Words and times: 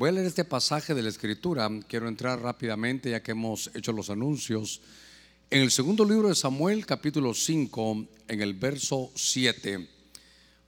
Voy 0.00 0.08
a 0.08 0.12
leer 0.12 0.28
este 0.28 0.46
pasaje 0.46 0.94
de 0.94 1.02
la 1.02 1.10
Escritura. 1.10 1.68
Quiero 1.86 2.08
entrar 2.08 2.40
rápidamente 2.40 3.10
ya 3.10 3.22
que 3.22 3.32
hemos 3.32 3.70
hecho 3.74 3.92
los 3.92 4.08
anuncios. 4.08 4.80
En 5.50 5.60
el 5.60 5.70
segundo 5.70 6.06
libro 6.06 6.28
de 6.28 6.34
Samuel, 6.34 6.86
capítulo 6.86 7.34
5, 7.34 8.06
en 8.28 8.40
el 8.40 8.54
verso 8.54 9.10
7, 9.14 9.86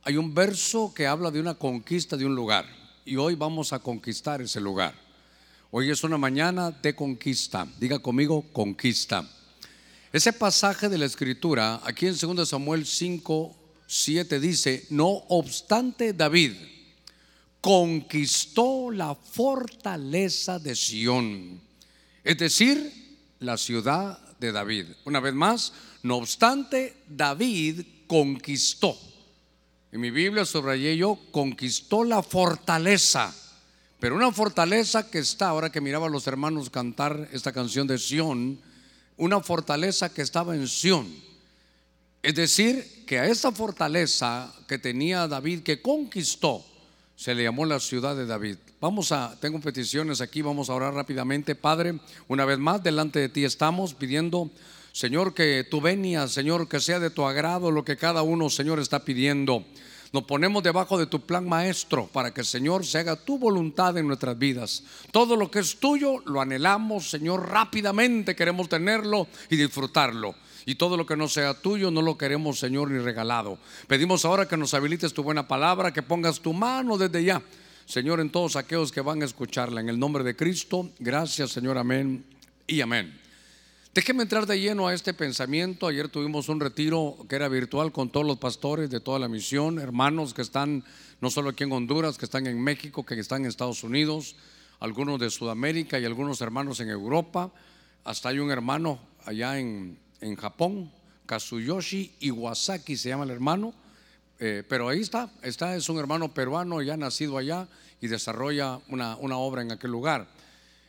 hay 0.03 0.16
un 0.18 0.34
verso 0.34 0.92
que 0.95 1.06
habla 1.06 1.30
de 1.30 1.40
una 1.40 1.54
conquista 1.54 2.18
de 2.18 2.26
un 2.26 2.34
lugar. 2.34 2.66
Y 3.06 3.16
hoy 3.16 3.34
vamos 3.34 3.72
a 3.72 3.79
conquistar 3.79 4.42
ese 4.42 4.60
lugar. 4.60 4.95
Hoy 5.70 5.88
es 5.88 6.04
una 6.04 6.18
mañana 6.18 6.70
de 6.70 6.94
conquista. 6.94 7.66
Diga 7.80 8.00
conmigo, 8.00 8.44
conquista. 8.52 9.26
Ese 10.12 10.34
pasaje 10.34 10.90
de 10.90 10.98
la 10.98 11.06
Escritura, 11.06 11.80
aquí 11.84 12.06
en 12.06 12.18
2 12.18 12.46
Samuel 12.46 12.84
5, 12.84 13.56
7 13.86 14.40
dice, 14.40 14.86
no 14.90 15.08
obstante 15.08 16.12
David 16.12 16.52
conquistó 17.62 18.90
la 18.90 19.14
fortaleza 19.14 20.58
de 20.58 20.74
Sión, 20.74 21.60
es 22.24 22.37
decir, 22.37 22.92
la 23.38 23.56
ciudad 23.56 24.18
de 24.41 24.50
David. 24.50 24.87
Una 25.04 25.20
vez 25.20 25.32
más, 25.32 25.73
no 26.02 26.16
obstante, 26.16 26.96
David 27.09 27.82
conquistó. 28.09 28.98
En 29.92 30.01
mi 30.01 30.10
Biblia 30.10 30.45
subrayé 30.45 30.96
yo, 30.96 31.18
conquistó 31.30 32.02
la 32.02 32.23
fortaleza. 32.23 33.32
Pero 34.01 34.16
una 34.16 34.32
fortaleza 34.32 35.09
que 35.09 35.20
está, 35.20 35.48
ahora 35.48 35.70
que 35.70 35.80
miraba 35.80 36.09
a 36.09 36.10
los 36.10 36.26
hermanos 36.26 36.68
cantar 36.68 37.29
esta 37.32 37.52
canción 37.52 37.87
de 37.87 37.98
Sión, 37.98 38.60
una 39.16 39.40
fortaleza 39.40 40.12
que 40.12 40.23
estaba 40.23 40.56
en 40.56 40.66
Sión. 40.66 41.06
Es 42.23 42.34
decir, 42.34 43.04
que 43.06 43.20
a 43.20 43.26
esa 43.26 43.52
fortaleza 43.52 44.52
que 44.66 44.79
tenía 44.79 45.29
David, 45.29 45.62
que 45.62 45.80
conquistó, 45.80 46.65
se 47.16 47.34
le 47.34 47.45
llamó 47.45 47.65
la 47.65 47.80
ciudad 47.80 48.16
de 48.16 48.27
David. 48.27 48.57
Vamos 48.80 49.12
a, 49.12 49.39
tengo 49.41 49.61
peticiones 49.61 50.21
aquí, 50.21 50.43
vamos 50.43 50.71
a 50.71 50.75
orar 50.75 50.95
rápidamente. 50.95 51.55
Padre, 51.55 51.98
una 52.29 52.45
vez 52.45 52.59
más, 52.59 52.83
delante 52.83 53.21
de 53.21 53.29
ti 53.29 53.45
estamos 53.45 53.95
pidiendo, 53.95 54.51
Señor, 54.93 55.35
que 55.35 55.66
tu 55.71 55.80
venia, 55.80 56.27
Señor, 56.29 56.69
que 56.69 56.80
sea 56.80 56.99
de 56.99 57.10
tu 57.10 57.24
agrado 57.24 57.71
lo 57.71 57.85
que 57.85 57.96
cada 57.96 58.23
uno, 58.23 58.51
Señor, 58.51 58.79
está 58.79 59.04
pidiendo. 59.04 59.65
Nos 60.13 60.24
ponemos 60.24 60.63
debajo 60.63 60.99
de 60.99 61.07
tu 61.07 61.21
plan 61.21 61.49
maestro 61.49 62.07
para 62.07 62.35
que, 62.35 62.45
Señor, 62.45 62.85
se 62.85 62.99
haga 62.99 63.16
tu 63.16 63.38
voluntad 63.38 63.97
en 63.97 64.06
nuestras 64.06 64.38
vidas. 64.38 64.82
Todo 65.10 65.37
lo 65.37 65.50
que 65.50 65.60
es 65.60 65.76
tuyo 65.78 66.19
lo 66.26 66.43
anhelamos, 66.43 67.09
Señor, 67.09 67.49
rápidamente 67.49 68.37
queremos 68.37 68.69
tenerlo 68.69 69.26
y 69.49 69.56
disfrutarlo. 69.56 70.34
Y 70.66 70.77
todo 70.77 70.97
lo 70.97 71.06
que 71.06 71.16
no 71.16 71.28
sea 71.28 71.55
tuyo 71.55 71.91
no 71.91 72.03
lo 72.03 72.16
queremos, 72.16 72.59
Señor, 72.59 72.91
ni 72.91 72.99
regalado. 72.99 73.59
Pedimos 73.87 74.25
ahora 74.25 74.47
que 74.47 74.56
nos 74.56 74.75
habilites 74.75 75.12
tu 75.12 75.22
buena 75.22 75.49
palabra, 75.49 75.93
que 75.93 76.03
pongas 76.03 76.41
tu 76.41 76.53
mano 76.53 76.97
desde 76.99 77.25
ya, 77.25 77.43
Señor, 77.87 78.21
en 78.21 78.31
todos 78.31 78.56
aquellos 78.56 78.93
que 78.93 79.00
van 79.00 79.22
a 79.22 79.25
escucharla. 79.25 79.81
En 79.81 79.88
el 79.88 79.99
nombre 79.99 80.25
de 80.25 80.37
Cristo, 80.37 80.91
gracias, 80.99 81.50
Señor, 81.50 81.78
amén 81.78 82.25
y 82.66 82.81
amén. 82.81 83.22
Déjeme 83.94 84.22
entrar 84.22 84.47
de 84.47 84.59
lleno 84.59 84.88
a 84.88 84.94
este 84.94 85.12
pensamiento. 85.12 85.87
Ayer 85.87 86.09
tuvimos 86.09 86.49
un 86.49 86.60
retiro 86.60 87.15
que 87.28 87.37
era 87.37 87.49
virtual 87.49 87.93
con 87.93 88.09
todos 88.09 88.25
los 88.25 88.38
pastores 88.38 88.88
de 88.88 89.00
toda 89.00 89.19
la 89.19 89.28
misión, 89.28 89.78
hermanos 89.78 90.32
que 90.32 90.41
están 90.41 90.82
no 91.21 91.31
solo 91.31 91.50
aquí 91.50 91.65
en 91.65 91.72
Honduras, 91.72 92.16
que 92.16 92.25
están 92.25 92.47
en 92.47 92.59
México, 92.59 93.04
que 93.04 93.21
están 93.21 93.43
en 93.43 93.49
Estados 93.49 93.84
Unidos, 93.84 94.34
algunos 94.81 95.21
de 95.21 95.28
Sudamérica 95.28 95.99
y 95.99 96.06
algunos 96.06 96.41
hermanos 96.41 96.81
en 96.81 96.88
Europa. 96.88 97.53
Hasta 98.03 98.31
hay 98.31 98.38
un 98.38 98.50
hermano 98.50 98.99
allá 99.26 99.59
en, 99.59 99.99
en 100.22 100.37
Japón, 100.37 100.91
Kazuyoshi 101.26 102.12
Iwasaki 102.20 102.97
se 102.97 103.10
llama 103.10 103.25
el 103.25 103.31
hermano, 103.31 103.75
eh, 104.38 104.64
pero 104.69 104.88
ahí 104.88 105.00
está, 105.00 105.31
está, 105.42 105.76
es 105.76 105.88
un 105.88 105.98
hermano 105.98 106.32
peruano 106.32 106.81
ya 106.81 106.97
nacido 106.97 107.37
allá 107.38 107.69
y 108.00 108.09
desarrolla 108.09 108.81
una, 108.88 109.16
una 109.16 109.37
obra 109.37 109.62
en 109.62 109.72
aquel 109.72 109.91
lugar. 109.91 110.26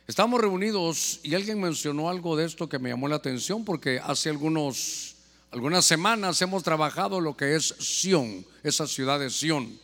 Estamos 0.06 0.40
reunidos 0.40 1.20
y 1.22 1.34
alguien 1.34 1.60
mencionó 1.60 2.08
algo 2.08 2.36
de 2.36 2.44
esto 2.44 2.68
que 2.68 2.78
me 2.78 2.90
llamó 2.90 3.08
la 3.08 3.16
atención 3.16 3.64
porque 3.64 4.00
hace 4.02 4.28
algunos, 4.28 5.16
algunas 5.50 5.84
semanas 5.84 6.40
hemos 6.42 6.62
trabajado 6.62 7.20
lo 7.20 7.36
que 7.36 7.56
es 7.56 7.74
Sion, 7.78 8.44
esa 8.62 8.86
ciudad 8.86 9.18
de 9.18 9.30
Sion. 9.30 9.78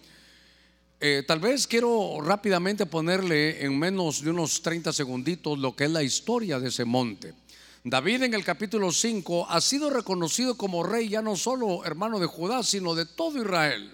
Eh, 1.01 1.25
tal 1.27 1.41
vez 1.41 1.67
quiero 1.67 2.21
rápidamente 2.21 2.85
ponerle 2.85 3.65
en 3.65 3.79
menos 3.79 4.23
de 4.23 4.31
unos 4.31 4.61
30 4.61 4.93
segunditos 4.93 5.59
lo 5.59 5.75
que 5.75 5.85
es 5.85 5.91
la 5.91 6.03
historia 6.03 6.61
de 6.61 6.69
ese 6.69 6.85
monte. 6.85 7.33
David 7.83 8.25
en 8.25 8.35
el 8.35 8.45
capítulo 8.45 8.93
5 8.93 9.47
ha 9.49 9.59
sido 9.63 9.89
reconocido 9.89 10.55
como 10.55 10.83
rey 10.83 11.09
ya 11.09 11.23
no 11.23 11.35
solo 11.35 11.83
hermano 11.87 12.19
de 12.19 12.27
Judá, 12.27 12.63
sino 12.63 12.95
de 12.95 13.07
todo 13.07 13.41
Israel. 13.41 13.91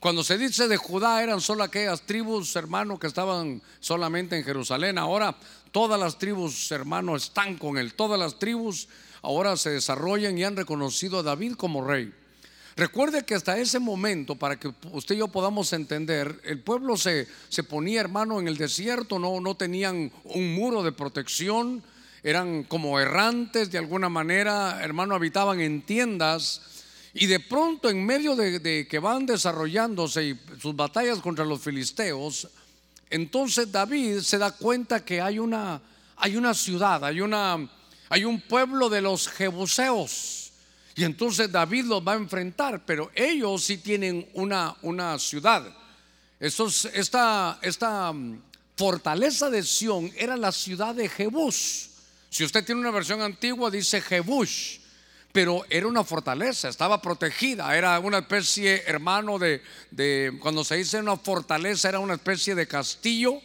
Cuando 0.00 0.24
se 0.24 0.36
dice 0.36 0.66
de 0.66 0.76
Judá 0.76 1.22
eran 1.22 1.40
solo 1.40 1.62
aquellas 1.62 2.02
tribus, 2.02 2.56
hermanos, 2.56 2.98
que 2.98 3.06
estaban 3.06 3.62
solamente 3.78 4.36
en 4.36 4.42
Jerusalén. 4.42 4.98
Ahora 4.98 5.36
todas 5.70 6.00
las 6.00 6.18
tribus, 6.18 6.72
hermanos, 6.72 7.26
están 7.26 7.56
con 7.58 7.78
él. 7.78 7.94
Todas 7.94 8.18
las 8.18 8.40
tribus 8.40 8.88
ahora 9.22 9.56
se 9.56 9.70
desarrollan 9.70 10.36
y 10.36 10.42
han 10.42 10.56
reconocido 10.56 11.20
a 11.20 11.22
David 11.22 11.54
como 11.54 11.86
rey. 11.86 12.12
Recuerde 12.74 13.24
que 13.24 13.36
hasta 13.36 13.56
ese 13.56 13.78
momento, 13.78 14.34
para 14.34 14.58
que 14.58 14.72
usted 14.90 15.14
y 15.14 15.18
yo 15.18 15.28
podamos 15.28 15.72
entender, 15.72 16.40
el 16.42 16.60
pueblo 16.60 16.96
se, 16.96 17.28
se 17.48 17.62
ponía, 17.62 18.00
hermano, 18.00 18.40
en 18.40 18.48
el 18.48 18.56
desierto, 18.56 19.20
no, 19.20 19.40
no 19.40 19.56
tenían 19.56 20.10
un 20.24 20.54
muro 20.56 20.82
de 20.82 20.90
protección 20.90 21.84
eran 22.22 22.64
como 22.64 22.98
errantes 22.98 23.70
de 23.70 23.78
alguna 23.78 24.08
manera, 24.08 24.80
hermano, 24.82 25.14
habitaban 25.14 25.60
en 25.60 25.82
tiendas. 25.82 26.62
Y 27.14 27.26
de 27.26 27.40
pronto, 27.40 27.88
en 27.88 28.04
medio 28.04 28.36
de, 28.36 28.86
que 28.88 28.98
van 28.98 29.26
desarrollándose 29.26 30.38
sus 30.60 30.74
batallas 30.74 31.20
contra 31.20 31.44
los 31.44 31.60
filisteos, 31.60 32.48
entonces 33.10 33.72
David 33.72 34.20
se 34.20 34.38
da 34.38 34.52
cuenta 34.52 35.04
que 35.04 35.20
hay 35.20 35.38
una, 35.38 35.80
hay 36.16 36.36
una 36.36 36.52
ciudad, 36.52 37.04
hay, 37.04 37.20
una, 37.20 37.68
hay 38.08 38.24
un 38.24 38.40
pueblo 38.40 38.88
de 38.88 39.00
los 39.00 39.28
jebuseos. 39.28 40.52
Y 40.94 41.04
entonces 41.04 41.50
David 41.50 41.84
los 41.84 42.06
va 42.06 42.14
a 42.14 42.16
enfrentar, 42.16 42.84
pero 42.84 43.10
ellos 43.14 43.62
sí 43.62 43.78
tienen 43.78 44.28
una, 44.34 44.76
una 44.82 45.18
ciudad. 45.18 45.64
esta, 46.40 47.58
esta 47.62 48.12
mm, 48.12 48.42
fortaleza 48.76 49.48
de 49.48 49.62
Sión 49.62 50.12
era 50.16 50.36
la 50.36 50.52
ciudad 50.52 50.94
de 50.94 51.08
Jebús. 51.08 51.87
Si 52.30 52.44
usted 52.44 52.64
tiene 52.64 52.80
una 52.80 52.90
versión 52.90 53.22
antigua, 53.22 53.70
dice 53.70 54.00
Jebush, 54.00 54.78
pero 55.32 55.64
era 55.70 55.86
una 55.86 56.04
fortaleza, 56.04 56.68
estaba 56.68 57.00
protegida, 57.00 57.76
era 57.76 57.98
una 58.00 58.18
especie, 58.18 58.82
hermano, 58.86 59.38
de, 59.38 59.62
cuando 60.40 60.64
se 60.64 60.76
dice 60.76 60.98
una 60.98 61.16
fortaleza, 61.16 61.88
era 61.88 61.98
una 61.98 62.14
especie 62.14 62.54
de 62.54 62.66
castillo, 62.66 63.40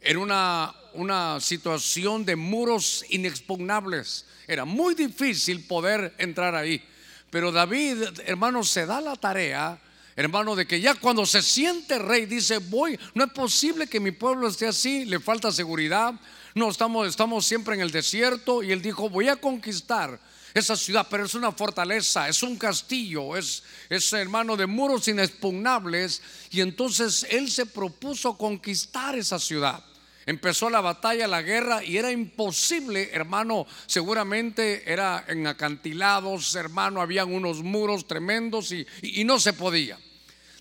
era 0.00 0.18
una, 0.18 0.74
una 0.94 1.40
situación 1.40 2.24
de 2.24 2.36
muros 2.36 3.04
inexpugnables, 3.08 4.26
era 4.46 4.64
muy 4.64 4.94
difícil 4.94 5.64
poder 5.66 6.14
entrar 6.18 6.54
ahí. 6.54 6.82
Pero 7.30 7.50
David, 7.50 8.02
hermano, 8.26 8.62
se 8.62 8.84
da 8.86 9.00
la 9.00 9.16
tarea 9.16 9.80
hermano, 10.16 10.54
de 10.54 10.66
que 10.66 10.80
ya 10.80 10.94
cuando 10.94 11.24
se 11.24 11.42
siente 11.42 11.98
rey 11.98 12.26
dice, 12.26 12.58
voy, 12.58 12.98
no 13.14 13.24
es 13.24 13.32
posible 13.32 13.86
que 13.86 14.00
mi 14.00 14.10
pueblo 14.10 14.46
esté 14.48 14.66
así, 14.66 15.04
le 15.04 15.20
falta 15.20 15.50
seguridad, 15.50 16.14
no, 16.54 16.70
estamos, 16.70 17.08
estamos 17.08 17.46
siempre 17.46 17.74
en 17.74 17.80
el 17.80 17.90
desierto 17.90 18.62
y 18.62 18.72
él 18.72 18.82
dijo, 18.82 19.08
voy 19.08 19.28
a 19.28 19.36
conquistar 19.36 20.20
esa 20.52 20.76
ciudad, 20.76 21.06
pero 21.10 21.24
es 21.24 21.34
una 21.34 21.52
fortaleza, 21.52 22.28
es 22.28 22.42
un 22.42 22.56
castillo, 22.56 23.36
es, 23.36 23.62
es 23.88 24.12
hermano 24.12 24.56
de 24.56 24.66
muros 24.66 25.08
inexpugnables. 25.08 26.22
Y 26.50 26.60
entonces 26.60 27.26
él 27.30 27.50
se 27.50 27.66
propuso 27.66 28.36
conquistar 28.36 29.16
esa 29.16 29.38
ciudad. 29.38 29.82
Empezó 30.26 30.70
la 30.70 30.80
batalla, 30.80 31.26
la 31.26 31.42
guerra 31.42 31.82
y 31.82 31.96
era 31.96 32.12
imposible, 32.12 33.10
hermano, 33.12 33.66
seguramente 33.86 34.90
era 34.90 35.24
en 35.26 35.46
acantilados, 35.46 36.54
hermano, 36.54 37.00
habían 37.00 37.32
unos 37.32 37.62
muros 37.62 38.06
tremendos 38.06 38.70
y, 38.70 38.86
y 39.02 39.24
no 39.24 39.40
se 39.40 39.52
podía. 39.52 39.98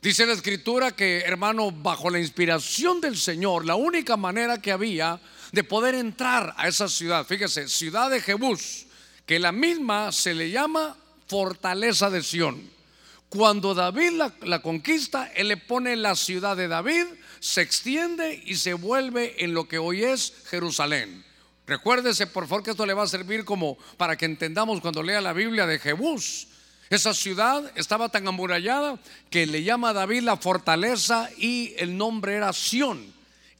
Dice 0.01 0.25
la 0.25 0.33
escritura 0.33 0.95
que, 0.95 1.19
hermano, 1.19 1.71
bajo 1.71 2.09
la 2.09 2.17
inspiración 2.17 3.01
del 3.01 3.15
Señor, 3.15 3.65
la 3.65 3.75
única 3.75 4.17
manera 4.17 4.59
que 4.59 4.71
había 4.71 5.19
de 5.51 5.63
poder 5.63 5.95
entrar 5.95 6.53
a 6.57 6.67
esa 6.67 6.87
ciudad. 6.87 7.25
Fíjese, 7.25 7.67
ciudad 7.67 8.09
de 8.09 8.21
Jebús, 8.21 8.85
que 9.25 9.39
la 9.39 9.51
misma 9.51 10.11
se 10.11 10.33
le 10.33 10.49
llama 10.49 10.97
fortaleza 11.27 12.09
de 12.09 12.23
Sión. 12.23 12.69
Cuando 13.29 13.73
David 13.73 14.21
la, 14.41 14.61
conquista, 14.61 15.31
él 15.33 15.47
le 15.47 15.57
pone 15.57 15.95
la 15.95 16.15
ciudad 16.15 16.57
de 16.57 16.67
David, 16.67 17.05
se 17.39 17.61
extiende 17.61 18.43
y 18.45 18.55
se 18.55 18.73
vuelve 18.73 19.43
en 19.43 19.53
lo 19.53 19.67
que 19.69 19.77
hoy 19.77 20.03
es 20.03 20.33
Jerusalén. 20.49 21.23
Recuérdese, 21.65 22.27
por 22.27 22.47
favor, 22.47 22.63
que 22.63 22.71
esto 22.71 22.85
le 22.85 22.93
va 22.93 23.03
a 23.03 23.07
servir 23.07 23.45
como 23.45 23.77
para 23.95 24.17
que 24.17 24.25
entendamos 24.25 24.81
cuando 24.81 25.01
lea 25.01 25.21
la 25.21 25.31
Biblia 25.31 25.65
de 25.65 25.79
Jebús. 25.79 26.49
Esa 26.89 27.13
ciudad 27.13 27.71
estaba 27.75 28.09
tan 28.09 28.27
amurallada 28.27 28.99
que 29.29 29.45
le 29.45 29.63
llama 29.63 29.91
a 29.91 29.93
David 29.93 30.23
la 30.23 30.35
fortaleza 30.35 31.29
y 31.37 31.73
el 31.77 31.97
nombre 31.97 32.35
era 32.35 32.51
Sión. 32.51 33.13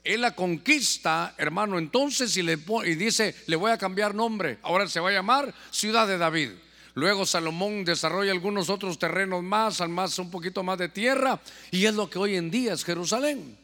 Él 0.04 0.22
la 0.22 0.36
conquista, 0.36 1.36
hermano, 1.38 1.78
entonces 1.78 2.36
y, 2.36 2.42
le, 2.42 2.58
y 2.86 2.96
dice, 2.96 3.36
le 3.46 3.56
voy 3.56 3.72
a 3.72 3.78
cambiar 3.78 4.16
nombre, 4.16 4.58
ahora 4.64 4.88
se 4.88 5.00
va 5.00 5.10
a 5.10 5.14
llamar 5.14 5.54
Ciudad 5.70 6.08
de 6.08 6.18
David. 6.18 6.52
Luego 6.94 7.26
Salomón 7.26 7.86
desarrolla 7.86 8.32
algunos 8.32 8.70
otros 8.70 9.00
terrenos 9.00 9.44
más, 9.44 9.80
al 9.80 9.90
más 9.90 10.18
un 10.20 10.32
poquito 10.32 10.64
más 10.64 10.78
de 10.78 10.90
tierra, 10.90 11.40
y 11.70 11.86
es 11.86 11.94
lo 11.94 12.10
que 12.10 12.20
hoy 12.20 12.36
en 12.36 12.50
día 12.50 12.74
es 12.74 12.84
Jerusalén. 12.84 13.58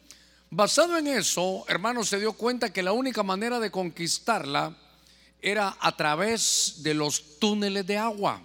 Basado 0.50 0.98
en 0.98 1.08
eso, 1.08 1.66
hermano, 1.68 2.06
se 2.06 2.20
dio 2.20 2.34
cuenta 2.34 2.72
que 2.72 2.84
la 2.84 2.94
única 2.94 3.24
manera 3.24 3.60
de 3.60 3.72
conquistarla 3.72 4.78
era 5.42 5.76
a 5.80 5.98
través 5.98 6.76
de 6.84 6.94
los 6.94 7.40
túneles 7.40 7.86
de 7.86 7.98
agua. 7.98 8.42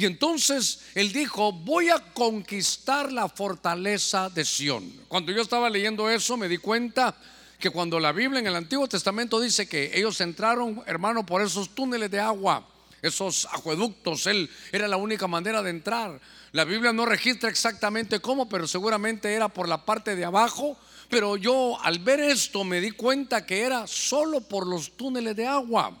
Y 0.00 0.06
entonces 0.06 0.80
él 0.94 1.12
dijo, 1.12 1.52
voy 1.52 1.90
a 1.90 1.98
conquistar 2.14 3.12
la 3.12 3.28
fortaleza 3.28 4.30
de 4.30 4.46
Sión. 4.46 4.90
Cuando 5.08 5.30
yo 5.30 5.42
estaba 5.42 5.68
leyendo 5.68 6.08
eso 6.08 6.38
me 6.38 6.48
di 6.48 6.56
cuenta 6.56 7.14
que 7.58 7.68
cuando 7.68 8.00
la 8.00 8.10
Biblia 8.12 8.40
en 8.40 8.46
el 8.46 8.56
Antiguo 8.56 8.88
Testamento 8.88 9.38
dice 9.38 9.68
que 9.68 9.90
ellos 9.92 10.18
entraron, 10.22 10.82
hermano, 10.86 11.26
por 11.26 11.42
esos 11.42 11.74
túneles 11.74 12.10
de 12.10 12.18
agua, 12.18 12.66
esos 13.02 13.46
acueductos, 13.52 14.26
él 14.26 14.48
era 14.72 14.88
la 14.88 14.96
única 14.96 15.26
manera 15.26 15.62
de 15.62 15.68
entrar. 15.68 16.18
La 16.52 16.64
Biblia 16.64 16.94
no 16.94 17.04
registra 17.04 17.50
exactamente 17.50 18.20
cómo, 18.20 18.48
pero 18.48 18.66
seguramente 18.66 19.34
era 19.34 19.50
por 19.50 19.68
la 19.68 19.84
parte 19.84 20.16
de 20.16 20.24
abajo. 20.24 20.78
Pero 21.10 21.36
yo 21.36 21.78
al 21.82 21.98
ver 21.98 22.20
esto 22.20 22.64
me 22.64 22.80
di 22.80 22.92
cuenta 22.92 23.44
que 23.44 23.60
era 23.60 23.86
solo 23.86 24.40
por 24.40 24.66
los 24.66 24.92
túneles 24.92 25.36
de 25.36 25.46
agua. 25.46 25.94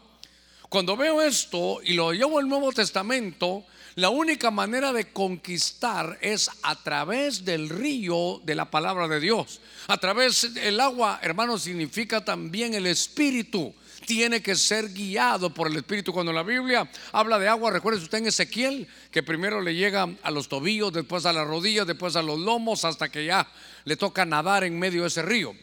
Cuando 0.70 0.96
veo 0.96 1.20
esto 1.20 1.80
y 1.84 1.92
lo 1.92 2.14
llevo 2.14 2.38
al 2.38 2.48
Nuevo 2.48 2.72
Testamento, 2.72 3.66
la 3.96 4.08
única 4.08 4.50
manera 4.50 4.92
de 4.92 5.12
conquistar 5.12 6.18
es 6.20 6.48
a 6.62 6.80
través 6.82 7.44
del 7.44 7.68
río 7.68 8.40
de 8.44 8.54
la 8.54 8.70
palabra 8.70 9.08
de 9.08 9.20
Dios. 9.20 9.60
A 9.88 9.98
través 9.98 10.54
del 10.54 10.80
agua, 10.80 11.18
hermano, 11.22 11.58
significa 11.58 12.24
también 12.24 12.74
el 12.74 12.86
espíritu. 12.86 13.74
Tiene 14.06 14.42
que 14.42 14.56
ser 14.56 14.92
guiado 14.92 15.52
por 15.52 15.66
el 15.66 15.76
espíritu. 15.76 16.12
Cuando 16.12 16.32
la 16.32 16.42
Biblia 16.42 16.88
habla 17.12 17.38
de 17.38 17.48
agua, 17.48 17.70
recuerde 17.70 18.02
usted 18.02 18.18
en 18.18 18.26
Ezequiel 18.28 18.88
que 19.10 19.22
primero 19.22 19.60
le 19.60 19.74
llega 19.74 20.08
a 20.22 20.30
los 20.30 20.48
tobillos, 20.48 20.92
después 20.92 21.26
a 21.26 21.32
las 21.32 21.46
rodillas, 21.46 21.86
después 21.86 22.16
a 22.16 22.22
los 22.22 22.38
lomos, 22.38 22.84
hasta 22.84 23.10
que 23.10 23.24
ya 23.24 23.46
le 23.84 23.96
toca 23.96 24.24
nadar 24.24 24.64
en 24.64 24.78
medio 24.78 25.02
de 25.02 25.08
ese 25.08 25.22
río. 25.22 25.54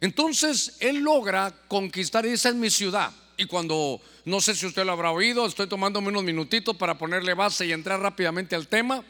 Entonces 0.00 0.76
él 0.80 0.98
logra 1.00 1.54
conquistar, 1.68 2.24
y 2.26 2.30
esa 2.30 2.50
es 2.50 2.54
mi 2.54 2.70
ciudad. 2.70 3.10
Y 3.36 3.46
cuando, 3.46 4.00
no 4.24 4.40
sé 4.40 4.54
si 4.54 4.66
usted 4.66 4.84
lo 4.84 4.92
habrá 4.92 5.10
oído, 5.10 5.46
estoy 5.46 5.66
tomándome 5.66 6.08
unos 6.08 6.24
minutitos 6.24 6.76
para 6.76 6.98
ponerle 6.98 7.34
base 7.34 7.66
y 7.66 7.72
entrar 7.72 8.00
rápidamente 8.00 8.54
al 8.54 8.68
tema. 8.68 9.02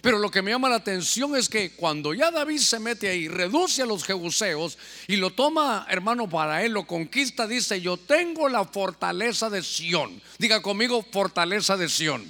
Pero 0.00 0.18
lo 0.18 0.30
que 0.30 0.42
me 0.42 0.52
llama 0.52 0.68
la 0.68 0.76
atención 0.76 1.34
es 1.34 1.48
que 1.48 1.72
cuando 1.72 2.14
ya 2.14 2.30
David 2.30 2.58
se 2.58 2.78
mete 2.78 3.08
ahí, 3.08 3.26
reduce 3.26 3.82
a 3.82 3.86
los 3.86 4.04
jebuseos 4.04 4.78
y 5.08 5.16
lo 5.16 5.30
toma, 5.30 5.86
hermano, 5.90 6.28
para 6.28 6.64
él, 6.64 6.72
lo 6.72 6.86
conquista, 6.86 7.48
dice, 7.48 7.80
yo 7.80 7.96
tengo 7.96 8.48
la 8.48 8.64
fortaleza 8.64 9.50
de 9.50 9.62
Sión. 9.62 10.22
Diga 10.38 10.62
conmigo, 10.62 11.04
fortaleza 11.10 11.76
de 11.76 11.88
Sión. 11.88 12.24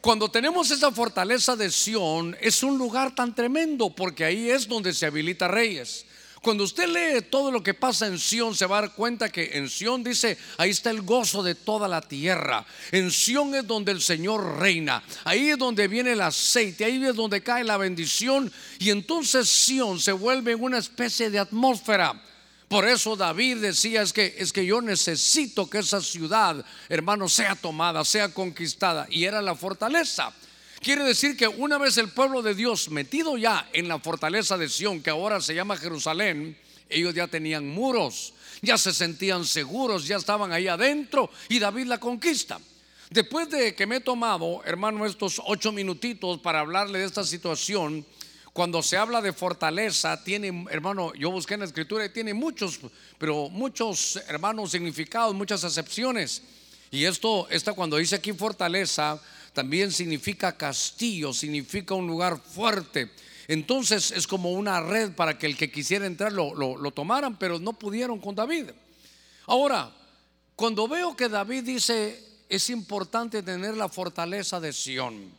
Cuando 0.00 0.30
tenemos 0.30 0.70
esa 0.70 0.90
fortaleza 0.90 1.56
de 1.56 1.70
Sión, 1.70 2.36
es 2.40 2.62
un 2.62 2.78
lugar 2.78 3.14
tan 3.14 3.34
tremendo 3.34 3.90
porque 3.90 4.24
ahí 4.24 4.50
es 4.50 4.66
donde 4.66 4.94
se 4.94 5.06
habilita 5.06 5.48
reyes. 5.48 6.06
Cuando 6.42 6.64
usted 6.64 6.88
lee 6.88 7.22
todo 7.30 7.52
lo 7.52 7.62
que 7.62 7.72
pasa 7.72 8.08
en 8.08 8.18
Sión, 8.18 8.56
se 8.56 8.66
va 8.66 8.78
a 8.78 8.80
dar 8.80 8.94
cuenta 8.94 9.30
que 9.30 9.50
en 9.54 9.70
Sión 9.70 10.02
dice, 10.02 10.36
ahí 10.58 10.70
está 10.70 10.90
el 10.90 11.02
gozo 11.02 11.40
de 11.40 11.54
toda 11.54 11.86
la 11.86 12.00
tierra. 12.00 12.66
En 12.90 13.12
Sión 13.12 13.54
es 13.54 13.64
donde 13.64 13.92
el 13.92 14.02
Señor 14.02 14.58
reina. 14.58 15.04
Ahí 15.22 15.50
es 15.50 15.58
donde 15.58 15.86
viene 15.86 16.12
el 16.12 16.20
aceite, 16.20 16.84
ahí 16.84 17.00
es 17.04 17.14
donde 17.14 17.44
cae 17.44 17.62
la 17.62 17.76
bendición. 17.76 18.52
Y 18.80 18.90
entonces 18.90 19.48
Sión 19.48 20.00
se 20.00 20.10
vuelve 20.10 20.56
una 20.56 20.78
especie 20.78 21.30
de 21.30 21.38
atmósfera. 21.38 22.20
Por 22.66 22.88
eso 22.88 23.14
David 23.14 23.58
decía 23.58 24.02
es 24.02 24.12
que 24.12 24.34
es 24.36 24.52
que 24.52 24.66
yo 24.66 24.80
necesito 24.80 25.70
que 25.70 25.78
esa 25.78 26.00
ciudad, 26.00 26.64
hermano, 26.88 27.28
sea 27.28 27.54
tomada, 27.54 28.04
sea 28.04 28.30
conquistada 28.30 29.06
y 29.08 29.24
era 29.24 29.40
la 29.42 29.54
fortaleza. 29.54 30.32
Quiere 30.82 31.04
decir 31.04 31.36
que 31.36 31.46
una 31.46 31.78
vez 31.78 31.96
el 31.96 32.08
pueblo 32.08 32.42
de 32.42 32.56
Dios 32.56 32.90
metido 32.90 33.36
ya 33.36 33.68
en 33.72 33.86
la 33.86 34.00
fortaleza 34.00 34.58
de 34.58 34.68
Sión, 34.68 35.00
que 35.00 35.10
ahora 35.10 35.40
se 35.40 35.54
llama 35.54 35.76
Jerusalén, 35.76 36.58
ellos 36.88 37.14
ya 37.14 37.28
tenían 37.28 37.68
muros, 37.68 38.34
ya 38.62 38.76
se 38.76 38.92
sentían 38.92 39.44
seguros, 39.44 40.08
ya 40.08 40.16
estaban 40.16 40.52
ahí 40.52 40.66
adentro 40.66 41.30
y 41.48 41.60
David 41.60 41.86
la 41.86 42.00
conquista. 42.00 42.58
Después 43.10 43.48
de 43.50 43.76
que 43.76 43.86
me 43.86 43.96
he 43.96 44.00
tomado, 44.00 44.60
hermano, 44.64 45.06
estos 45.06 45.40
ocho 45.46 45.70
minutitos 45.70 46.40
para 46.40 46.58
hablarle 46.58 46.98
de 46.98 47.04
esta 47.04 47.22
situación, 47.22 48.04
cuando 48.52 48.82
se 48.82 48.96
habla 48.96 49.22
de 49.22 49.32
fortaleza, 49.32 50.24
tiene, 50.24 50.66
hermano, 50.68 51.14
yo 51.14 51.30
busqué 51.30 51.54
en 51.54 51.60
la 51.60 51.66
escritura 51.66 52.04
y 52.06 52.08
tiene 52.08 52.34
muchos, 52.34 52.80
pero 53.18 53.48
muchos, 53.48 54.16
hermanos, 54.26 54.72
significados, 54.72 55.32
muchas 55.32 55.62
acepciones. 55.62 56.42
Y 56.90 57.04
esto, 57.04 57.48
esta 57.50 57.72
cuando 57.72 57.98
dice 57.98 58.16
aquí 58.16 58.32
fortaleza, 58.32 59.20
también 59.52 59.92
significa 59.92 60.56
castillo, 60.56 61.32
significa 61.32 61.94
un 61.94 62.06
lugar 62.06 62.40
fuerte. 62.40 63.10
Entonces 63.48 64.10
es 64.12 64.26
como 64.26 64.52
una 64.52 64.80
red 64.80 65.12
para 65.12 65.38
que 65.38 65.46
el 65.46 65.56
que 65.56 65.70
quisiera 65.70 66.06
entrar 66.06 66.32
lo, 66.32 66.54
lo, 66.54 66.90
tomaran, 66.90 67.38
pero 67.38 67.58
no 67.58 67.72
pudieron 67.72 68.18
con 68.18 68.34
David. 68.34 68.70
Ahora, 69.46 69.92
cuando 70.56 70.88
veo 70.88 71.16
que 71.16 71.28
David 71.28 71.64
dice, 71.64 72.22
es 72.48 72.70
importante 72.70 73.42
tener 73.42 73.76
la 73.76 73.88
fortaleza 73.88 74.60
de 74.60 74.72
Sión. 74.72 75.32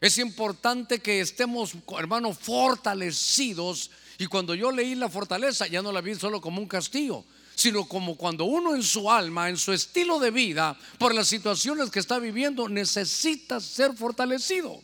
Es 0.00 0.18
importante 0.18 1.00
que 1.00 1.20
estemos, 1.20 1.72
hermanos, 1.98 2.38
fortalecidos. 2.38 3.90
Y 4.18 4.26
cuando 4.26 4.54
yo 4.54 4.70
leí 4.70 4.94
la 4.94 5.08
fortaleza, 5.08 5.66
ya 5.66 5.82
no 5.82 5.92
la 5.92 6.02
vi 6.02 6.14
solo 6.14 6.40
como 6.40 6.60
un 6.60 6.68
castillo, 6.68 7.24
sino 7.56 7.88
como 7.88 8.16
cuando 8.16 8.44
uno 8.44 8.76
en 8.76 8.82
su 8.82 9.10
alma, 9.10 9.48
en 9.48 9.56
su 9.56 9.72
estilo 9.72 10.20
de 10.20 10.30
vida, 10.30 10.78
por 10.98 11.14
las 11.14 11.26
situaciones 11.26 11.90
que 11.90 11.98
está 11.98 12.18
viviendo, 12.18 12.68
necesita 12.68 13.60
ser 13.60 13.94
fortalecido. 13.94 14.78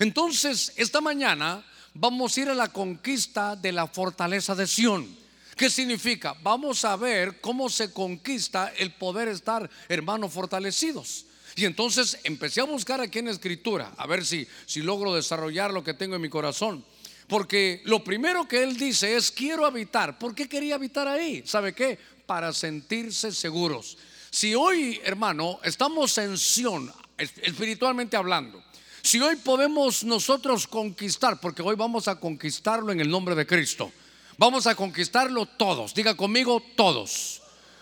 Entonces, 0.00 0.72
esta 0.76 1.00
mañana 1.00 1.64
vamos 1.94 2.36
a 2.36 2.40
ir 2.40 2.48
a 2.48 2.54
la 2.54 2.68
conquista 2.68 3.54
de 3.54 3.70
la 3.70 3.86
fortaleza 3.86 4.56
de 4.56 4.66
Sión. 4.66 5.08
¿Qué 5.56 5.70
significa? 5.70 6.34
Vamos 6.42 6.84
a 6.84 6.96
ver 6.96 7.40
cómo 7.40 7.70
se 7.70 7.92
conquista 7.92 8.72
el 8.76 8.92
poder 8.92 9.28
estar, 9.28 9.70
hermanos, 9.88 10.32
fortalecidos. 10.32 11.26
Y 11.54 11.64
entonces 11.64 12.18
empecé 12.24 12.60
a 12.60 12.64
buscar 12.64 13.00
aquí 13.00 13.20
en 13.20 13.28
escritura, 13.28 13.92
a 13.96 14.06
ver 14.08 14.26
si, 14.26 14.48
si 14.66 14.82
logro 14.82 15.14
desarrollar 15.14 15.72
lo 15.72 15.84
que 15.84 15.94
tengo 15.94 16.16
en 16.16 16.22
mi 16.22 16.28
corazón. 16.28 16.84
Porque 17.30 17.80
lo 17.84 18.02
primero 18.02 18.48
que 18.48 18.60
él 18.62 18.76
dice 18.76 19.16
es, 19.16 19.30
quiero 19.30 19.64
habitar. 19.64 20.18
¿Por 20.18 20.34
qué 20.34 20.48
quería 20.48 20.74
habitar 20.74 21.06
ahí? 21.06 21.44
¿Sabe 21.46 21.72
qué? 21.72 21.96
Para 22.26 22.52
sentirse 22.52 23.30
seguros. 23.30 23.96
Si 24.30 24.54
hoy, 24.56 25.00
hermano, 25.04 25.60
estamos 25.62 26.18
en 26.18 26.36
Sion, 26.36 26.92
espiritualmente 27.16 28.16
hablando, 28.16 28.62
si 29.02 29.20
hoy 29.20 29.36
podemos 29.36 30.02
nosotros 30.02 30.66
conquistar, 30.66 31.40
porque 31.40 31.62
hoy 31.62 31.76
vamos 31.76 32.08
a 32.08 32.18
conquistarlo 32.18 32.92
en 32.92 33.00
el 33.00 33.08
nombre 33.08 33.34
de 33.36 33.46
Cristo, 33.46 33.92
vamos 34.36 34.66
a 34.66 34.74
conquistarlo 34.74 35.46
todos, 35.46 35.94
diga 35.94 36.16
conmigo 36.16 36.62
todos. 36.76 37.39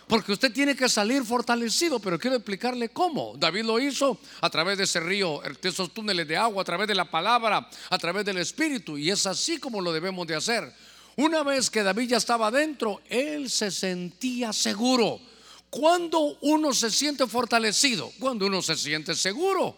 Porque 0.09 0.33
usted 0.33 0.51
tiene 0.51 0.75
que 0.75 0.89
salir 0.89 1.23
fortalecido, 1.23 2.01
pero 2.01 2.19
quiero 2.19 2.37
explicarle 2.37 2.89
cómo. 2.89 3.35
David 3.37 3.65
lo 3.65 3.79
hizo 3.79 4.19
a 4.41 4.49
través 4.49 4.79
de 4.79 4.85
ese 4.85 5.01
río, 5.01 5.43
de 5.61 5.69
esos 5.69 5.93
túneles 5.93 6.27
de 6.27 6.37
agua, 6.37 6.63
a 6.63 6.65
través 6.65 6.89
de 6.89 6.95
la 6.95 7.11
palabra, 7.11 7.69
a 7.91 7.99
través 7.99 8.25
del 8.25 8.39
Espíritu. 8.39 8.97
Y 8.97 9.11
es 9.11 9.27
así 9.27 9.59
como 9.59 9.83
lo 9.83 9.93
debemos 9.93 10.27
de 10.27 10.35
hacer. 10.35 10.73
Una 11.17 11.43
vez 11.43 11.69
que 11.69 11.83
David 11.83 12.09
ya 12.11 12.17
estaba 12.17 12.51
dentro, 12.51 13.03
él 13.11 13.51
se 13.51 13.71
sentía 13.71 14.53
seguro. 14.55 15.21
Cuando 15.69 16.39
uno 16.41 16.73
se 16.73 16.91
siente 16.91 17.27
fortalecido, 17.27 18.11
cuando 18.19 18.47
uno 18.47 18.63
se 18.63 18.77
siente 18.77 19.15
seguro. 19.15 19.77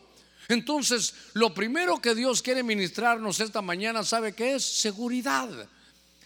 Entonces, 0.49 1.15
lo 1.33 1.53
primero 1.53 2.01
que 2.01 2.15
Dios 2.15 2.41
quiere 2.41 2.63
ministrarnos 2.63 3.41
esta 3.41 3.63
mañana, 3.63 4.05
¿sabe 4.05 4.33
qué 4.33 4.55
es? 4.55 4.65
Seguridad. 4.65 5.49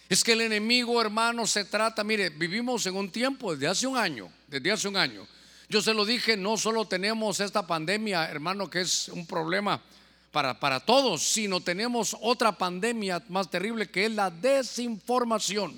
Es 0.07 0.23
que 0.23 0.33
el 0.33 0.41
enemigo, 0.41 1.01
hermano, 1.01 1.47
se 1.47 1.65
trata, 1.65 2.03
mire, 2.03 2.29
vivimos 2.29 2.85
en 2.85 2.95
un 2.95 3.09
tiempo 3.09 3.53
desde 3.53 3.67
hace 3.67 3.87
un 3.87 3.97
año, 3.97 4.29
desde 4.47 4.71
hace 4.71 4.87
un 4.87 4.97
año. 4.97 5.27
Yo 5.67 5.81
se 5.81 5.95
lo 5.95 6.05
dije, 6.05 6.37
no 6.37 6.57
solo 6.57 6.85
tenemos 6.85 7.39
esta 7.39 7.65
pandemia, 7.65 8.29
hermano, 8.29 8.69
que 8.69 8.81
es 8.81 9.09
un 9.09 9.25
problema 9.25 9.81
para, 10.31 10.59
para 10.59 10.79
todos, 10.79 11.23
sino 11.23 11.59
tenemos 11.59 12.15
otra 12.21 12.51
pandemia 12.51 13.23
más 13.29 13.49
terrible 13.49 13.89
que 13.89 14.05
es 14.05 14.11
la 14.11 14.29
desinformación. 14.29 15.73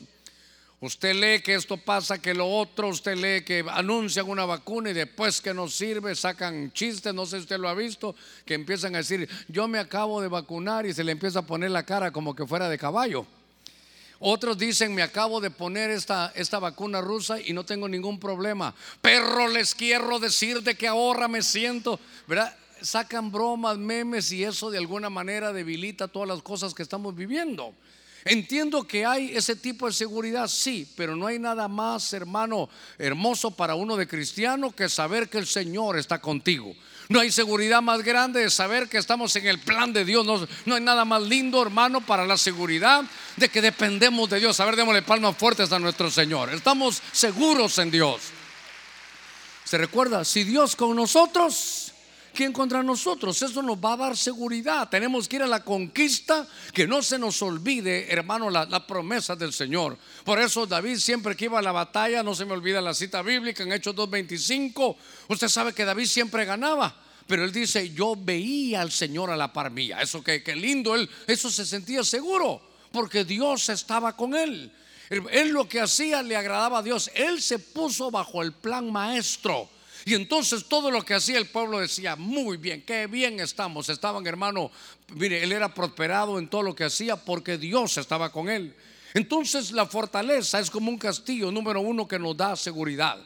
Usted 0.79 1.15
lee 1.15 1.41
que 1.41 1.55
esto 1.55 1.77
pasa, 1.77 2.21
que 2.21 2.33
lo 2.33 2.47
otro, 2.47 2.89
usted 2.89 3.15
lee 3.15 3.43
que 3.43 3.65
anuncian 3.67 4.29
una 4.29 4.45
vacuna 4.45 4.91
y 4.91 4.93
después 4.93 5.41
que 5.41 5.53
no 5.53 5.69
sirve, 5.69 6.15
sacan 6.15 6.71
chistes, 6.73 7.13
no 7.13 7.25
sé 7.25 7.37
si 7.37 7.43
usted 7.43 7.57
lo 7.57 7.69
ha 7.69 7.73
visto, 7.73 8.13
que 8.45 8.55
empiezan 8.55 8.93
a 8.93 8.99
decir, 8.99 9.27
yo 9.47 9.67
me 9.67 9.79
acabo 9.79 10.21
de 10.21 10.27
vacunar 10.27 10.85
y 10.85 10.93
se 10.93 11.03
le 11.03 11.13
empieza 11.13 11.39
a 11.39 11.47
poner 11.47 11.71
la 11.71 11.83
cara 11.83 12.11
como 12.11 12.35
que 12.35 12.45
fuera 12.45 12.69
de 12.69 12.77
caballo. 12.77 13.25
Otros 14.19 14.57
dicen, 14.57 14.95
me 14.95 15.03
acabo 15.03 15.39
de 15.39 15.51
poner 15.51 15.91
esta, 15.91 16.31
esta 16.35 16.59
vacuna 16.59 17.01
rusa 17.01 17.39
y 17.39 17.53
no 17.53 17.65
tengo 17.65 17.87
ningún 17.87 18.19
problema. 18.19 18.73
Perro, 19.01 19.47
les 19.47 19.75
quiero 19.75 20.19
decir 20.19 20.63
de 20.63 20.75
que 20.75 20.87
ahora 20.87 21.27
me 21.27 21.43
siento, 21.43 21.99
¿verdad? 22.27 22.55
Sacan 22.81 23.31
bromas, 23.31 23.77
memes 23.77 24.31
y 24.31 24.43
eso 24.43 24.71
de 24.71 24.77
alguna 24.77 25.09
manera 25.09 25.53
debilita 25.53 26.07
todas 26.07 26.27
las 26.27 26.41
cosas 26.41 26.73
que 26.73 26.83
estamos 26.83 27.15
viviendo. 27.15 27.73
Entiendo 28.25 28.85
que 28.85 29.05
hay 29.05 29.35
ese 29.35 29.55
tipo 29.55 29.87
de 29.87 29.93
seguridad, 29.93 30.47
sí, 30.47 30.91
pero 30.97 31.15
no 31.15 31.27
hay 31.27 31.39
nada 31.39 31.67
más, 31.67 32.11
hermano, 32.11 32.69
hermoso 32.97 33.51
para 33.51 33.75
uno 33.75 33.95
de 33.95 34.07
cristiano 34.07 34.75
que 34.75 34.89
saber 34.89 35.29
que 35.29 35.37
el 35.37 35.47
Señor 35.47 35.97
está 35.97 36.19
contigo. 36.19 36.75
No 37.09 37.21
hay 37.21 37.31
seguridad 37.31 37.81
más 37.81 38.03
grande 38.03 38.41
de 38.41 38.49
saber 38.49 38.89
que 38.89 38.97
estamos 38.97 39.35
en 39.37 39.47
el 39.47 39.59
plan 39.59 39.93
de 39.93 40.03
Dios. 40.03 40.25
No, 40.65 40.75
hay 40.75 40.81
nada 40.81 41.05
más 41.05 41.21
lindo, 41.21 41.61
hermano, 41.61 42.01
para 42.01 42.25
la 42.25 42.37
seguridad 42.37 43.03
de 43.37 43.49
que 43.49 43.61
dependemos 43.61 44.29
de 44.29 44.39
Dios. 44.39 44.59
A 44.59 44.65
ver, 44.65 44.75
démosle 44.75 45.01
palmas 45.03 45.37
fuertes 45.37 45.71
a 45.71 45.79
nuestro 45.79 46.11
Señor. 46.11 46.53
Estamos 46.53 47.01
seguros 47.13 47.77
en 47.79 47.91
Dios. 47.91 48.21
¿Se 49.63 49.77
recuerda? 49.77 50.25
Si 50.25 50.43
Dios 50.43 50.75
con 50.75 50.95
nosotros, 50.95 51.86
¿quién 52.37 52.53
contra 52.53 52.83
nosotros? 52.83 53.41
Eso 53.41 53.63
nos 53.63 53.77
va 53.77 53.93
a 53.93 53.97
dar 53.97 54.15
seguridad. 54.15 54.87
Tenemos 54.89 55.27
que 55.27 55.37
ir 55.37 55.41
a 55.41 55.47
la 55.47 55.63
conquista, 55.63 56.47
que 56.71 56.85
no 56.85 57.01
se 57.01 57.17
nos 57.17 57.41
olvide, 57.41 58.13
hermano, 58.13 58.51
la, 58.51 58.85
promesa 58.85 59.35
del 59.35 59.51
Señor. 59.51 59.97
Por 60.23 60.39
eso 60.39 60.67
David 60.67 60.97
siempre 60.97 61.35
que 61.35 61.45
iba 61.45 61.57
a 61.57 61.63
la 61.63 61.71
batalla, 61.71 62.21
no 62.21 62.35
se 62.35 62.45
me 62.45 62.53
olvida 62.53 62.79
la 62.79 62.93
cita 62.93 63.23
bíblica 63.23 63.63
en 63.63 63.73
Hechos 63.73 63.95
2.25, 63.95 64.95
usted 65.29 65.47
sabe 65.47 65.73
que 65.73 65.83
David 65.83 66.05
siempre 66.05 66.45
ganaba. 66.45 66.95
Pero 67.25 67.43
él 67.43 67.51
dice, 67.51 67.89
yo 67.89 68.15
veía 68.15 68.81
al 68.81 68.91
Señor 68.91 69.31
a 69.31 69.35
la 69.35 69.51
par 69.51 69.71
mía. 69.71 69.99
Eso 69.99 70.23
que, 70.23 70.43
que 70.43 70.55
lindo, 70.55 70.93
él, 70.93 71.09
eso 71.25 71.49
se 71.49 71.65
sentía 71.65 72.03
seguro, 72.03 72.61
porque 72.91 73.25
Dios 73.25 73.67
estaba 73.69 74.15
con 74.15 74.35
él. 74.35 74.71
Él 75.09 75.49
lo 75.49 75.67
que 75.67 75.81
hacía 75.81 76.21
le 76.21 76.37
agradaba 76.37 76.79
a 76.79 76.83
Dios. 76.83 77.09
Él 77.15 77.41
se 77.41 77.57
puso 77.57 78.11
bajo 78.11 78.43
el 78.43 78.53
plan 78.53 78.91
maestro. 78.91 79.69
Y 80.07 80.13
entonces 80.13 80.63
todo 80.69 80.89
lo 80.89 81.03
que 81.03 81.15
hacía 81.15 81.37
el 81.37 81.47
pueblo 81.47 81.79
decía, 81.79 82.15
muy 82.15 82.55
bien, 82.55 82.81
qué 82.83 83.07
bien 83.07 83.41
estamos. 83.41 83.89
Estaban, 83.89 84.25
hermano, 84.25 84.71
mire, 85.13 85.43
él 85.43 85.51
era 85.51 85.73
prosperado 85.73 86.39
en 86.39 86.47
todo 86.47 86.63
lo 86.63 86.73
que 86.73 86.85
hacía 86.85 87.17
porque 87.17 87.57
Dios 87.57 87.97
estaba 87.97 88.31
con 88.31 88.47
él. 88.47 88.73
Entonces 89.13 89.73
la 89.73 89.85
fortaleza 89.85 90.61
es 90.61 90.71
como 90.71 90.89
un 90.89 90.97
castillo 90.97 91.51
número 91.51 91.81
uno 91.81 92.07
que 92.07 92.17
nos 92.17 92.37
da 92.37 92.55
seguridad. 92.55 93.17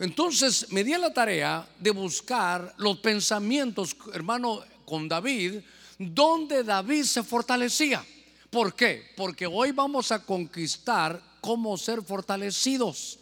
Entonces 0.00 0.72
me 0.72 0.82
di 0.82 0.94
a 0.94 0.98
la 0.98 1.14
tarea 1.14 1.64
de 1.78 1.92
buscar 1.92 2.74
los 2.78 2.98
pensamientos, 2.98 3.96
hermano, 4.12 4.64
con 4.84 5.08
David, 5.08 5.60
donde 5.96 6.64
David 6.64 7.04
se 7.04 7.22
fortalecía. 7.22 8.04
¿Por 8.50 8.74
qué? 8.74 9.12
Porque 9.16 9.46
hoy 9.46 9.70
vamos 9.70 10.10
a 10.10 10.24
conquistar 10.24 11.22
cómo 11.40 11.78
ser 11.78 12.02
fortalecidos. 12.02 13.19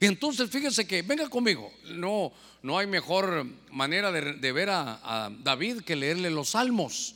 Y 0.00 0.06
entonces 0.06 0.50
fíjense 0.50 0.86
que, 0.86 1.02
venga 1.02 1.28
conmigo, 1.28 1.72
no, 1.84 2.32
no 2.62 2.78
hay 2.78 2.86
mejor 2.86 3.46
manera 3.70 4.12
de, 4.12 4.52
ver 4.52 4.68
a, 4.70 5.30
David 5.42 5.82
que 5.82 5.96
leerle 5.96 6.30
los 6.30 6.50
salmos. 6.50 7.14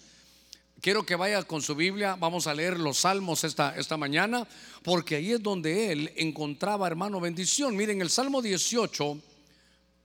Quiero 0.81 1.05
que 1.05 1.15
vaya 1.15 1.43
con 1.43 1.61
su 1.61 1.75
Biblia, 1.75 2.17
vamos 2.19 2.47
a 2.47 2.55
leer 2.55 2.79
los 2.79 2.99
salmos 2.99 3.45
esta, 3.45 3.77
esta 3.77 3.99
mañana, 3.99 4.49
porque 4.83 5.17
ahí 5.17 5.33
es 5.33 5.43
donde 5.43 5.93
él 5.93 6.13
encontraba, 6.17 6.87
hermano, 6.87 7.21
bendición. 7.21 7.77
Miren, 7.77 8.01
el 8.01 8.09
Salmo 8.09 8.41
18, 8.41 9.21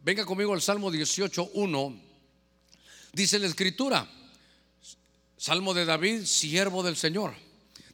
venga 0.02 0.26
conmigo 0.26 0.54
al 0.54 0.62
Salmo 0.62 0.92
18, 0.92 1.52
1, 1.54 2.02
dice 3.14 3.40
la 3.40 3.48
escritura, 3.48 4.06
Salmo 5.38 5.74
de 5.74 5.86
David, 5.86 6.26
siervo 6.26 6.84
del 6.84 6.98
Señor. 6.98 7.45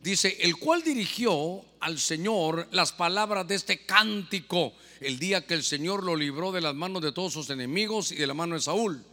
Dice, 0.04 0.38
el 0.42 0.58
cual 0.58 0.82
dirigió 0.82 1.64
al 1.80 2.00
Señor 2.00 2.68
las 2.72 2.92
palabras 2.92 3.48
de 3.48 3.56
este 3.56 3.86
cántico 3.86 4.74
el 5.00 5.20
día 5.20 5.46
que 5.46 5.54
el 5.54 5.64
Señor 5.64 6.04
lo 6.04 6.16
libró 6.16 6.52
de 6.52 6.62
las 6.62 6.76
manos 6.76 7.02
de 7.02 7.12
todos 7.12 7.34
sus 7.34 7.50
enemigos 7.50 8.12
y 8.12 8.16
de 8.16 8.28
la 8.28 8.34
mano 8.34 8.56
de 8.56 8.62
Saúl. 8.62 9.04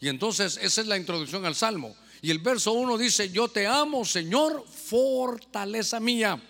Y 0.00 0.08
entonces 0.08 0.58
esa 0.62 0.80
es 0.80 0.86
la 0.86 0.96
introducción 0.96 1.44
al 1.44 1.54
Salmo. 1.54 1.96
Y 2.22 2.30
el 2.30 2.38
verso 2.38 2.72
1 2.72 2.98
dice, 2.98 3.30
yo 3.30 3.48
te 3.48 3.66
amo, 3.66 4.04
Señor, 4.04 4.64
fortaleza 4.68 6.00
mía, 6.00 6.40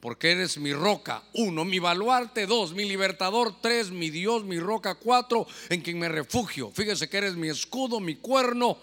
porque 0.00 0.32
eres 0.32 0.58
mi 0.58 0.72
roca. 0.74 1.22
Uno, 1.34 1.64
mi 1.64 1.78
baluarte. 1.78 2.46
Dos, 2.46 2.72
mi 2.72 2.84
libertador. 2.84 3.60
Tres, 3.60 3.90
mi 3.90 4.10
Dios, 4.10 4.44
mi 4.44 4.60
roca. 4.60 4.94
Cuatro, 4.94 5.46
en 5.70 5.80
quien 5.80 5.98
me 5.98 6.08
refugio. 6.08 6.70
Fíjese 6.70 7.08
que 7.08 7.16
eres 7.16 7.36
mi 7.36 7.48
escudo, 7.48 8.00
mi 8.00 8.16
cuerno 8.16 8.78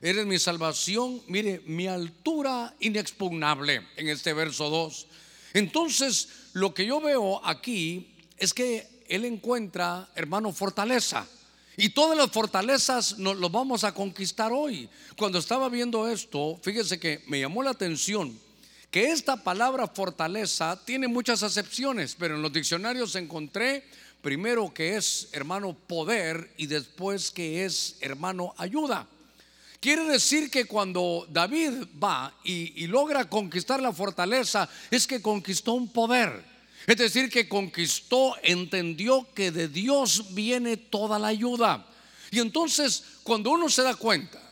Eres 0.00 0.26
mi 0.26 0.38
salvación, 0.38 1.22
mire, 1.26 1.60
mi 1.66 1.88
altura 1.88 2.74
inexpugnable 2.80 3.86
en 3.96 4.08
este 4.08 4.32
verso 4.32 4.70
2. 4.70 5.06
Entonces, 5.54 6.28
lo 6.52 6.72
que 6.72 6.86
yo 6.86 7.00
veo 7.00 7.44
aquí 7.44 8.14
es 8.36 8.54
que 8.54 8.86
él 9.08 9.24
encuentra, 9.24 10.08
hermano, 10.14 10.52
fortaleza. 10.52 11.26
Y 11.76 11.90
todas 11.90 12.16
las 12.16 12.30
fortalezas 12.30 13.18
nos 13.18 13.36
lo 13.36 13.50
vamos 13.50 13.84
a 13.84 13.94
conquistar 13.94 14.52
hoy. 14.52 14.88
Cuando 15.16 15.38
estaba 15.38 15.68
viendo 15.68 16.08
esto, 16.08 16.58
fíjese 16.62 16.98
que 16.98 17.22
me 17.26 17.40
llamó 17.40 17.62
la 17.62 17.70
atención 17.70 18.38
que 18.90 19.10
esta 19.10 19.42
palabra 19.44 19.86
fortaleza 19.86 20.80
tiene 20.84 21.08
muchas 21.08 21.42
acepciones, 21.42 22.16
pero 22.18 22.36
en 22.36 22.42
los 22.42 22.52
diccionarios 22.52 23.14
encontré 23.16 23.84
primero 24.22 24.72
que 24.72 24.96
es 24.96 25.28
hermano 25.32 25.74
poder 25.74 26.52
y 26.56 26.66
después 26.66 27.30
que 27.30 27.64
es 27.64 27.96
hermano 28.00 28.54
ayuda. 28.56 29.06
Quiere 29.80 30.04
decir 30.04 30.50
que 30.50 30.64
cuando 30.64 31.24
David 31.30 31.84
va 32.02 32.34
y, 32.42 32.86
logra 32.88 33.28
conquistar 33.28 33.80
la 33.80 33.92
fortaleza, 33.92 34.68
es 34.90 35.06
que 35.06 35.22
conquistó 35.22 35.74
un 35.74 35.92
poder. 35.92 36.44
Es 36.84 36.96
decir, 36.96 37.30
que 37.30 37.48
conquistó, 37.48 38.34
entendió 38.42 39.28
que 39.34 39.52
de 39.52 39.68
Dios 39.68 40.34
viene 40.34 40.76
toda 40.76 41.18
la 41.18 41.28
ayuda. 41.28 41.86
Y 42.32 42.40
entonces, 42.40 43.04
cuando 43.22 43.50
uno 43.50 43.68
se 43.68 43.82
da 43.82 43.94
cuenta 43.94 44.42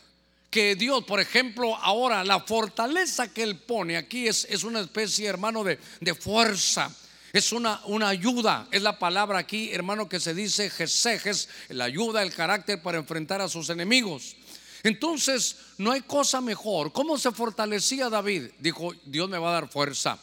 que 0.49 0.75
Dios, 0.75 1.03
por 1.03 1.19
ejemplo, 1.19 1.75
ahora 1.75 2.23
la 2.23 2.39
fortaleza 2.39 3.33
que 3.33 3.43
Él 3.43 3.57
pone 3.57 3.97
aquí 3.97 4.27
es, 4.27 4.47
es 4.49 4.63
una 4.63 4.79
especie, 4.79 5.27
hermano, 5.27 5.63
de, 5.63 5.77
de 5.99 6.15
fuerza. 6.15 6.89
Es 7.33 7.51
una, 7.51 7.81
una, 7.85 8.07
ayuda, 8.07 8.69
es 8.71 8.81
la 8.81 8.97
palabra 8.97 9.39
aquí, 9.39 9.71
hermano, 9.73 10.07
que 10.07 10.21
se 10.21 10.33
dice 10.33 10.69
Jesejes, 10.69 11.49
la 11.67 11.83
ayuda, 11.83 12.23
el 12.23 12.33
carácter 12.33 12.81
para 12.81 12.97
enfrentar 12.97 13.41
a 13.41 13.49
sus 13.49 13.69
enemigos. 13.69 14.36
Entonces, 14.83 15.57
no 15.77 15.91
hay 15.91 16.01
cosa 16.01 16.41
mejor. 16.41 16.91
¿Cómo 16.91 17.17
se 17.17 17.31
fortalecía 17.31 18.09
David? 18.09 18.51
Dijo, 18.59 18.93
Dios 19.05 19.29
me 19.29 19.37
va 19.37 19.49
a 19.49 19.61
dar 19.61 19.69
fuerza. 19.69 20.19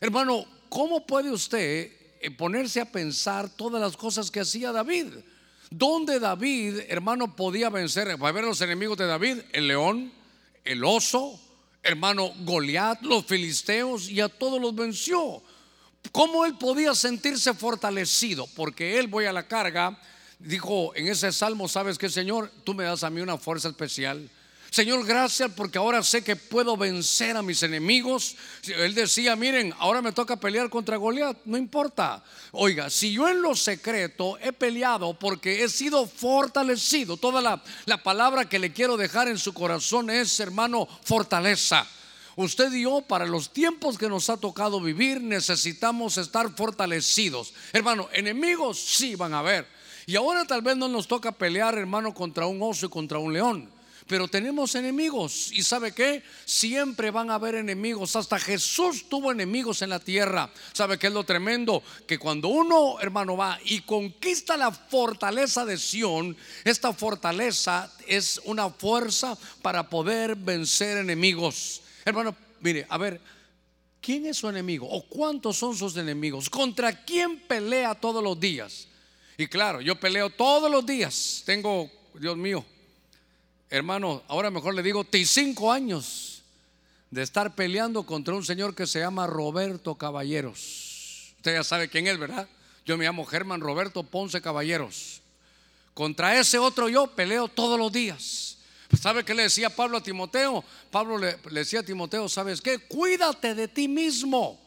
Hermano, 0.00 0.44
¿cómo 0.68 1.06
puede 1.06 1.30
usted 1.30 1.92
eh, 2.20 2.30
ponerse 2.30 2.80
a 2.80 2.90
pensar 2.90 3.48
todas 3.48 3.80
las 3.80 3.96
cosas 3.96 4.30
que 4.30 4.40
hacía 4.40 4.72
David? 4.72 5.14
¿Dónde 5.70 6.20
David, 6.20 6.80
hermano, 6.88 7.34
podía 7.34 7.70
vencer? 7.70 8.22
Va 8.22 8.28
a 8.28 8.32
ver 8.32 8.44
los 8.44 8.60
enemigos 8.60 8.96
de 8.98 9.06
David, 9.06 9.38
el 9.52 9.66
león, 9.66 10.12
el 10.64 10.84
oso, 10.84 11.40
hermano 11.82 12.32
Goliat, 12.40 13.02
los 13.02 13.24
filisteos 13.24 14.08
y 14.08 14.20
a 14.20 14.28
todos 14.28 14.60
los 14.60 14.74
venció. 14.74 15.42
¿Cómo 16.12 16.44
él 16.44 16.56
podía 16.56 16.94
sentirse 16.94 17.52
fortalecido? 17.54 18.46
Porque 18.54 18.98
él 18.98 19.08
voy 19.08 19.24
a 19.24 19.32
la 19.32 19.48
carga 19.48 19.98
dijo 20.38 20.94
en 20.94 21.08
ese 21.08 21.32
salmo, 21.32 21.68
¿sabes 21.68 21.98
qué, 21.98 22.08
Señor? 22.08 22.50
Tú 22.64 22.74
me 22.74 22.84
das 22.84 23.04
a 23.04 23.10
mí 23.10 23.20
una 23.20 23.38
fuerza 23.38 23.68
especial. 23.68 24.30
Señor, 24.70 25.06
gracias 25.06 25.52
porque 25.56 25.78
ahora 25.78 26.02
sé 26.02 26.22
que 26.22 26.36
puedo 26.36 26.76
vencer 26.76 27.36
a 27.36 27.42
mis 27.42 27.62
enemigos. 27.62 28.36
Él 28.64 28.94
decía, 28.94 29.34
miren, 29.34 29.72
ahora 29.78 30.02
me 30.02 30.12
toca 30.12 30.36
pelear 30.36 30.68
contra 30.68 30.96
Goliat, 30.96 31.38
no 31.44 31.56
importa. 31.56 32.22
Oiga, 32.52 32.90
si 32.90 33.12
yo 33.12 33.28
en 33.28 33.40
lo 33.40 33.54
secreto 33.54 34.36
he 34.38 34.52
peleado 34.52 35.18
porque 35.18 35.62
he 35.62 35.68
sido 35.68 36.06
fortalecido, 36.06 37.16
toda 37.16 37.40
la, 37.40 37.62
la 37.86 38.02
palabra 38.02 38.48
que 38.48 38.58
le 38.58 38.72
quiero 38.72 38.96
dejar 38.96 39.28
en 39.28 39.38
su 39.38 39.54
corazón 39.54 40.10
es, 40.10 40.38
hermano, 40.40 40.86
fortaleza. 41.04 41.86
Usted 42.34 42.70
y 42.74 42.82
yo, 42.82 43.00
para 43.00 43.24
los 43.24 43.50
tiempos 43.50 43.96
que 43.96 44.10
nos 44.10 44.28
ha 44.28 44.36
tocado 44.36 44.78
vivir, 44.78 45.22
necesitamos 45.22 46.18
estar 46.18 46.54
fortalecidos. 46.54 47.54
Hermano, 47.72 48.10
enemigos 48.12 48.78
sí 48.78 49.14
van 49.14 49.32
a 49.32 49.38
haber. 49.38 49.75
Y 50.08 50.14
ahora 50.14 50.44
tal 50.44 50.62
vez 50.62 50.76
no 50.76 50.86
nos 50.86 51.08
toca 51.08 51.32
pelear, 51.32 51.76
hermano, 51.76 52.14
contra 52.14 52.46
un 52.46 52.62
oso 52.62 52.86
y 52.86 52.88
contra 52.88 53.18
un 53.18 53.32
león. 53.32 53.68
Pero 54.06 54.28
tenemos 54.28 54.76
enemigos. 54.76 55.50
¿Y 55.50 55.64
sabe 55.64 55.92
qué? 55.92 56.22
Siempre 56.44 57.10
van 57.10 57.28
a 57.28 57.34
haber 57.34 57.56
enemigos. 57.56 58.14
Hasta 58.14 58.38
Jesús 58.38 59.08
tuvo 59.08 59.32
enemigos 59.32 59.82
en 59.82 59.90
la 59.90 59.98
tierra. 59.98 60.48
¿Sabe 60.72 60.96
qué 60.96 61.08
es 61.08 61.12
lo 61.12 61.24
tremendo? 61.24 61.82
Que 62.06 62.20
cuando 62.20 62.46
uno, 62.46 63.00
hermano, 63.00 63.36
va 63.36 63.58
y 63.64 63.80
conquista 63.80 64.56
la 64.56 64.70
fortaleza 64.70 65.64
de 65.64 65.76
Sión, 65.76 66.36
esta 66.62 66.92
fortaleza 66.92 67.92
es 68.06 68.40
una 68.44 68.70
fuerza 68.70 69.36
para 69.60 69.90
poder 69.90 70.36
vencer 70.36 70.98
enemigos. 70.98 71.82
Hermano, 72.04 72.36
mire, 72.60 72.86
a 72.88 72.96
ver, 72.96 73.20
¿quién 74.00 74.26
es 74.26 74.36
su 74.36 74.48
enemigo? 74.48 74.88
¿O 74.88 75.02
cuántos 75.02 75.56
son 75.56 75.76
sus 75.76 75.96
enemigos? 75.96 76.48
¿Contra 76.48 77.04
quién 77.04 77.40
pelea 77.40 77.92
todos 77.96 78.22
los 78.22 78.38
días? 78.38 78.86
Y 79.38 79.46
claro, 79.48 79.80
yo 79.80 79.96
peleo 79.96 80.30
todos 80.30 80.70
los 80.70 80.84
días. 80.86 81.42
Tengo, 81.44 81.90
Dios 82.14 82.36
mío, 82.36 82.64
hermano, 83.68 84.22
ahora 84.28 84.50
mejor 84.50 84.74
le 84.74 84.82
digo, 84.82 85.04
cinco 85.24 85.70
años 85.70 86.42
de 87.10 87.22
estar 87.22 87.54
peleando 87.54 88.04
contra 88.04 88.34
un 88.34 88.44
señor 88.44 88.74
que 88.74 88.86
se 88.86 89.00
llama 89.00 89.26
Roberto 89.26 89.94
Caballeros. 89.94 91.34
Usted 91.36 91.54
ya 91.54 91.64
sabe 91.64 91.88
quién 91.88 92.06
es, 92.06 92.18
¿verdad? 92.18 92.48
Yo 92.84 92.96
me 92.96 93.04
llamo 93.04 93.24
Germán 93.24 93.60
Roberto 93.60 94.02
Ponce 94.02 94.40
Caballeros. 94.40 95.22
Contra 95.94 96.38
ese 96.38 96.58
otro 96.58 96.88
yo 96.88 97.08
peleo 97.08 97.48
todos 97.48 97.78
los 97.78 97.92
días. 97.92 98.58
¿Sabe 99.00 99.24
qué 99.24 99.34
le 99.34 99.44
decía 99.44 99.68
Pablo 99.68 99.98
a 99.98 100.02
Timoteo? 100.02 100.64
Pablo 100.90 101.18
le, 101.18 101.38
le 101.50 101.60
decía 101.60 101.80
a 101.80 101.82
Timoteo, 101.82 102.28
¿sabes 102.28 102.60
qué? 102.60 102.78
Cuídate 102.78 103.54
de 103.54 103.68
ti 103.68 103.88
mismo. 103.88 104.65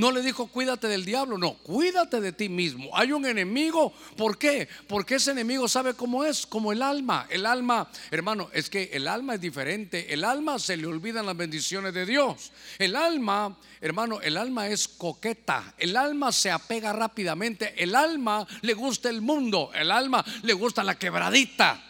No 0.00 0.10
le 0.10 0.22
dijo 0.22 0.46
cuídate 0.46 0.88
del 0.88 1.04
diablo, 1.04 1.36
no, 1.36 1.52
cuídate 1.58 2.22
de 2.22 2.32
ti 2.32 2.48
mismo. 2.48 2.88
Hay 2.96 3.12
un 3.12 3.26
enemigo, 3.26 3.92
¿por 4.16 4.38
qué? 4.38 4.66
Porque 4.88 5.16
ese 5.16 5.32
enemigo 5.32 5.68
sabe 5.68 5.92
cómo 5.92 6.24
es, 6.24 6.46
como 6.46 6.72
el 6.72 6.80
alma. 6.80 7.26
El 7.28 7.44
alma, 7.44 7.86
hermano, 8.10 8.48
es 8.54 8.70
que 8.70 8.88
el 8.94 9.06
alma 9.06 9.34
es 9.34 9.42
diferente. 9.42 10.10
El 10.10 10.24
alma 10.24 10.58
se 10.58 10.78
le 10.78 10.86
olvidan 10.86 11.26
las 11.26 11.36
bendiciones 11.36 11.92
de 11.92 12.06
Dios. 12.06 12.50
El 12.78 12.96
alma, 12.96 13.54
hermano, 13.82 14.22
el 14.22 14.38
alma 14.38 14.68
es 14.68 14.88
coqueta. 14.88 15.74
El 15.76 15.94
alma 15.98 16.32
se 16.32 16.50
apega 16.50 16.94
rápidamente. 16.94 17.74
El 17.76 17.94
alma 17.94 18.46
le 18.62 18.72
gusta 18.72 19.10
el 19.10 19.20
mundo. 19.20 19.70
El 19.74 19.90
alma 19.90 20.24
le 20.40 20.54
gusta 20.54 20.82
la 20.82 20.98
quebradita. 20.98 21.89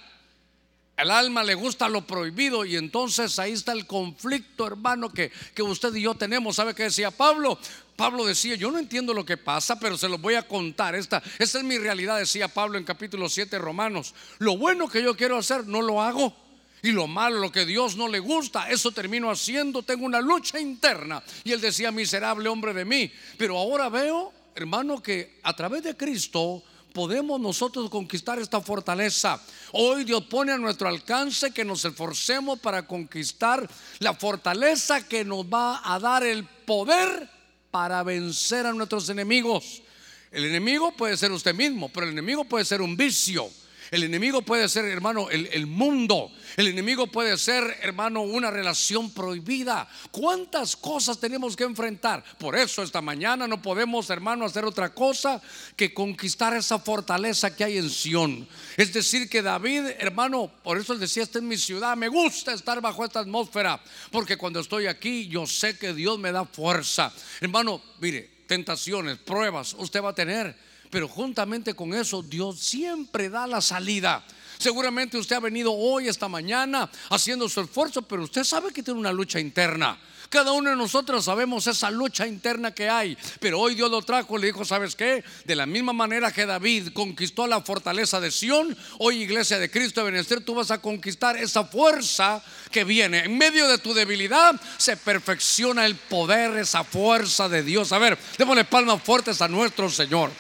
El 1.00 1.11
alma 1.11 1.42
le 1.42 1.54
gusta 1.54 1.88
lo 1.88 2.02
prohibido 2.02 2.66
y 2.66 2.76
entonces 2.76 3.38
ahí 3.38 3.52
está 3.52 3.73
el 3.73 3.87
conflicto, 3.87 4.66
hermano, 4.66 5.11
que, 5.11 5.33
que 5.54 5.62
usted 5.62 5.95
y 5.95 6.02
yo 6.02 6.14
tenemos. 6.14 6.57
¿Sabe 6.57 6.75
qué 6.75 6.85
decía 6.85 7.11
Pablo? 7.11 7.59
Pablo 7.97 8.26
decía, 8.26 8.54
yo 8.54 8.71
no 8.71 8.78
entiendo 8.78 9.14
lo 9.14 9.25
que 9.25 9.38
pasa, 9.38 9.78
pero 9.78 9.97
se 9.97 10.11
lo 10.11 10.19
voy 10.19 10.35
a 10.35 10.47
contar. 10.47 10.95
Esta, 10.95 11.23
esta 11.38 11.59
es 11.59 11.64
mi 11.64 11.78
realidad, 11.78 12.19
decía 12.19 12.49
Pablo 12.49 12.76
en 12.76 12.85
capítulo 12.85 13.30
7 13.30 13.59
Romanos. 13.59 14.14
Lo 14.38 14.59
bueno 14.59 14.88
que 14.88 15.02
yo 15.02 15.16
quiero 15.16 15.38
hacer, 15.38 15.66
no 15.66 15.80
lo 15.80 16.02
hago. 16.02 16.37
Y 16.83 16.92
lo 16.92 17.07
malo, 17.07 17.38
lo 17.38 17.52
que 17.52 17.64
Dios 17.64 17.97
no 17.97 18.07
le 18.07 18.19
gusta, 18.19 18.71
eso 18.71 18.90
termino 18.90 19.30
haciendo. 19.30 19.83
Tengo 19.83 20.04
una 20.04 20.21
lucha 20.21 20.61
interna. 20.61 21.23
Y 21.45 21.52
él 21.52 21.62
decía, 21.62 21.90
miserable 21.90 22.49
hombre 22.50 22.75
de 22.75 22.85
mí. 22.85 23.11
Pero 23.38 23.57
ahora 23.57 23.88
veo, 23.88 24.33
hermano, 24.54 25.02
que 25.02 25.40
a 25.42 25.57
través 25.57 25.83
de 25.83 25.97
Cristo 25.97 26.62
podemos 26.92 27.40
nosotros 27.40 27.88
conquistar 27.90 28.38
esta 28.38 28.61
fortaleza. 28.61 29.40
Hoy 29.73 30.04
Dios 30.04 30.25
pone 30.25 30.52
a 30.52 30.59
nuestro 30.59 30.88
alcance 30.88 31.52
que 31.52 31.64
nos 31.64 31.85
esforcemos 31.85 32.59
para 32.59 32.87
conquistar 32.87 33.68
la 33.99 34.14
fortaleza 34.14 35.06
que 35.06 35.25
nos 35.25 35.44
va 35.44 35.80
a 35.85 35.99
dar 35.99 36.23
el 36.25 36.44
poder 36.44 37.28
para 37.70 38.02
vencer 38.02 38.66
a 38.66 38.73
nuestros 38.73 39.09
enemigos. 39.09 39.82
El 40.30 40.44
enemigo 40.44 40.92
puede 40.92 41.16
ser 41.16 41.32
usted 41.32 41.54
mismo, 41.54 41.88
pero 41.88 42.06
el 42.06 42.12
enemigo 42.12 42.44
puede 42.44 42.64
ser 42.64 42.82
un 42.82 42.97
vicio. 42.97 43.49
El 43.90 44.04
enemigo 44.04 44.42
puede 44.42 44.68
ser, 44.68 44.85
hermano, 44.85 45.28
el, 45.30 45.66
mundo. 45.66 46.30
El 46.56 46.68
enemigo 46.68 47.09
puede 47.09 47.37
ser, 47.37 47.78
hermano, 47.82 48.23
una 48.23 48.50
relación 48.50 49.11
prohibida. 49.11 49.88
¿Cuántas 50.12 50.76
cosas 50.76 51.18
tenemos 51.18 51.56
que 51.56 51.64
enfrentar? 51.64 52.23
Por 52.38 52.56
eso 52.56 52.85
esta 52.85 53.00
mañana 53.00 53.49
no 53.49 53.61
podemos, 53.61 54.09
hermano, 54.11 54.44
hacer 54.44 54.64
otra 54.64 54.94
cosa 54.94 55.42
que 55.75 55.92
conquistar 55.92 56.54
esa 56.56 56.78
fortaleza 56.78 57.54
que 57.54 57.64
hay 57.64 57.78
en 57.78 57.90
Sión. 57.90 58.47
Es 58.76 58.92
decir, 58.92 59.28
que 59.28 59.42
David, 59.42 59.87
hermano, 59.99 60.52
por 60.62 60.78
eso 60.78 60.92
él 60.92 61.00
decía, 61.00 61.25
esta 61.25 61.38
es 61.38 61.44
mi 61.44 61.56
ciudad, 61.56 61.97
me 61.97 62.09
gusta 62.09 62.52
estar 62.52 62.80
bajo 62.80 63.04
esta 63.04 63.20
atmósfera, 63.20 63.82
porque 64.12 64.37
cuando 64.37 64.61
estoy 64.61 64.87
aquí 64.87 65.26
yo 65.26 65.47
sé 65.47 65.76
que 65.76 65.94
Dios 65.94 66.16
me 66.18 66.30
da 66.30 66.44
fuerza. 66.44 67.12
Hermano, 67.40 67.82
mire, 67.99 68.30
tentaciones, 68.47 69.18
pruebas, 69.18 69.75
usted 69.78 70.02
va 70.02 70.11
a 70.11 70.14
tener. 70.14 70.70
Pero 70.90 71.09
juntamente 71.09 71.75
con 71.75 71.94
eso, 71.94 72.23
Dios 72.23 72.59
siempre 72.59 73.30
da 73.30 73.47
la 73.47 73.61
salida. 73.61 74.25
Seguramente 74.59 75.16
usted 75.16 75.37
ha 75.37 75.40
venido 75.40 75.73
hoy, 75.73 76.09
esta 76.09 76.28
mañana, 76.28 76.90
haciendo 77.09 77.49
su 77.49 77.62
esfuerzo, 77.62 78.02
pero 78.02 78.25
usted 78.25 78.44
sabe 78.44 78.73
que 78.73 78.82
tiene 78.82 79.00
una 79.00 79.12
lucha 79.12 79.40
interna. 79.40 79.99
Cada 80.28 80.52
uno 80.52 80.70
de 80.70 80.76
nosotros 80.76 81.25
sabemos 81.25 81.66
esa 81.66 81.90
lucha 81.90 82.25
interna 82.25 82.73
que 82.73 82.88
hay. 82.88 83.18
Pero 83.40 83.59
hoy 83.59 83.75
Dios 83.75 83.90
lo 83.90 84.00
trajo 84.02 84.38
y 84.38 84.40
le 84.40 84.47
dijo, 84.49 84.64
¿sabes 84.64 84.94
qué? 84.94 85.25
De 85.44 85.56
la 85.56 85.66
misma 85.66 85.92
manera 85.92 86.30
que 86.30 86.47
David 86.47 86.90
conquistó 86.92 87.49
la 87.49 87.62
fortaleza 87.62 88.20
de 88.20 88.30
Sión, 88.30 88.76
hoy 88.99 89.23
iglesia 89.23 89.59
de 89.59 89.70
Cristo 89.70 90.04
de 90.04 90.12
Benecer, 90.12 90.44
tú 90.44 90.54
vas 90.54 90.70
a 90.70 90.80
conquistar 90.80 91.37
esa 91.37 91.64
fuerza 91.64 92.40
que 92.70 92.85
viene. 92.85 93.25
En 93.25 93.37
medio 93.37 93.66
de 93.66 93.78
tu 93.78 93.92
debilidad 93.92 94.61
se 94.76 94.97
perfecciona 94.97 95.85
el 95.85 95.97
poder, 95.97 96.56
esa 96.59 96.85
fuerza 96.85 97.49
de 97.49 97.64
Dios. 97.64 97.90
A 97.90 97.99
ver, 97.99 98.16
démosle 98.38 98.64
palmas 98.64 99.02
fuertes 99.02 99.42
a 99.42 99.49
nuestro 99.49 99.90
Señor. 99.90 100.30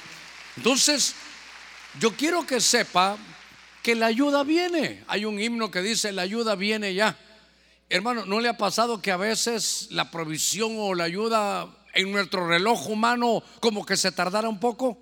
Entonces, 0.56 1.14
yo 1.98 2.16
quiero 2.16 2.46
que 2.46 2.60
sepa 2.60 3.16
que 3.82 3.94
la 3.94 4.06
ayuda 4.06 4.44
viene. 4.44 5.04
Hay 5.06 5.24
un 5.24 5.40
himno 5.40 5.70
que 5.70 5.82
dice, 5.82 6.12
la 6.12 6.22
ayuda 6.22 6.54
viene 6.54 6.94
ya. 6.94 7.18
Hermano, 7.88 8.24
¿no 8.24 8.40
le 8.40 8.48
ha 8.48 8.56
pasado 8.56 9.02
que 9.02 9.10
a 9.10 9.16
veces 9.16 9.88
la 9.90 10.10
provisión 10.10 10.76
o 10.78 10.94
la 10.94 11.04
ayuda 11.04 11.68
en 11.94 12.12
nuestro 12.12 12.46
reloj 12.46 12.88
humano 12.88 13.42
como 13.60 13.84
que 13.84 13.96
se 13.96 14.12
tardara 14.12 14.48
un 14.48 14.60
poco? 14.60 14.98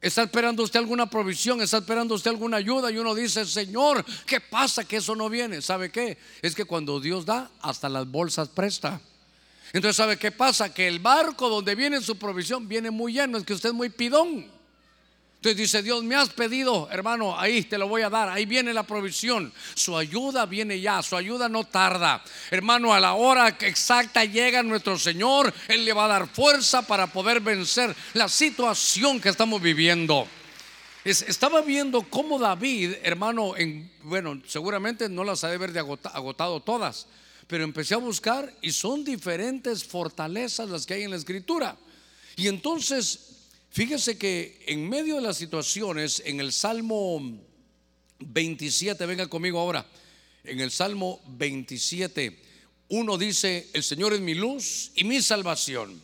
¿Está 0.00 0.22
esperando 0.22 0.62
usted 0.62 0.78
alguna 0.78 1.10
provisión? 1.10 1.60
¿Está 1.60 1.78
esperando 1.78 2.14
usted 2.14 2.30
alguna 2.30 2.58
ayuda? 2.58 2.90
Y 2.90 2.98
uno 2.98 3.14
dice, 3.14 3.44
Señor, 3.44 4.04
¿qué 4.26 4.40
pasa 4.40 4.84
que 4.84 4.96
eso 4.96 5.16
no 5.16 5.28
viene? 5.28 5.60
¿Sabe 5.62 5.90
qué? 5.90 6.16
Es 6.42 6.54
que 6.54 6.64
cuando 6.64 7.00
Dios 7.00 7.26
da, 7.26 7.50
hasta 7.60 7.88
las 7.88 8.06
bolsas 8.06 8.48
presta. 8.48 9.00
Entonces, 9.72 9.96
¿sabe 9.96 10.16
qué 10.16 10.30
pasa? 10.30 10.72
Que 10.72 10.86
el 10.88 11.00
barco 11.00 11.48
donde 11.48 11.74
viene 11.74 12.00
su 12.00 12.16
provisión 12.16 12.68
viene 12.68 12.90
muy 12.90 13.12
lleno, 13.12 13.38
es 13.38 13.44
que 13.44 13.54
usted 13.54 13.70
es 13.70 13.74
muy 13.74 13.90
pidón. 13.90 14.56
Entonces 15.36 15.56
dice, 15.58 15.82
Dios, 15.82 16.02
me 16.02 16.16
has 16.16 16.30
pedido, 16.30 16.88
hermano, 16.90 17.38
ahí 17.38 17.62
te 17.62 17.78
lo 17.78 17.86
voy 17.86 18.02
a 18.02 18.10
dar, 18.10 18.28
ahí 18.28 18.46
viene 18.46 18.72
la 18.72 18.84
provisión. 18.84 19.52
Su 19.74 19.96
ayuda 19.96 20.46
viene 20.46 20.80
ya, 20.80 21.02
su 21.02 21.14
ayuda 21.16 21.48
no 21.48 21.64
tarda. 21.64 22.24
Hermano, 22.50 22.92
a 22.92 22.98
la 22.98 23.12
hora 23.14 23.48
exacta 23.60 24.24
llega 24.24 24.62
nuestro 24.62 24.98
Señor, 24.98 25.52
Él 25.68 25.84
le 25.84 25.92
va 25.92 26.06
a 26.06 26.08
dar 26.08 26.26
fuerza 26.26 26.82
para 26.82 27.06
poder 27.06 27.40
vencer 27.40 27.94
la 28.14 28.28
situación 28.28 29.20
que 29.20 29.28
estamos 29.28 29.60
viviendo. 29.60 30.26
estaba 31.04 31.60
viendo 31.60 32.02
cómo 32.02 32.38
David, 32.38 32.94
hermano, 33.02 33.56
en, 33.56 33.88
bueno, 34.02 34.40
seguramente 34.46 35.08
no 35.08 35.22
las 35.22 35.44
ha 35.44 35.48
de 35.48 35.56
haber 35.56 35.78
agotado 35.78 36.60
todas 36.60 37.06
pero 37.46 37.64
empecé 37.64 37.94
a 37.94 37.98
buscar 37.98 38.52
y 38.60 38.72
son 38.72 39.04
diferentes 39.04 39.84
fortalezas 39.84 40.68
las 40.68 40.84
que 40.84 40.94
hay 40.94 41.02
en 41.04 41.10
la 41.10 41.16
escritura. 41.16 41.76
Y 42.36 42.48
entonces, 42.48 43.48
fíjese 43.70 44.18
que 44.18 44.64
en 44.66 44.88
medio 44.88 45.16
de 45.16 45.22
las 45.22 45.36
situaciones, 45.36 46.22
en 46.24 46.40
el 46.40 46.52
Salmo 46.52 47.20
27, 48.18 49.06
venga 49.06 49.28
conmigo 49.28 49.60
ahora, 49.60 49.86
en 50.44 50.60
el 50.60 50.70
Salmo 50.70 51.20
27, 51.28 52.42
uno 52.88 53.18
dice, 53.18 53.68
el 53.72 53.82
Señor 53.82 54.12
es 54.12 54.20
mi 54.20 54.34
luz 54.34 54.92
y 54.94 55.04
mi 55.04 55.22
salvación. 55.22 56.00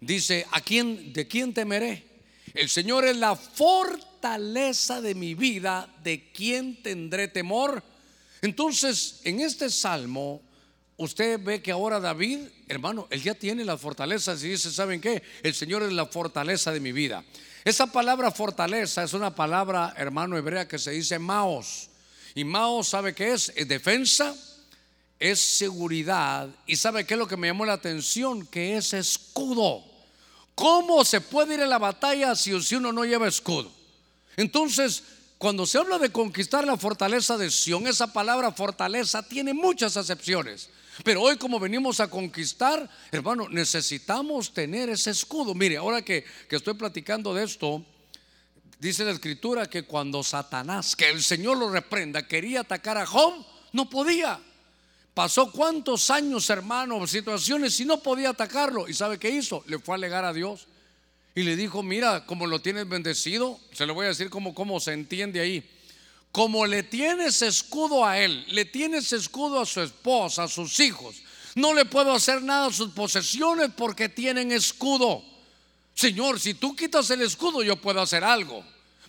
Dice, 0.00 0.46
¿a 0.50 0.60
quién, 0.60 1.12
de 1.12 1.26
quién 1.26 1.54
temeré? 1.54 2.04
El 2.52 2.68
Señor 2.68 3.04
es 3.06 3.16
la 3.16 3.36
fortaleza 3.36 5.00
de 5.00 5.14
mi 5.14 5.34
vida, 5.34 5.92
¿de 6.02 6.30
quién 6.32 6.82
tendré 6.82 7.28
temor? 7.28 7.82
Entonces, 8.42 9.20
en 9.24 9.40
este 9.40 9.70
salmo 9.70 10.42
Usted 10.96 11.40
ve 11.42 11.60
que 11.60 11.72
ahora 11.72 11.98
David, 11.98 12.40
hermano, 12.68 13.08
él 13.10 13.22
ya 13.22 13.34
tiene 13.34 13.64
las 13.64 13.80
fortalezas 13.80 14.42
y 14.44 14.50
dice, 14.50 14.70
¿saben 14.70 15.00
qué? 15.00 15.22
El 15.42 15.54
Señor 15.54 15.82
es 15.82 15.92
la 15.92 16.06
fortaleza 16.06 16.70
de 16.70 16.78
mi 16.78 16.92
vida. 16.92 17.24
Esa 17.64 17.86
palabra 17.86 18.30
fortaleza 18.30 19.02
es 19.02 19.12
una 19.12 19.34
palabra, 19.34 19.94
hermano, 19.96 20.36
hebrea 20.36 20.68
que 20.68 20.78
se 20.78 20.92
dice 20.92 21.18
maos. 21.18 21.88
Y 22.34 22.44
maos, 22.44 22.88
¿sabe 22.88 23.14
qué 23.14 23.32
es? 23.32 23.52
Es 23.56 23.66
defensa, 23.66 24.36
es 25.18 25.40
seguridad. 25.40 26.48
Y 26.66 26.76
¿sabe 26.76 27.04
qué 27.04 27.14
es 27.14 27.18
lo 27.18 27.26
que 27.26 27.36
me 27.36 27.48
llamó 27.48 27.64
la 27.64 27.72
atención? 27.72 28.46
Que 28.46 28.76
es 28.76 28.92
escudo. 28.92 29.82
¿Cómo 30.54 31.04
se 31.04 31.20
puede 31.20 31.54
ir 31.54 31.60
a 31.62 31.66
la 31.66 31.78
batalla 31.78 32.36
si 32.36 32.52
uno 32.74 32.92
no 32.92 33.04
lleva 33.04 33.26
escudo? 33.26 33.72
Entonces, 34.36 35.02
cuando 35.38 35.66
se 35.66 35.78
habla 35.78 35.98
de 35.98 36.12
conquistar 36.12 36.64
la 36.64 36.76
fortaleza 36.76 37.36
de 37.36 37.50
Sión, 37.50 37.86
esa 37.86 38.12
palabra 38.12 38.52
fortaleza 38.52 39.22
tiene 39.22 39.52
muchas 39.52 39.96
acepciones. 39.96 40.70
Pero 41.02 41.22
hoy 41.22 41.36
como 41.36 41.58
venimos 41.58 41.98
a 42.00 42.08
conquistar, 42.08 42.88
hermano, 43.10 43.48
necesitamos 43.48 44.52
tener 44.52 44.88
ese 44.90 45.10
escudo. 45.10 45.54
Mire, 45.54 45.76
ahora 45.76 46.02
que, 46.02 46.24
estoy 46.50 46.74
platicando 46.74 47.34
de 47.34 47.44
esto, 47.44 47.84
dice 48.78 49.04
la 49.04 49.10
escritura 49.10 49.66
que 49.66 49.82
cuando 49.82 50.22
Satanás, 50.22 50.94
que 50.94 51.10
el 51.10 51.22
Señor 51.22 51.58
lo 51.58 51.70
reprenda, 51.70 52.28
quería 52.28 52.60
atacar 52.60 52.98
a 52.98 53.06
Job, 53.06 53.44
no 53.72 53.90
podía. 53.90 54.40
Pasó 55.14 55.50
cuántos 55.50 56.10
años, 56.10 56.48
hermano, 56.50 57.06
situaciones 57.06 57.78
y 57.80 57.84
no 57.84 58.00
podía 58.00 58.30
atacarlo. 58.30 58.88
¿Y 58.88 58.94
sabe 58.94 59.18
qué 59.18 59.30
hizo? 59.30 59.64
Le 59.66 59.78
fue 59.78 59.94
a 59.94 59.96
alegar 59.96 60.24
a 60.24 60.32
Dios. 60.32 60.66
Y 61.34 61.42
le 61.42 61.56
dijo, 61.56 61.82
mira, 61.82 62.26
como 62.26 62.46
lo 62.46 62.60
tienes 62.60 62.88
bendecido, 62.88 63.58
se 63.72 63.86
lo 63.86 63.94
voy 63.94 64.06
a 64.06 64.10
decir 64.10 64.30
como, 64.30 64.54
como 64.54 64.78
se 64.78 64.92
entiende 64.92 65.40
ahí 65.40 65.68
como 66.34 66.66
le 66.66 66.82
tienes 66.82 67.42
escudo 67.42 68.04
a 68.04 68.18
él, 68.18 68.44
le 68.48 68.64
tienes 68.64 69.12
escudo 69.12 69.60
a 69.60 69.66
su 69.66 69.80
esposa, 69.80 70.42
a 70.42 70.48
sus 70.48 70.80
hijos, 70.80 71.22
no 71.54 71.72
le 71.72 71.84
puedo 71.84 72.12
hacer 72.12 72.42
nada 72.42 72.66
a 72.66 72.72
sus 72.72 72.90
posesiones 72.90 73.70
porque 73.76 74.08
tienen 74.08 74.50
escudo. 74.50 75.22
Señor, 75.94 76.40
si 76.40 76.54
tú 76.54 76.74
quitas 76.74 77.08
el 77.10 77.22
escudo, 77.22 77.62
yo 77.62 77.76
puedo 77.76 78.00
hacer 78.00 78.24
algo. 78.24 78.64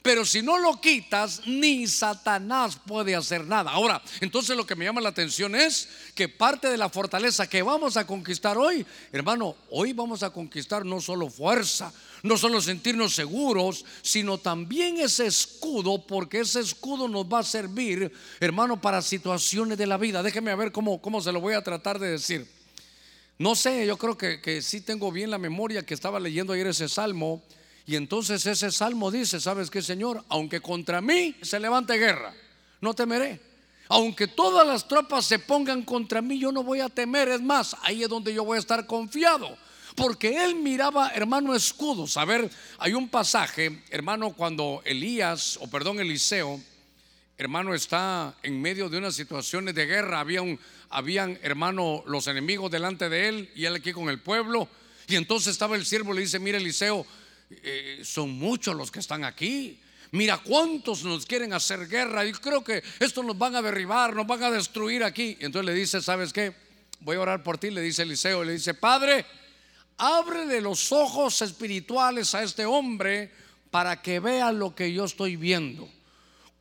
Pero 0.06 0.24
si 0.24 0.44
no 0.44 0.60
lo 0.60 0.80
quitas, 0.80 1.41
ni 1.48 1.88
Satanás 1.88 2.78
puede 2.86 3.15
hacer 3.15 3.44
nada. 3.48 3.72
Ahora, 3.72 4.04
entonces 4.22 4.56
lo 4.56 4.63
que 4.63 4.76
me 4.76 4.86
llama 4.86 5.02
la 5.02 5.10
atención 5.10 5.56
es 5.56 5.89
que 6.13 6.30
parte 6.30 6.70
de 6.70 6.78
la 6.78 6.89
fortaleza 6.89 7.50
que 7.50 7.63
vamos 7.63 7.98
a 7.98 8.06
conquistar 8.06 8.56
hoy, 8.56 8.86
hermano, 9.12 9.56
hoy 9.72 9.94
vamos 9.94 10.22
a 10.22 10.30
conquistar 10.30 10.86
no 10.86 11.02
solo 11.02 11.28
fuerza, 11.28 11.91
no 12.22 12.38
solo 12.38 12.62
sentirnos 12.62 13.15
seguros, 13.15 13.84
sino 14.04 14.38
también 14.38 15.00
ese 15.00 15.26
escudo, 15.26 16.06
porque 16.06 16.41
ese 16.41 16.60
escudo 16.60 17.08
nos 17.08 17.26
va 17.26 17.39
a 17.39 17.44
servir, 17.44 18.12
hermano, 18.39 18.80
para 18.80 19.02
situaciones 19.02 19.76
de 19.76 19.88
la 19.88 19.98
vida. 19.98 20.22
Déjeme 20.22 20.54
ver 20.54 20.72
cómo, 20.72 21.02
cómo 21.02 21.20
se 21.20 21.32
lo 21.32 21.41
voy 21.41 21.56
a 21.56 21.63
tratar 21.63 21.98
de 21.98 22.12
decir. 22.12 22.48
No 23.39 23.56
sé, 23.56 23.88
yo 23.88 23.98
creo 23.98 24.15
que, 24.15 24.39
que 24.39 24.62
sí 24.62 24.82
tengo 24.82 25.12
bien 25.12 25.32
la 25.32 25.39
memoria 25.39 25.84
que 25.84 25.96
estaba 25.96 26.20
leyendo 26.20 26.54
ayer 26.54 26.68
ese 26.68 26.88
salmo. 26.89 27.41
Y 27.88 27.95
entonces 27.95 28.45
ese 28.45 28.71
salmo 28.71 29.12
dice, 29.12 29.39
¿sabes 29.39 29.69
qué, 29.69 29.82
Señor? 29.82 30.24
Aunque 30.30 30.60
contra 30.60 31.02
mí 31.02 31.36
se 31.41 31.60
levante 31.60 31.98
guerra, 31.98 32.34
no 32.82 32.93
temeré. 32.93 33.39
Aunque 33.88 34.28
todas 34.28 34.65
las 34.65 34.88
tropas 34.88 35.26
se 35.26 35.38
pongan 35.38 35.84
contra 35.84 36.21
mí, 36.21 36.39
yo 36.39 36.52
no 36.52 36.63
voy 36.63 36.80
a 36.80 36.89
temer. 36.89 37.30
Es 37.30 37.41
más, 37.41 37.76
ahí 37.84 38.02
es 38.02 38.10
donde 38.10 38.34
yo 38.34 38.43
voy 38.43 38.56
a 38.56 38.60
estar 38.60 38.88
confiado. 38.88 39.56
Porque 39.95 40.43
él 40.43 40.56
miraba, 40.56 41.10
hermano, 41.10 41.54
escudos. 41.54 42.17
A 42.17 42.26
ver, 42.26 42.50
hay 42.80 42.93
un 42.93 43.08
pasaje, 43.08 43.84
hermano, 43.89 44.34
cuando 44.34 44.82
Elías, 44.84 45.58
o 45.62 45.69
perdón, 45.69 46.00
Eliseo, 46.00 46.60
hermano, 47.38 47.74
está 47.74 48.36
en 48.41 48.60
medio 48.62 48.89
de 48.89 48.98
unas 48.98 49.15
situaciones 49.15 49.76
de 49.76 49.86
guerra. 49.86 50.19
Había 50.19 50.41
un, 50.41 50.60
habían, 50.89 51.39
hermano, 51.43 52.04
los 52.08 52.28
enemigos 52.28 52.71
delante 52.71 53.08
de 53.08 53.30
él 53.30 53.52
y 53.56 53.65
él 53.65 53.76
aquí 53.76 53.93
con 53.93 54.10
el 54.10 54.19
pueblo. 54.19 54.67
Y 55.08 55.15
entonces 55.15 55.54
estaba 55.54 55.76
el 55.76 55.86
siervo, 55.86 56.13
le 56.13 56.21
dice, 56.21 56.39
mira 56.39 56.58
Eliseo, 56.58 57.06
eh, 57.50 58.02
son 58.04 58.32
muchos 58.32 58.76
los 58.76 58.92
que 58.92 59.00
están 59.00 59.24
aquí. 59.24 59.80
Mira 60.12 60.38
cuántos 60.38 61.04
nos 61.04 61.26
quieren 61.26 61.54
hacer 61.54 61.88
guerra. 61.88 62.26
Y 62.26 62.32
creo 62.34 62.64
que 62.64 62.84
esto 63.00 63.24
nos 63.24 63.38
van 63.38 63.56
a 63.56 63.62
derribar, 63.62 64.16
nos 64.16 64.26
van 64.26 64.44
a 64.44 64.52
destruir 64.52 65.04
aquí. 65.04 65.38
Entonces 65.40 65.66
le 65.66 65.74
dice, 65.74 66.02
¿sabes 66.02 66.32
qué? 66.32 66.56
Voy 67.02 67.18
a 67.18 67.22
orar 67.22 67.44
por 67.44 67.58
ti, 67.58 67.70
le 67.70 67.82
dice 67.82 68.04
Eliseo. 68.04 68.44
Le 68.44 68.54
dice, 68.54 68.74
Padre, 68.74 69.26
ábrele 69.98 70.62
los 70.62 70.92
ojos 70.92 71.42
espirituales 71.42 72.34
a 72.34 72.44
este 72.44 72.66
hombre 72.66 73.32
para 73.70 74.02
que 74.02 74.20
vea 74.20 74.52
lo 74.52 74.74
que 74.74 74.92
yo 74.92 75.06
estoy 75.06 75.36
viendo. 75.36 75.90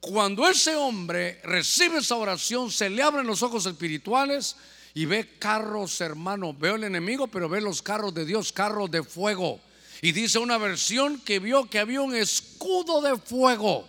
Cuando 0.00 0.46
ese 0.48 0.76
hombre 0.76 1.40
recibe 1.44 1.98
esa 1.98 2.16
oración, 2.16 2.70
se 2.70 2.90
le 2.90 3.02
abren 3.02 3.26
los 3.26 3.42
ojos 3.42 3.64
espirituales 3.64 4.56
y 4.92 5.06
ve 5.06 5.38
carros, 5.38 6.00
hermano. 6.00 6.52
Veo 6.52 6.74
el 6.74 6.84
enemigo, 6.84 7.28
pero 7.28 7.48
ve 7.48 7.60
los 7.60 7.80
carros 7.80 8.12
de 8.12 8.26
Dios, 8.26 8.52
carros 8.52 8.90
de 8.90 9.02
fuego 9.02 9.60
y 10.04 10.12
dice 10.12 10.38
una 10.38 10.58
versión 10.58 11.18
que 11.18 11.38
vio 11.38 11.64
que 11.64 11.78
había 11.78 12.02
un 12.02 12.14
escudo 12.14 13.00
de 13.00 13.16
fuego. 13.16 13.88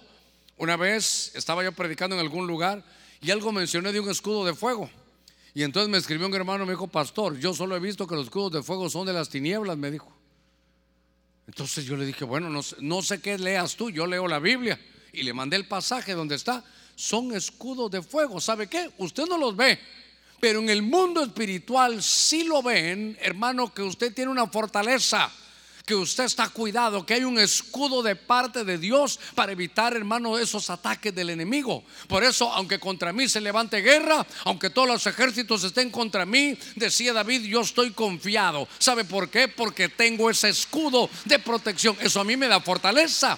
Una 0.56 0.78
vez 0.78 1.34
estaba 1.36 1.62
yo 1.62 1.74
predicando 1.74 2.16
en 2.16 2.22
algún 2.22 2.48
lugar 2.48 2.86
y 3.20 3.32
algo 3.32 3.52
mencioné 3.52 3.92
de 3.92 4.00
un 4.00 4.10
escudo 4.10 4.46
de 4.46 4.56
fuego. 4.56 4.90
Y 5.54 5.64
entonces 5.64 5.90
me 5.90 5.98
escribió 5.98 6.26
un 6.26 6.34
hermano, 6.34 6.66
me 6.66 6.72
dijo, 6.72 6.88
pastor, 6.88 7.38
yo 7.38 7.54
solo 7.54 7.76
he 7.76 7.82
visto 7.82 8.08
que 8.08 8.16
los 8.16 8.28
escudos 8.28 8.54
de 8.54 8.64
fuego 8.64 8.90
son 8.90 9.06
de 9.06 9.12
las 9.12 9.28
tinieblas, 9.28 9.78
me 9.78 9.92
dijo. 9.92 10.10
Entonces 11.48 11.84
yo 11.84 11.98
le 11.98 12.06
dije, 12.06 12.24
bueno, 12.24 12.50
no, 12.50 12.62
no 12.80 13.02
sé 13.02 13.20
qué 13.20 13.38
leas 13.38 13.76
tú, 13.76 13.90
yo 13.90 14.08
leo 14.08 14.26
la 14.26 14.40
Biblia. 14.40 14.80
Y 15.12 15.24
le 15.24 15.34
mandé 15.34 15.58
el 15.58 15.68
pasaje 15.68 16.14
donde 16.14 16.36
está, 16.36 16.64
son 16.96 17.36
escudos 17.36 17.92
de 17.92 18.02
fuego. 18.02 18.40
¿Sabe 18.40 18.68
qué? 18.68 18.90
Usted 19.00 19.26
no 19.26 19.38
los 19.38 19.54
ve, 19.54 19.78
pero 20.40 20.60
en 20.60 20.70
el 20.70 20.82
mundo 20.82 21.22
espiritual 21.22 22.02
sí 22.02 22.46
lo 22.46 22.64
ven, 22.64 23.18
hermano, 23.20 23.74
que 23.74 23.82
usted 23.82 24.14
tiene 24.14 24.32
una 24.32 24.48
fortaleza 24.48 25.30
que 25.86 25.94
usted 25.94 26.24
está 26.24 26.50
cuidado, 26.50 27.06
que 27.06 27.14
hay 27.14 27.24
un 27.24 27.38
escudo 27.38 28.02
de 28.02 28.16
parte 28.16 28.64
de 28.64 28.80
Dios 28.80 29.20
para 29.36 29.52
evitar, 29.52 29.96
hermano, 29.96 30.38
esos 30.38 30.70
ataques 30.70 31.14
del 31.14 31.30
enemigo. 31.30 31.84
Por 32.08 32.24
eso, 32.24 32.52
aunque 32.52 32.80
contra 32.80 33.14
mí 33.14 33.30
se 33.30 33.40
levante 33.40 33.82
guerra, 33.82 34.26
aunque 34.46 34.72
todos 34.72 34.88
los 34.88 35.06
ejércitos 35.06 35.64
estén 35.64 35.92
contra 35.92 36.26
mí, 36.26 36.58
decía 36.76 37.14
David, 37.14 37.44
yo 37.44 37.62
estoy 37.62 37.92
confiado. 37.92 38.68
¿Sabe 38.80 39.06
por 39.06 39.30
qué? 39.30 39.48
Porque 39.48 39.90
tengo 39.90 40.30
ese 40.30 40.50
escudo 40.50 41.10
de 41.26 41.38
protección. 41.38 41.96
Eso 42.02 42.20
a 42.20 42.24
mí 42.24 42.36
me 42.36 42.48
da 42.48 42.60
fortaleza. 42.60 43.38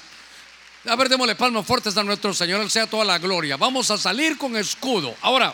A 0.85 0.95
ver, 0.95 1.09
démosle 1.09 1.35
palmas 1.35 1.65
fuertes 1.65 1.97
a 1.97 2.03
nuestro 2.03 2.33
Señor, 2.33 2.61
Él 2.61 2.71
sea 2.71 2.87
toda 2.87 3.03
la 3.03 3.19
gloria. 3.19 3.57
Vamos 3.57 3.91
a 3.91 3.97
salir 3.97 4.37
con 4.37 4.55
escudo. 4.55 5.13
Ahora, 5.21 5.53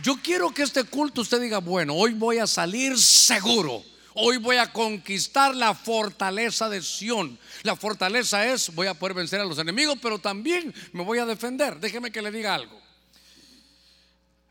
yo 0.00 0.16
quiero 0.22 0.54
que 0.54 0.62
este 0.62 0.84
culto 0.84 1.22
usted 1.22 1.40
diga, 1.40 1.58
bueno, 1.58 1.94
hoy 1.94 2.14
voy 2.14 2.38
a 2.38 2.46
salir 2.46 2.96
seguro. 2.96 3.82
Hoy 4.16 4.36
voy 4.36 4.56
a 4.56 4.72
conquistar 4.72 5.56
la 5.56 5.74
fortaleza 5.74 6.68
de 6.68 6.80
Sión. 6.82 7.36
La 7.64 7.74
fortaleza 7.74 8.46
es, 8.46 8.72
voy 8.72 8.86
a 8.86 8.94
poder 8.94 9.14
vencer 9.14 9.40
a 9.40 9.44
los 9.44 9.58
enemigos, 9.58 9.98
pero 10.00 10.20
también 10.20 10.72
me 10.92 11.02
voy 11.02 11.18
a 11.18 11.26
defender. 11.26 11.80
Déjeme 11.80 12.12
que 12.12 12.22
le 12.22 12.30
diga 12.30 12.54
algo. 12.54 12.80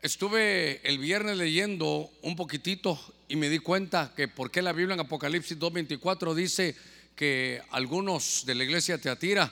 Estuve 0.02 0.86
el 0.86 0.98
viernes 0.98 1.38
leyendo 1.38 2.10
un 2.20 2.36
poquitito 2.36 3.00
y 3.26 3.36
me 3.36 3.48
di 3.48 3.58
cuenta 3.58 4.12
que 4.14 4.28
por 4.28 4.50
qué 4.50 4.60
la 4.60 4.74
Biblia 4.74 4.92
en 4.92 5.00
Apocalipsis 5.00 5.58
2.24 5.58 6.34
dice 6.34 6.76
que 7.16 7.62
algunos 7.70 8.42
de 8.44 8.54
la 8.54 8.64
iglesia 8.64 8.98
Teatira, 8.98 9.50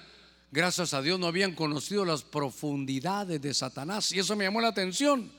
gracias 0.51 0.92
a 0.92 1.01
Dios, 1.01 1.18
no 1.18 1.27
habían 1.27 1.55
conocido 1.55 2.05
las 2.05 2.22
profundidades 2.22 3.40
de 3.40 3.55
Satanás. 3.55 4.12
Y 4.12 4.18
eso 4.18 4.37
me 4.37 4.44
llamó 4.44 4.61
la 4.61 4.68
atención, 4.68 5.33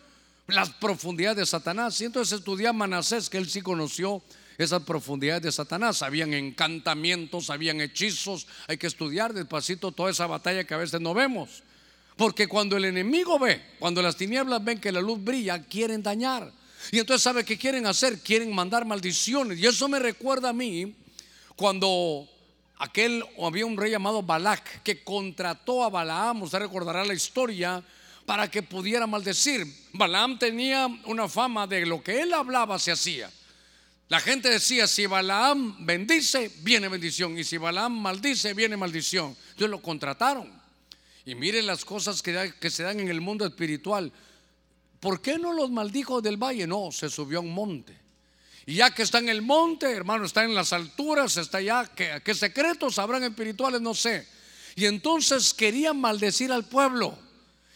las 0.48 0.72
profundidades 0.72 1.38
de 1.38 1.46
Satanás. 1.46 2.02
Y 2.02 2.06
entonces 2.06 2.40
estudié 2.40 2.70
a 2.70 2.74
Manasés, 2.74 3.30
que 3.30 3.38
él 3.38 3.48
sí 3.48 3.62
conoció 3.62 4.24
esas 4.58 4.84
profundidades 4.84 5.44
de 5.44 5.52
Satanás. 5.52 6.02
Habían 6.02 6.34
encantamientos, 6.34 7.50
habían 7.50 7.82
hechizos. 7.82 8.48
Hay 8.68 8.78
que 8.78 8.88
estudiar 8.88 9.34
despacito 9.34 9.92
toda 9.92 10.12
esa 10.12 10.28
batalla 10.28 10.64
que 10.64 10.74
a 10.74 10.78
veces 10.78 11.02
no 11.02 11.14
vemos. 11.14 11.64
Porque 12.16 12.48
cuando 12.48 12.78
el 12.78 12.86
enemigo 12.86 13.40
ve, 13.40 13.62
cuando 13.80 14.02
las 14.02 14.16
tinieblas 14.16 14.64
ven 14.64 14.80
que 14.80 14.92
la 14.92 15.02
luz 15.02 15.24
brilla, 15.24 15.64
quieren 15.64 16.04
dañar. 16.04 16.52
Y 16.92 17.00
entonces 17.00 17.24
sabe 17.24 17.44
qué 17.44 17.58
quieren 17.58 17.86
hacer, 17.88 18.20
quieren 18.20 18.54
mandar 18.54 18.86
maldiciones. 18.86 19.58
Y 19.60 19.66
eso 19.66 19.88
me 19.88 20.00
recuerda 20.00 20.50
a 20.50 20.54
mí 20.54 20.94
cuando 21.56 22.28
aquel 22.78 23.24
había 23.42 23.66
un 23.66 23.78
rey 23.78 23.92
llamado 23.92 24.22
Balak 24.22 24.84
que 24.84 25.04
contrató 25.04 25.84
a 25.84 25.90
Balaam, 25.90 26.44
usted 26.44 26.60
recordará 26.60 27.06
la 27.06 27.14
historia, 27.14 27.84
para 28.26 28.50
que 28.50 28.64
pudiera 28.64 29.08
maldecir. 29.08 29.66
Balaam 29.94 30.38
tenía 30.40 30.88
una 31.06 31.28
fama 31.28 31.68
de 31.68 31.86
lo 31.86 32.04
que 32.04 32.22
él 32.22 32.34
hablaba 32.34 32.80
se 32.80 32.92
hacía. 32.92 33.30
La 34.10 34.20
gente 34.20 34.50
decía, 34.50 34.86
si 34.88 35.06
Balaam 35.06 35.86
bendice, 35.86 36.52
viene 36.62 36.88
bendición. 36.88 37.38
Y 37.38 37.44
si 37.44 37.58
Balaam 37.58 38.00
maldice, 38.00 38.54
viene 38.54 38.78
maldición. 38.78 39.36
Entonces 39.50 39.70
lo 39.70 39.82
contrataron. 39.82 40.52
Y 41.26 41.36
miren 41.36 41.66
las 41.66 41.86
cosas 41.86 42.22
que, 42.22 42.70
se 42.70 42.84
dan 42.84 43.00
en 43.00 43.08
el 43.08 43.22
mundo 43.22 43.46
espiritual. 43.46 44.12
¿Por 45.00 45.22
qué 45.22 45.38
no 45.38 45.54
los 45.54 45.72
maldijo 45.72 46.22
del 46.22 46.38
valle? 46.38 46.68
No, 46.68 46.92
se 46.92 47.10
subió 47.10 47.40
a 47.40 47.42
un 47.42 47.54
monte. 47.54 47.98
Y 48.66 48.76
ya 48.76 48.92
que 48.92 49.04
está 49.04 49.20
en 49.20 49.30
el 49.30 49.42
monte, 49.42 49.92
hermano, 49.92 50.26
está 50.26 50.44
en 50.44 50.56
las 50.56 50.74
alturas, 50.74 51.36
está 51.38 51.60
ya, 51.60 51.86
¿qué, 51.94 52.22
qué 52.24 52.34
secretos 52.34 53.00
habrán 53.00 53.24
espirituales? 53.24 53.82
No 53.82 53.94
sé. 53.94 54.28
Y 54.76 54.86
entonces 54.86 55.54
quería 55.54 55.94
maldecir 55.94 56.52
al 56.52 56.66
pueblo. 56.66 57.18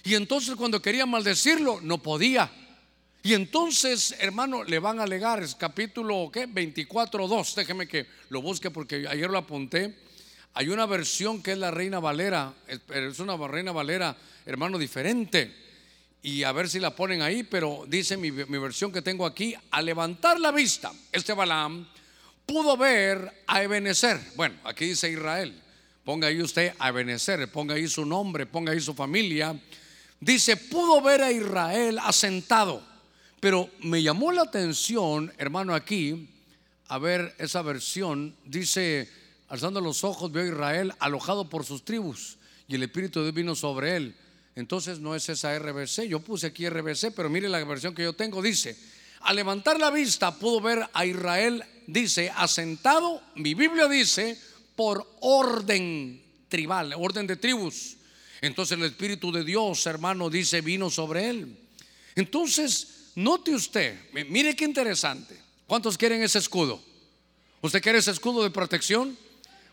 Y 0.03 0.15
entonces 0.15 0.55
cuando 0.55 0.81
quería 0.81 1.05
maldecirlo, 1.05 1.81
no 1.81 2.01
podía. 2.01 2.49
Y 3.27 3.33
entonces, 3.33 4.15
hermano, 4.19 4.63
le 4.63 4.79
van 4.79 5.01
a 5.01 5.03
alegar, 5.03 5.43
es 5.43 5.53
capítulo 5.53 6.29
¿qué? 6.31 6.45
24, 6.45 7.27
2. 7.27 7.55
Déjeme 7.55 7.85
que 7.85 8.07
lo 8.29 8.41
busque 8.41 8.71
porque 8.71 9.05
ayer 9.05 9.29
lo 9.29 9.37
apunté. 9.37 9.93
Hay 10.53 10.69
una 10.69 10.85
versión 10.85 11.43
que 11.43 11.51
es 11.51 11.57
la 11.57 11.69
Reina 11.69 11.99
Valera, 11.99 12.53
es 12.69 13.19
una 13.19 13.35
Reina 13.49 13.73
Valera, 13.73 14.15
hermano, 14.45 14.77
diferente. 14.77 15.53
Y 16.23 16.43
a 16.43 16.53
ver 16.53 16.69
si 16.69 16.79
la 16.79 16.95
ponen 16.95 17.21
ahí, 17.21 17.43
pero 17.43 17.83
dice 17.85 18.15
mi, 18.15 18.31
versión 18.31 18.93
que 18.93 19.01
tengo 19.01 19.25
aquí, 19.25 19.53
al 19.71 19.85
levantar 19.85 20.39
la 20.39 20.51
vista, 20.53 20.93
este 21.11 21.33
Balaam 21.33 21.85
pudo 22.45 22.77
ver 22.77 23.43
a 23.45 23.61
Ebenezer. 23.61 24.21
Bueno, 24.37 24.55
aquí 24.63 24.85
dice 24.85 25.11
Israel. 25.11 25.53
Ponga 26.05 26.29
ahí 26.29 26.41
usted 26.41 26.75
a 26.79 26.87
Ebenezer, 26.87 27.51
ponga 27.51 27.75
ahí 27.75 27.89
su 27.89 28.05
nombre, 28.05 28.45
ponga 28.45 28.71
ahí 28.71 28.79
su 28.79 28.93
familia. 28.93 29.53
Dice, 30.17 30.55
pudo 30.55 31.01
ver 31.01 31.23
a 31.23 31.29
Israel 31.29 31.99
asentado 31.99 32.86
pero 33.39 33.69
me 33.81 34.01
llamó 34.01 34.31
la 34.31 34.43
atención, 34.43 35.31
hermano, 35.37 35.73
aquí, 35.75 36.29
a 36.87 36.97
ver 36.97 37.35
esa 37.37 37.61
versión, 37.61 38.35
dice, 38.45 39.09
alzando 39.47 39.81
los 39.81 40.03
ojos, 40.03 40.31
vio 40.31 40.41
a 40.41 40.47
Israel 40.47 40.93
alojado 40.99 41.49
por 41.49 41.65
sus 41.65 41.85
tribus 41.85 42.37
y 42.67 42.75
el 42.75 42.83
Espíritu 42.83 43.19
de 43.19 43.25
Dios 43.25 43.35
vino 43.35 43.55
sobre 43.55 43.95
él. 43.95 44.15
Entonces 44.55 44.99
no 44.99 45.15
es 45.15 45.29
esa 45.29 45.57
RBC, 45.57 46.07
yo 46.07 46.19
puse 46.19 46.47
aquí 46.47 46.67
RBC, 46.67 47.13
pero 47.15 47.29
mire 47.29 47.47
la 47.47 47.63
versión 47.63 47.93
que 47.93 48.03
yo 48.03 48.13
tengo, 48.13 48.41
dice, 48.41 48.75
al 49.21 49.35
levantar 49.35 49.79
la 49.79 49.91
vista 49.91 50.37
pudo 50.37 50.61
ver 50.61 50.87
a 50.93 51.05
Israel, 51.05 51.63
dice, 51.85 52.31
asentado, 52.35 53.21
mi 53.35 53.53
Biblia 53.53 53.87
dice, 53.87 54.39
por 54.75 55.07
orden 55.21 56.23
tribal, 56.49 56.93
orden 56.97 57.27
de 57.27 57.35
tribus. 57.35 57.97
Entonces 58.41 58.77
el 58.77 58.85
Espíritu 58.85 59.31
de 59.31 59.43
Dios, 59.43 59.85
hermano, 59.85 60.29
dice, 60.29 60.61
vino 60.61 60.89
sobre 60.89 61.29
él. 61.29 61.57
Entonces, 62.15 62.96
Note 63.17 63.49
usted, 63.55 63.97
mire 64.29 64.55
qué 64.55 64.63
interesante. 64.63 65.35
¿Cuántos 65.65 65.97
quieren 65.97 66.21
ese 66.21 66.37
escudo? 66.37 66.79
¿Usted 67.63 67.81
quiere 67.81 67.97
ese 67.97 68.11
escudo 68.11 68.43
de 68.43 68.51
protección? 68.51 69.17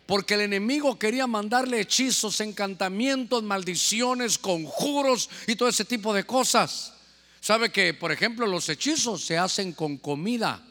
Porque 0.07 0.33
el 0.33 0.41
enemigo 0.41 0.99
quería 0.99 1.27
mandarle 1.27 1.79
hechizos, 1.79 2.41
encantamientos, 2.41 3.43
maldiciones, 3.43 4.39
conjuros 4.39 5.29
y 5.47 5.57
todo 5.57 5.69
ese 5.69 5.85
tipo 5.85 6.15
de 6.15 6.25
cosas. 6.25 6.95
Sabe 7.39 7.71
que, 7.71 7.93
por 7.93 8.13
ejemplo, 8.13 8.47
los 8.47 8.67
hechizos 8.71 9.23
se 9.23 9.37
hacen 9.37 9.75
con 9.75 9.99
comida. 9.99 10.63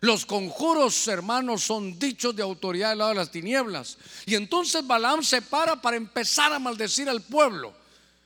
Los 0.00 0.26
conjuros, 0.26 1.06
hermanos, 1.06 1.62
son 1.62 1.96
dichos 1.96 2.34
de 2.34 2.42
autoridad 2.42 2.88
del 2.88 2.98
lado 2.98 3.10
de 3.10 3.16
las 3.18 3.30
tinieblas. 3.30 3.98
Y 4.26 4.34
entonces 4.34 4.84
Balaam 4.84 5.22
se 5.22 5.42
para 5.42 5.80
para 5.80 5.96
empezar 5.96 6.52
a 6.52 6.58
maldecir 6.58 7.08
al 7.08 7.22
pueblo. 7.22 7.72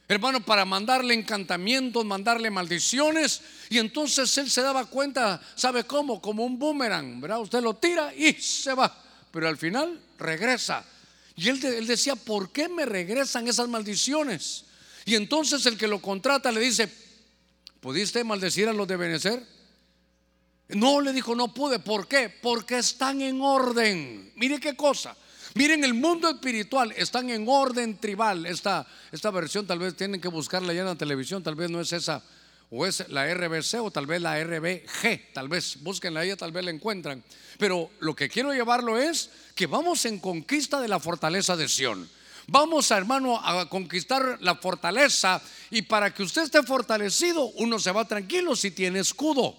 Hermano, 0.06 0.44
para 0.44 0.66
mandarle 0.66 1.14
encantamientos, 1.14 2.04
mandarle 2.04 2.50
maldiciones. 2.50 3.40
Y 3.70 3.78
entonces 3.78 4.36
él 4.36 4.50
se 4.50 4.60
daba 4.60 4.84
cuenta, 4.84 5.40
¿sabe 5.54 5.84
cómo? 5.84 6.20
Como 6.20 6.44
un 6.44 6.58
boomerang, 6.58 7.20
¿verdad? 7.20 7.40
Usted 7.40 7.62
lo 7.62 7.74
tira 7.74 8.14
y 8.14 8.34
se 8.34 8.74
va. 8.74 8.94
Pero 9.30 9.48
al 9.48 9.56
final 9.56 10.00
regresa. 10.18 10.84
Y 11.36 11.48
él, 11.48 11.86
decía, 11.86 12.16
¿por 12.16 12.52
qué 12.52 12.68
me 12.68 12.84
regresan 12.84 13.48
esas 13.48 13.68
maldiciones? 13.68 14.66
Y 15.06 15.14
entonces 15.14 15.64
el 15.66 15.76
que 15.76 15.88
lo 15.88 16.00
contrata 16.00 16.52
le 16.52 16.60
dice, 16.60 16.88
¿pudiste 17.80 18.22
maldecir 18.24 18.68
a 18.68 18.72
los 18.72 18.86
de 18.86 18.96
Benecer? 18.96 19.46
No, 20.68 21.00
le 21.00 21.12
dijo, 21.12 21.34
no 21.34 21.52
pude. 21.52 21.78
¿Por 21.78 22.06
qué? 22.06 22.28
Porque 22.28 22.78
están 22.78 23.20
en 23.22 23.40
orden. 23.40 24.32
Mire 24.36 24.60
qué 24.60 24.76
cosa. 24.76 25.16
Miren, 25.56 25.84
el 25.84 25.94
mundo 25.94 26.28
espiritual 26.28 26.92
están 26.96 27.30
en 27.30 27.46
orden 27.46 27.96
tribal. 27.98 28.44
Esta, 28.44 28.84
esta 29.12 29.30
versión 29.30 29.64
tal 29.64 29.78
vez 29.78 29.94
tienen 29.94 30.20
que 30.20 30.26
buscarla 30.26 30.72
ya 30.72 30.80
en 30.80 30.86
la 30.86 30.96
televisión, 30.96 31.44
tal 31.44 31.54
vez 31.54 31.70
no 31.70 31.80
es 31.80 31.92
esa, 31.92 32.24
o 32.70 32.84
es 32.84 33.08
la 33.08 33.32
RBC 33.32 33.74
o 33.80 33.88
tal 33.92 34.04
vez 34.04 34.20
la 34.20 34.42
RBG, 34.42 35.32
tal 35.32 35.48
vez 35.48 35.80
búsquenla 35.80 36.24
ella, 36.24 36.36
tal 36.36 36.50
vez 36.50 36.64
la 36.64 36.72
encuentran. 36.72 37.22
Pero 37.56 37.88
lo 38.00 38.16
que 38.16 38.28
quiero 38.28 38.52
llevarlo 38.52 38.98
es 38.98 39.30
que 39.54 39.68
vamos 39.68 40.04
en 40.06 40.18
conquista 40.18 40.80
de 40.80 40.88
la 40.88 40.98
fortaleza 40.98 41.56
de 41.56 41.68
Sión. 41.68 42.10
Vamos, 42.48 42.90
hermano, 42.90 43.40
a 43.40 43.68
conquistar 43.68 44.38
la 44.40 44.56
fortaleza 44.56 45.40
y 45.70 45.82
para 45.82 46.12
que 46.12 46.24
usted 46.24 46.42
esté 46.42 46.64
fortalecido, 46.64 47.46
uno 47.58 47.78
se 47.78 47.92
va 47.92 48.04
tranquilo 48.08 48.56
si 48.56 48.72
tiene 48.72 48.98
escudo. 48.98 49.56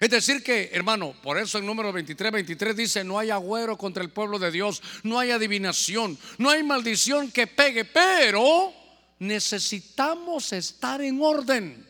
Es 0.00 0.10
decir 0.10 0.42
que, 0.42 0.70
hermano, 0.72 1.14
por 1.22 1.38
eso 1.38 1.58
en 1.58 1.66
número 1.66 1.92
23, 1.92 2.32
23 2.32 2.76
dice, 2.76 3.04
no 3.04 3.18
hay 3.18 3.30
agüero 3.30 3.78
contra 3.78 4.02
el 4.02 4.10
pueblo 4.10 4.38
de 4.38 4.50
Dios, 4.50 4.82
no 5.04 5.18
hay 5.18 5.30
adivinación, 5.30 6.18
no 6.38 6.50
hay 6.50 6.62
maldición 6.62 7.30
que 7.30 7.46
pegue, 7.46 7.84
pero 7.84 8.72
necesitamos 9.20 10.52
estar 10.52 11.00
en 11.00 11.22
orden. 11.22 11.86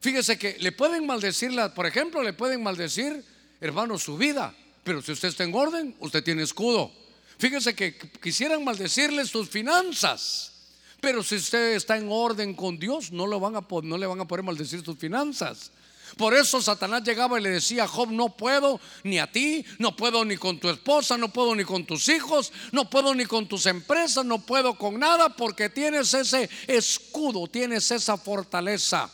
Fíjese 0.00 0.38
que 0.38 0.56
le 0.60 0.70
pueden 0.72 1.06
maldecir, 1.06 1.50
por 1.74 1.86
ejemplo, 1.86 2.22
le 2.22 2.32
pueden 2.32 2.62
maldecir, 2.62 3.24
hermano, 3.60 3.98
su 3.98 4.16
vida, 4.16 4.54
pero 4.84 5.02
si 5.02 5.10
usted 5.10 5.28
está 5.28 5.42
en 5.42 5.54
orden, 5.54 5.96
usted 5.98 6.22
tiene 6.22 6.44
escudo. 6.44 6.92
Fíjese 7.38 7.74
que 7.74 7.98
quisieran 8.22 8.62
maldecirle 8.64 9.26
sus 9.26 9.48
finanzas. 9.50 10.52
Pero 11.00 11.22
si 11.22 11.36
usted 11.36 11.74
está 11.74 11.96
en 11.96 12.08
orden 12.08 12.54
con 12.54 12.78
Dios, 12.78 13.12
no, 13.12 13.26
lo 13.26 13.38
van 13.38 13.56
a, 13.56 13.66
no 13.82 13.98
le 13.98 14.06
van 14.06 14.20
a 14.20 14.28
poder 14.28 14.44
maldecir 14.44 14.84
sus 14.84 14.96
finanzas. 14.96 15.72
Por 16.16 16.32
eso 16.34 16.62
Satanás 16.62 17.02
llegaba 17.02 17.38
y 17.38 17.42
le 17.42 17.50
decía 17.50 17.86
Job, 17.86 18.10
no 18.10 18.30
puedo 18.30 18.80
ni 19.02 19.18
a 19.18 19.30
ti, 19.30 19.64
no 19.78 19.94
puedo 19.94 20.24
ni 20.24 20.38
con 20.38 20.58
tu 20.58 20.70
esposa, 20.70 21.18
no 21.18 21.28
puedo 21.28 21.54
ni 21.54 21.62
con 21.62 21.84
tus 21.84 22.08
hijos, 22.08 22.52
no 22.72 22.88
puedo 22.88 23.14
ni 23.14 23.26
con 23.26 23.46
tus 23.46 23.66
empresas, 23.66 24.24
no 24.24 24.38
puedo 24.38 24.78
con 24.78 24.98
nada 24.98 25.28
porque 25.28 25.68
tienes 25.68 26.14
ese 26.14 26.48
escudo, 26.66 27.46
tienes 27.46 27.90
esa 27.90 28.16
fortaleza. 28.16 29.10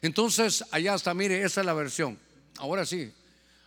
Entonces, 0.00 0.64
allá 0.70 0.94
está, 0.94 1.12
mire, 1.12 1.42
esa 1.42 1.60
es 1.60 1.66
la 1.66 1.72
versión. 1.72 2.16
Ahora 2.58 2.86
sí, 2.86 3.12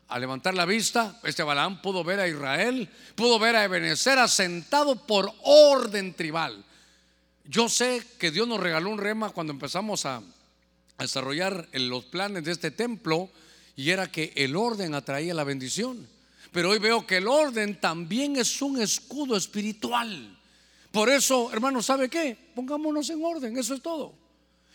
al 0.07 0.21
levantar 0.21 0.53
la 0.53 0.65
vista, 0.65 1.19
este 1.23 1.43
Balaam 1.43 1.81
pudo 1.81 2.05
ver 2.05 2.21
a 2.21 2.27
Israel, 2.29 2.89
pudo 3.15 3.37
ver 3.37 3.57
a 3.57 3.65
Ebenezer 3.65 4.17
asentado 4.17 4.95
por 5.05 5.29
orden 5.43 6.13
tribal. 6.13 6.63
Yo 7.43 7.67
sé 7.67 8.05
que 8.17 8.31
Dios 8.31 8.47
nos 8.47 8.61
regaló 8.61 8.89
un 8.89 8.97
rema 8.97 9.31
cuando 9.31 9.51
empezamos 9.51 10.05
a, 10.05 10.21
desarrollar 11.03 11.67
los 11.73 12.05
planes 12.05 12.43
de 12.43 12.51
este 12.51 12.71
templo 12.71 13.29
y 13.75 13.91
era 13.91 14.11
que 14.11 14.33
el 14.35 14.55
orden 14.55 14.95
atraía 14.95 15.33
la 15.33 15.43
bendición. 15.43 16.07
Pero 16.51 16.71
hoy 16.71 16.79
veo 16.79 17.05
que 17.05 17.17
el 17.17 17.27
orden 17.27 17.79
también 17.79 18.37
es 18.37 18.61
un 18.61 18.81
escudo 18.81 19.37
espiritual. 19.37 20.35
Por 20.91 21.09
eso, 21.09 21.51
hermano, 21.51 21.83
¿sabe 21.83 22.09
qué? 22.09 22.35
Pongámonos 22.55 23.09
en 23.09 23.23
orden, 23.23 23.57
eso 23.57 23.75
es 23.75 23.81
todo. 23.81 24.13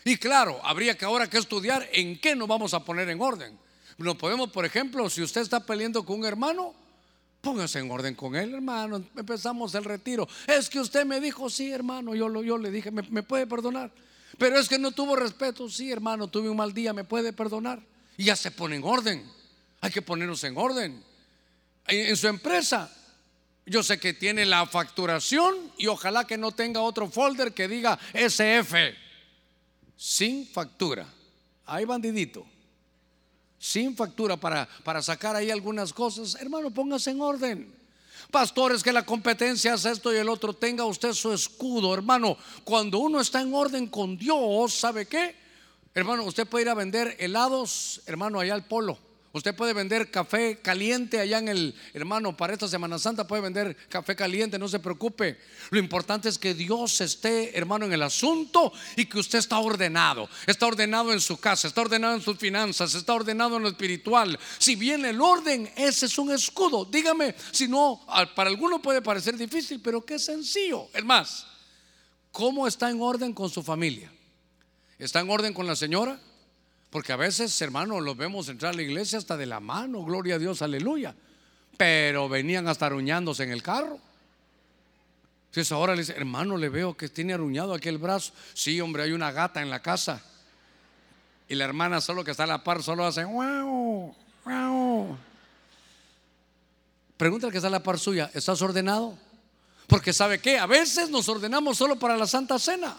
Y 0.05 0.17
claro, 0.17 0.59
habría 0.63 0.97
que 0.97 1.05
ahora 1.05 1.29
que 1.29 1.37
estudiar 1.37 1.87
en 1.91 2.19
qué 2.19 2.35
nos 2.35 2.47
vamos 2.47 2.73
a 2.73 2.83
poner 2.83 3.09
en 3.09 3.21
orden. 3.21 3.57
No 3.97 4.17
podemos, 4.17 4.49
por 4.51 4.65
ejemplo, 4.65 5.09
si 5.09 5.21
usted 5.21 5.41
está 5.41 5.65
peleando 5.65 6.05
con 6.05 6.19
un 6.19 6.25
hermano, 6.25 6.73
póngase 7.41 7.79
en 7.79 7.91
orden 7.91 8.15
con 8.15 8.35
él, 8.35 8.53
hermano. 8.53 9.03
Empezamos 9.15 9.75
el 9.75 9.83
retiro. 9.83 10.27
Es 10.47 10.69
que 10.69 10.79
usted 10.79 11.05
me 11.05 11.19
dijo, 11.19 11.49
sí, 11.49 11.71
hermano, 11.71 12.15
yo, 12.15 12.29
lo, 12.29 12.43
yo 12.43 12.57
le 12.57 12.71
dije, 12.71 12.91
me 12.91 13.23
puede 13.23 13.47
perdonar? 13.47 13.91
Pero 14.37 14.59
es 14.59 14.67
que 14.67 14.79
no 14.79 14.91
tuvo 14.91 15.15
respeto. 15.15 15.69
Sí, 15.69 15.91
hermano, 15.91 16.27
tuve 16.27 16.49
un 16.49 16.57
mal 16.57 16.73
día, 16.73 16.93
¿me 16.93 17.03
puede 17.03 17.33
perdonar? 17.33 17.81
Y 18.17 18.25
ya 18.25 18.35
se 18.35 18.51
pone 18.51 18.75
en 18.75 18.83
orden. 18.83 19.29
Hay 19.81 19.91
que 19.91 20.01
ponernos 20.01 20.43
en 20.43 20.57
orden. 20.57 21.03
En 21.87 22.15
su 22.15 22.27
empresa, 22.27 22.91
yo 23.65 23.83
sé 23.83 23.99
que 23.99 24.13
tiene 24.13 24.45
la 24.45 24.65
facturación 24.65 25.55
y 25.77 25.87
ojalá 25.87 26.25
que 26.25 26.37
no 26.37 26.51
tenga 26.51 26.81
otro 26.81 27.09
folder 27.09 27.53
que 27.53 27.67
diga 27.67 27.99
SF. 28.13 28.95
Sin 29.97 30.47
factura. 30.47 31.05
Hay 31.65 31.85
bandidito. 31.85 32.45
Sin 33.59 33.95
factura 33.95 34.37
para, 34.37 34.67
para 34.83 35.01
sacar 35.01 35.35
ahí 35.35 35.51
algunas 35.51 35.93
cosas. 35.93 36.35
Hermano, 36.35 36.71
póngase 36.71 37.11
en 37.11 37.21
orden. 37.21 37.82
Pastores, 38.33 38.81
que 38.81 38.91
la 38.91 39.05
competencia 39.05 39.75
es 39.75 39.85
esto 39.85 40.11
y 40.11 40.17
el 40.17 40.27
otro. 40.27 40.53
Tenga 40.53 40.85
usted 40.85 41.13
su 41.13 41.31
escudo, 41.31 41.93
hermano. 41.93 42.35
Cuando 42.63 42.97
uno 42.97 43.21
está 43.21 43.41
en 43.41 43.53
orden 43.53 43.85
con 43.85 44.17
Dios, 44.17 44.73
¿sabe 44.73 45.05
qué? 45.05 45.35
Hermano, 45.93 46.23
usted 46.23 46.47
puede 46.47 46.63
ir 46.63 46.69
a 46.69 46.73
vender 46.73 47.15
helados, 47.19 48.01
hermano, 48.07 48.39
allá 48.39 48.55
al 48.55 48.65
polo. 48.65 48.97
Usted 49.35 49.55
puede 49.55 49.73
vender 49.73 50.11
café 50.11 50.59
caliente 50.59 51.19
allá 51.19 51.39
en 51.39 51.47
el, 51.47 51.75
hermano, 51.95 52.37
para 52.37 52.53
esta 52.53 52.67
Semana 52.67 52.99
Santa 52.99 53.25
puede 53.25 53.41
vender 53.41 53.75
café 53.89 54.15
caliente, 54.15 54.59
no 54.59 54.67
se 54.67 54.79
preocupe. 54.79 55.39
Lo 55.71 55.79
importante 55.79 56.29
es 56.29 56.37
que 56.37 56.53
Dios 56.53 57.01
esté, 57.01 57.57
hermano, 57.57 57.87
en 57.87 57.93
el 57.93 58.03
asunto 58.03 58.71
y 58.95 59.07
que 59.07 59.17
usted 59.17 59.39
está 59.39 59.57
ordenado. 59.57 60.29
Está 60.45 60.67
ordenado 60.67 61.11
en 61.11 61.19
su 61.19 61.37
casa, 61.37 61.67
está 61.67 61.81
ordenado 61.81 62.13
en 62.13 62.21
sus 62.21 62.37
finanzas, 62.37 62.93
está 62.93 63.15
ordenado 63.15 63.57
en 63.57 63.63
lo 63.63 63.69
espiritual. 63.69 64.37
Si 64.59 64.75
bien 64.75 65.03
el 65.03 65.19
orden, 65.19 65.67
ese 65.75 66.05
es 66.05 66.19
un 66.19 66.31
escudo. 66.31 66.85
Dígame, 66.85 67.33
si 67.49 67.67
no, 67.67 68.05
para 68.35 68.51
alguno 68.51 68.83
puede 68.83 69.01
parecer 69.01 69.35
difícil, 69.35 69.81
pero 69.81 70.05
qué 70.05 70.19
sencillo. 70.19 70.89
Es 70.93 71.03
más, 71.03 71.47
¿cómo 72.31 72.67
está 72.67 72.91
en 72.91 73.01
orden 73.01 73.33
con 73.33 73.49
su 73.49 73.63
familia? 73.63 74.13
¿Está 74.99 75.21
en 75.21 75.31
orden 75.31 75.55
con 75.55 75.65
la 75.65 75.75
señora? 75.75 76.19
Porque 76.93 77.11
a 77.11 77.15
veces, 77.15 77.59
hermanos, 77.59 78.03
los 78.03 78.15
vemos 78.15 78.49
entrar 78.49 78.71
a 78.71 78.75
la 78.75 78.83
iglesia 78.83 79.17
hasta 79.17 79.35
de 79.35 79.47
la 79.47 79.59
mano, 79.59 80.05
gloria 80.05 80.35
a 80.35 80.37
Dios, 80.37 80.61
aleluya. 80.61 81.15
Pero 81.75 82.29
venían 82.29 82.67
hasta 82.67 82.85
aruñándose 82.85 83.41
en 83.41 83.51
el 83.51 83.63
carro. 83.63 83.97
Entonces 85.47 85.71
ahora 85.71 85.95
le 85.95 86.01
dice, 86.01 86.13
hermano, 86.15 86.55
le 86.55 86.69
veo 86.69 86.95
que 86.95 87.09
tiene 87.09 87.33
aruñado 87.33 87.73
aquí 87.73 87.89
el 87.89 87.97
brazo. 87.97 88.31
Sí, 88.53 88.79
hombre, 88.79 89.01
hay 89.01 89.11
una 89.11 89.31
gata 89.31 89.59
en 89.63 89.71
la 89.71 89.81
casa. 89.81 90.21
Y 91.49 91.55
la 91.55 91.65
hermana 91.65 91.99
solo 91.99 92.23
que 92.23 92.29
está 92.29 92.43
a 92.43 92.47
la 92.47 92.63
par, 92.63 92.83
solo 92.83 93.07
hace, 93.07 93.25
wow, 93.25 94.15
wow. 94.45 95.17
Pregunta 97.17 97.49
que 97.49 97.57
está 97.57 97.69
a 97.69 97.71
la 97.71 97.81
par 97.81 97.97
suya, 97.97 98.29
¿estás 98.35 98.61
ordenado? 98.61 99.17
Porque 99.87 100.13
sabe 100.13 100.37
que 100.37 100.59
a 100.59 100.67
veces 100.67 101.09
nos 101.09 101.27
ordenamos 101.27 101.75
solo 101.75 101.97
para 101.97 102.15
la 102.17 102.27
Santa 102.27 102.59
Cena. 102.59 102.95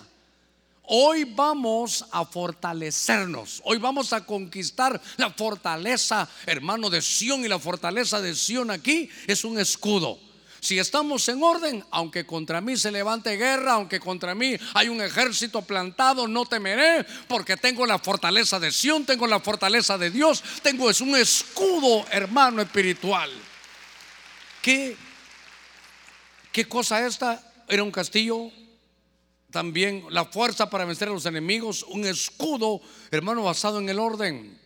Hoy 0.86 1.24
vamos 1.24 2.04
a 2.10 2.26
fortalecernos, 2.26 3.62
hoy 3.64 3.78
vamos 3.78 4.12
a 4.12 4.26
conquistar 4.26 5.00
la 5.16 5.30
fortaleza, 5.30 6.28
hermano, 6.44 6.90
de 6.90 7.00
Sión 7.00 7.42
y 7.42 7.48
la 7.48 7.58
fortaleza 7.58 8.20
de 8.20 8.34
Sión 8.34 8.70
aquí 8.70 9.08
es 9.26 9.44
un 9.44 9.58
escudo. 9.58 10.18
Si 10.60 10.78
estamos 10.78 11.26
en 11.30 11.42
orden, 11.42 11.84
aunque 11.90 12.26
contra 12.26 12.60
mí 12.60 12.76
se 12.76 12.90
levante 12.90 13.36
guerra, 13.38 13.72
aunque 13.72 13.98
contra 13.98 14.34
mí 14.34 14.56
hay 14.74 14.88
un 14.88 15.00
ejército 15.00 15.62
plantado, 15.62 16.28
no 16.28 16.44
temeré, 16.44 17.06
porque 17.28 17.56
tengo 17.56 17.86
la 17.86 17.98
fortaleza 17.98 18.60
de 18.60 18.70
Sión, 18.70 19.06
tengo 19.06 19.26
la 19.26 19.40
fortaleza 19.40 19.96
de 19.96 20.10
Dios, 20.10 20.44
tengo 20.62 20.90
es 20.90 21.00
un 21.00 21.16
escudo, 21.16 22.04
hermano 22.10 22.60
espiritual. 22.60 23.30
¿Qué, 24.60 24.96
qué 26.52 26.68
cosa 26.68 27.06
esta? 27.06 27.42
Era 27.68 27.82
un 27.82 27.90
castillo 27.90 28.50
también 29.54 30.04
la 30.10 30.24
fuerza 30.24 30.68
para 30.68 30.84
vencer 30.84 31.06
a 31.06 31.12
los 31.12 31.26
enemigos, 31.26 31.84
un 31.84 32.04
escudo, 32.04 32.80
hermano, 33.12 33.44
basado 33.44 33.78
en 33.78 33.88
el 33.88 34.00
orden. 34.00 34.58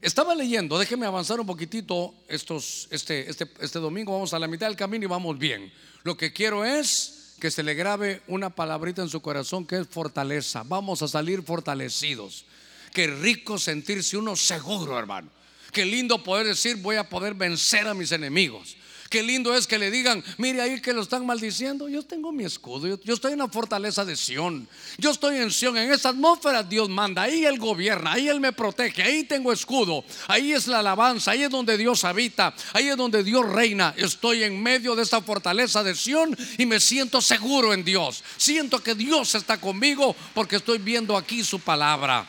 Estaba 0.00 0.34
leyendo, 0.34 0.78
déjeme 0.78 1.04
avanzar 1.04 1.38
un 1.38 1.46
poquitito 1.46 2.14
estos, 2.28 2.88
este, 2.90 3.28
este, 3.28 3.46
este 3.60 3.78
domingo, 3.78 4.10
vamos 4.10 4.32
a 4.32 4.38
la 4.38 4.48
mitad 4.48 4.68
del 4.68 4.76
camino 4.76 5.04
y 5.04 5.06
vamos 5.06 5.38
bien. 5.38 5.70
Lo 6.02 6.16
que 6.16 6.32
quiero 6.32 6.64
es 6.64 7.34
que 7.40 7.50
se 7.50 7.62
le 7.62 7.74
grabe 7.74 8.22
una 8.26 8.48
palabrita 8.48 9.02
en 9.02 9.10
su 9.10 9.20
corazón 9.20 9.66
que 9.66 9.76
es 9.76 9.86
fortaleza. 9.86 10.62
Vamos 10.64 11.02
a 11.02 11.08
salir 11.08 11.42
fortalecidos. 11.42 12.46
Qué 12.94 13.08
rico 13.08 13.58
sentirse 13.58 14.16
uno 14.16 14.34
seguro, 14.34 14.98
hermano. 14.98 15.28
Qué 15.72 15.84
lindo 15.84 16.24
poder 16.24 16.46
decir 16.46 16.76
voy 16.76 16.96
a 16.96 17.06
poder 17.06 17.34
vencer 17.34 17.86
a 17.86 17.92
mis 17.92 18.12
enemigos. 18.12 18.78
Qué 19.12 19.22
lindo 19.22 19.54
es 19.54 19.66
que 19.66 19.78
le 19.78 19.90
digan, 19.90 20.24
mire 20.38 20.62
ahí 20.62 20.80
que 20.80 20.94
lo 20.94 21.02
están 21.02 21.26
maldiciendo. 21.26 21.86
Yo 21.86 22.02
tengo 22.02 22.32
mi 22.32 22.44
escudo, 22.44 22.98
yo, 23.04 23.12
estoy 23.12 23.34
en 23.34 23.40
la 23.40 23.48
fortaleza 23.48 24.06
de 24.06 24.16
Sión. 24.16 24.66
Yo 24.96 25.10
estoy 25.10 25.36
en 25.36 25.50
Sión, 25.50 25.76
en 25.76 25.92
esa 25.92 26.08
atmósfera 26.08 26.62
Dios 26.62 26.88
manda, 26.88 27.24
ahí 27.24 27.44
Él 27.44 27.58
gobierna, 27.58 28.14
ahí 28.14 28.28
Él 28.28 28.40
me 28.40 28.54
protege, 28.54 29.02
ahí 29.02 29.24
tengo 29.24 29.52
escudo, 29.52 30.02
ahí 30.28 30.54
es 30.54 30.66
la 30.66 30.78
alabanza, 30.78 31.32
ahí 31.32 31.42
es 31.42 31.50
donde 31.50 31.76
Dios 31.76 32.04
habita, 32.04 32.54
ahí 32.72 32.88
es 32.88 32.96
donde 32.96 33.22
Dios 33.22 33.46
reina. 33.46 33.92
Estoy 33.98 34.44
en 34.44 34.62
medio 34.62 34.96
de 34.96 35.02
esa 35.02 35.20
fortaleza 35.20 35.84
de 35.84 35.94
Sión 35.94 36.34
y 36.56 36.64
me 36.64 36.80
siento 36.80 37.20
seguro 37.20 37.74
en 37.74 37.84
Dios. 37.84 38.24
Siento 38.38 38.82
que 38.82 38.94
Dios 38.94 39.34
está 39.34 39.60
conmigo 39.60 40.16
porque 40.32 40.56
estoy 40.56 40.78
viendo 40.78 41.18
aquí 41.18 41.44
su 41.44 41.60
palabra. 41.60 42.26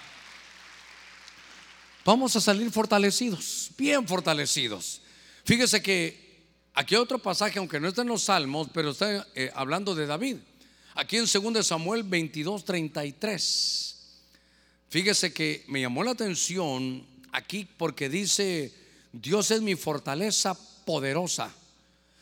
Vamos 2.03 2.35
a 2.35 2.41
salir 2.41 2.69
fortalecidos, 2.71 3.71
bien 3.77 4.05
fortalecidos. 4.05 4.99
Fíjese 5.45 5.81
que 5.81 6.22
Aquí 6.75 6.95
hay 6.95 7.01
otro 7.01 7.19
pasaje, 7.19 7.59
aunque 7.59 7.79
no 7.79 7.87
está 7.87 8.01
en 8.01 8.07
los 8.07 8.23
Salmos, 8.23 8.67
pero 8.73 8.91
está 8.91 9.27
eh, 9.35 9.51
hablando 9.53 9.93
de 9.93 10.07
David. 10.07 10.37
Aquí 10.95 11.17
en 11.17 11.25
2 11.25 11.65
Samuel 11.65 12.03
22, 12.03 12.65
33. 12.65 13.95
Fíjese 14.89 15.33
que 15.33 15.63
me 15.67 15.81
llamó 15.81 16.03
la 16.03 16.11
atención 16.11 17.05
aquí 17.31 17.67
porque 17.77 18.09
dice, 18.09 18.73
Dios 19.11 19.51
es 19.51 19.61
mi 19.61 19.75
fortaleza 19.75 20.55
poderosa. 20.85 21.51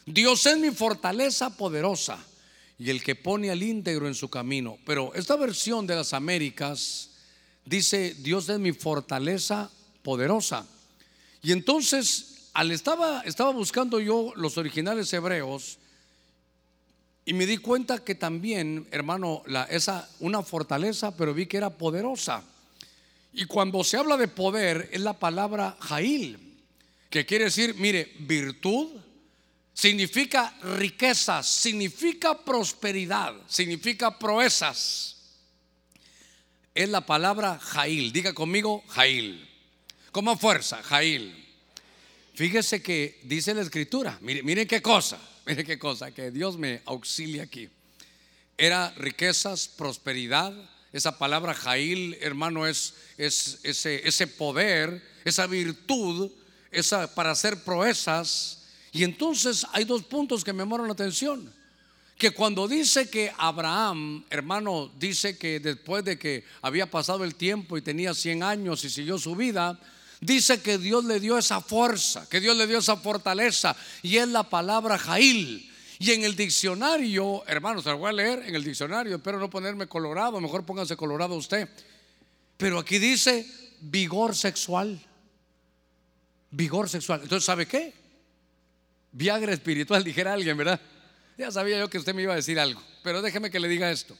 Dios 0.06 0.46
es 0.46 0.58
mi 0.58 0.72
fortaleza 0.72 1.56
poderosa 1.56 2.20
y 2.78 2.90
el 2.90 3.04
que 3.04 3.16
pone 3.16 3.52
al 3.52 3.64
íntegro 3.64 4.08
en 4.08 4.16
su 4.16 4.30
camino. 4.30 4.78
Pero 4.86 5.14
esta 5.14 5.36
versión 5.36 5.86
de 5.86 5.96
las 5.96 6.14
Américas 6.14 7.10
dice, 7.66 8.16
Dios 8.20 8.50
es 8.50 8.60
mi 8.60 8.74
fortaleza 8.74 9.70
poderosa. 10.02 10.66
Y 11.44 11.52
entonces 11.52 12.31
al 12.54 12.72
estaba, 12.72 13.22
estaba 13.22 13.52
buscando 13.52 14.00
yo 14.00 14.34
los 14.36 14.58
originales 14.58 15.12
hebreos 15.14 15.78
y 17.24 17.34
me 17.34 17.46
di 17.46 17.58
cuenta 17.58 18.04
que 18.04 18.16
también, 18.16 18.88
hermano, 18.92 19.44
la, 19.46 19.64
esa 19.66 20.10
una 20.20 20.42
fortaleza, 20.42 21.16
pero 21.16 21.34
vi 21.34 21.46
que 21.46 21.58
era 21.58 21.70
poderosa. 21.70 22.44
Y 23.34 23.46
cuando 23.46 23.84
se 23.84 23.98
habla 23.98 24.18
de 24.18 24.28
poder 24.28 24.90
es 24.92 25.02
la 25.02 25.14
palabra 25.14 25.78
Jail, 25.80 26.38
que 27.10 27.26
quiere 27.26 27.46
decir, 27.46 27.76
mire, 27.76 28.12
virtud, 28.20 28.90
significa 29.74 30.54
riquezas, 30.62 31.48
significa 31.48 32.38
prosperidad, 32.44 33.34
significa 33.48 34.18
proezas. 34.18 35.18
Es 36.74 36.90
la 36.90 37.06
palabra 37.06 37.60
Jail. 37.60 38.12
Diga 38.12 38.34
conmigo, 38.34 38.84
Jail. 38.88 39.48
Como 40.12 40.38
fuerza, 40.38 40.82
Jail. 40.84 41.41
Fíjese 42.42 42.82
que 42.82 43.20
dice 43.22 43.54
la 43.54 43.62
escritura, 43.62 44.18
miren, 44.20 44.68
qué 44.68 44.82
cosa, 44.82 45.20
miren 45.46 45.64
qué 45.64 45.78
cosa, 45.78 46.10
que 46.10 46.32
Dios 46.32 46.58
me 46.58 46.82
auxilia 46.86 47.44
aquí. 47.44 47.70
Era 48.58 48.90
riquezas, 48.98 49.68
prosperidad, 49.68 50.52
esa 50.92 51.20
palabra 51.20 51.54
Jail, 51.54 52.18
hermano, 52.20 52.66
es, 52.66 52.96
es 53.20 53.60
ese, 53.64 54.26
poder, 54.26 55.04
esa 55.24 55.46
virtud, 55.46 56.32
esa 56.72 57.14
para 57.14 57.30
hacer 57.30 57.64
proezas. 57.64 58.64
Y 58.92 59.04
entonces 59.04 59.68
hay 59.72 59.86
dos 59.86 60.02
puntos 60.02 60.44
que 60.44 60.52
me 60.52 60.64
llaman 60.64 60.88
la 60.88 60.94
atención. 60.94 61.54
Que 62.18 62.32
cuando 62.32 62.68
dice 62.68 63.08
que 63.08 63.32
Abraham, 63.38 64.26
hermano, 64.32 64.92
dice 64.98 65.38
que 65.38 65.60
después 65.60 66.04
de 66.04 66.18
que 66.18 66.44
había 66.64 66.90
pasado 66.90 67.24
el 67.24 67.36
tiempo 67.36 67.78
y 67.78 67.84
tenía 67.84 68.16
100 68.16 68.42
años 68.42 68.84
y 68.84 68.90
siguió 68.90 69.20
su 69.20 69.36
vida, 69.36 69.80
dice 70.22 70.62
que 70.62 70.78
Dios 70.78 71.04
le 71.04 71.20
dio 71.20 71.38
esa 71.38 71.60
fuerza, 71.60 72.30
que 72.30 72.40
Dios 72.40 72.56
le 72.56 72.68
dio 72.68 72.78
esa 72.78 72.96
fortaleza, 72.96 73.76
y 74.02 74.18
es 74.18 74.28
la 74.28 74.44
palabra 74.44 74.98
Jail. 74.98 75.68
Y 76.00 76.12
en 76.12 76.24
el 76.24 76.36
diccionario, 76.36 77.44
hermanos, 77.46 77.84
se 77.84 77.90
lo 77.90 77.98
voy 77.98 78.10
a 78.10 78.14
leer 78.14 78.44
en 78.48 78.56
el 78.56 78.64
diccionario, 78.64 79.16
espero 79.16 79.40
no 79.40 79.50
ponerme 79.50 79.88
colorado, 79.88 80.40
mejor 80.40 80.66
póngase 80.66 80.96
colorado 80.96 81.36
usted. 81.36 81.68
Pero 82.58 82.80
aquí 82.80 82.98
dice 82.98 83.46
vigor 83.82 84.36
sexual. 84.36 85.00
Vigor 86.52 86.90
sexual. 86.90 87.22
Entonces, 87.24 87.46
¿sabe 87.46 87.66
qué? 87.68 87.94
Viagra 89.12 89.54
espiritual, 89.54 90.04
dijera 90.06 90.34
alguien, 90.34 90.58
¿verdad? 90.58 90.80
Ya 91.38 91.52
sabía 91.52 91.80
yo 91.80 91.90
que 91.90 91.98
usted 91.98 92.14
me 92.14 92.24
iba 92.24 92.34
a 92.34 92.36
decir 92.36 92.60
algo, 92.60 92.82
pero 93.04 93.22
déjeme 93.22 93.50
que 93.50 93.60
le 93.60 93.68
diga 93.68 93.92
esto. 93.92 94.18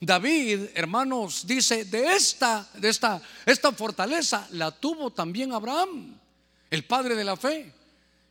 David, 0.00 0.66
hermanos, 0.74 1.46
dice, 1.46 1.84
de 1.84 2.14
esta, 2.14 2.68
de 2.74 2.88
esta, 2.88 3.20
esta 3.44 3.72
fortaleza 3.72 4.46
la 4.52 4.70
tuvo 4.70 5.10
también 5.10 5.52
Abraham, 5.52 6.16
el 6.70 6.84
padre 6.84 7.16
de 7.16 7.24
la 7.24 7.36
fe. 7.36 7.72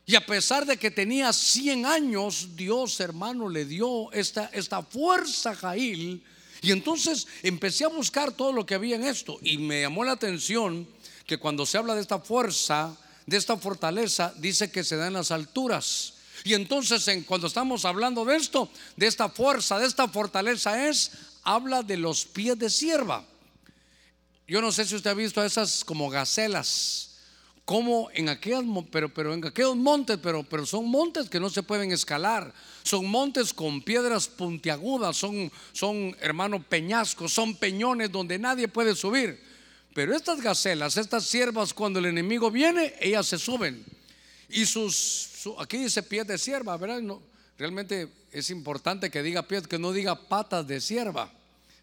Y 0.06 0.14
a 0.14 0.24
pesar 0.24 0.64
de 0.64 0.78
que 0.78 0.90
tenía 0.90 1.30
100 1.30 1.84
años, 1.84 2.56
Dios, 2.56 2.98
hermano, 3.00 3.50
le 3.50 3.66
dio 3.66 4.10
esta, 4.12 4.48
esta 4.54 4.82
fuerza 4.82 5.50
a 5.50 5.56
Jail. 5.56 6.24
Y 6.62 6.72
entonces 6.72 7.26
empecé 7.42 7.84
a 7.84 7.88
buscar 7.88 8.32
todo 8.32 8.50
lo 8.52 8.64
que 8.64 8.74
había 8.74 8.96
en 8.96 9.04
esto. 9.04 9.38
Y 9.42 9.58
me 9.58 9.82
llamó 9.82 10.04
la 10.04 10.12
atención 10.12 10.88
que 11.26 11.36
cuando 11.36 11.66
se 11.66 11.76
habla 11.76 11.94
de 11.94 12.00
esta 12.00 12.18
fuerza, 12.20 12.96
de 13.26 13.36
esta 13.36 13.58
fortaleza, 13.58 14.32
dice 14.38 14.70
que 14.70 14.82
se 14.82 14.96
da 14.96 15.08
en 15.08 15.12
las 15.12 15.30
alturas. 15.30 16.14
Y 16.42 16.54
entonces 16.54 17.06
en, 17.08 17.24
cuando 17.24 17.46
estamos 17.46 17.84
hablando 17.84 18.24
de 18.24 18.36
esto, 18.36 18.70
de 18.96 19.06
esta 19.06 19.28
fuerza, 19.28 19.78
de 19.78 19.86
esta 19.86 20.08
fortaleza, 20.08 20.88
es 20.88 21.10
habla 21.48 21.82
de 21.82 21.96
los 21.96 22.26
pies 22.26 22.58
de 22.58 22.68
sierva. 22.68 23.24
Yo 24.46 24.60
no 24.60 24.70
sé 24.70 24.84
si 24.84 24.94
usted 24.94 25.10
ha 25.10 25.14
visto 25.14 25.42
esas 25.42 25.82
como 25.82 26.10
gacelas, 26.10 27.20
como 27.64 28.10
en 28.12 28.28
aquellos, 28.28 28.64
pero, 28.90 29.12
pero 29.12 29.32
en 29.32 29.42
aquellos 29.46 29.74
montes, 29.74 30.18
pero, 30.22 30.42
pero 30.42 30.66
son 30.66 30.86
montes 30.90 31.30
que 31.30 31.40
no 31.40 31.48
se 31.48 31.62
pueden 31.62 31.90
escalar, 31.90 32.52
son 32.82 33.06
montes 33.06 33.54
con 33.54 33.80
piedras 33.80 34.28
puntiagudas, 34.28 35.16
son, 35.16 35.50
son 35.72 36.14
hermano 36.20 36.62
peñascos, 36.62 37.32
son 37.32 37.56
peñones 37.56 38.12
donde 38.12 38.38
nadie 38.38 38.68
puede 38.68 38.94
subir. 38.94 39.42
Pero 39.94 40.14
estas 40.14 40.42
gacelas, 40.42 40.98
estas 40.98 41.24
siervas, 41.24 41.72
cuando 41.72 41.98
el 41.98 42.06
enemigo 42.06 42.50
viene, 42.50 42.94
ellas 43.00 43.26
se 43.26 43.38
suben. 43.38 43.86
Y 44.50 44.66
sus, 44.66 45.30
aquí 45.58 45.78
dice 45.78 46.02
pies 46.02 46.26
de 46.26 46.36
sierva, 46.36 46.76
¿verdad? 46.76 47.00
No, 47.00 47.22
realmente 47.56 48.08
es 48.32 48.50
importante 48.50 49.10
que 49.10 49.22
diga 49.22 49.48
pies, 49.48 49.66
que 49.66 49.78
no 49.78 49.92
diga 49.92 50.28
patas 50.28 50.66
de 50.66 50.82
sierva. 50.82 51.37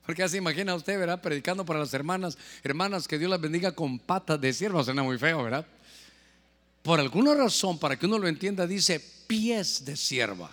Porque 0.06 0.24
así 0.24 0.38
imagina 0.38 0.76
usted, 0.76 1.00
¿verdad? 1.00 1.22
Predicando 1.22 1.66
para 1.66 1.80
las 1.80 1.94
hermanas, 1.94 2.38
hermanas, 2.64 3.08
que 3.08 3.18
Dios 3.18 3.30
las 3.30 3.42
bendiga 3.42 3.72
con 3.72 3.98
patas 3.98 4.40
de 4.40 4.54
sierva, 4.54 4.84
suena 4.84 5.04
muy 5.04 5.18
feo, 5.18 5.44
¿verdad? 5.44 5.66
Por 6.84 7.00
alguna 7.00 7.34
razón, 7.34 7.80
para 7.80 7.98
que 7.98 8.06
uno 8.06 8.20
lo 8.20 8.28
entienda, 8.28 8.68
dice 8.68 9.00
pies 9.26 9.84
de 9.86 9.96
sierva. 9.96 10.52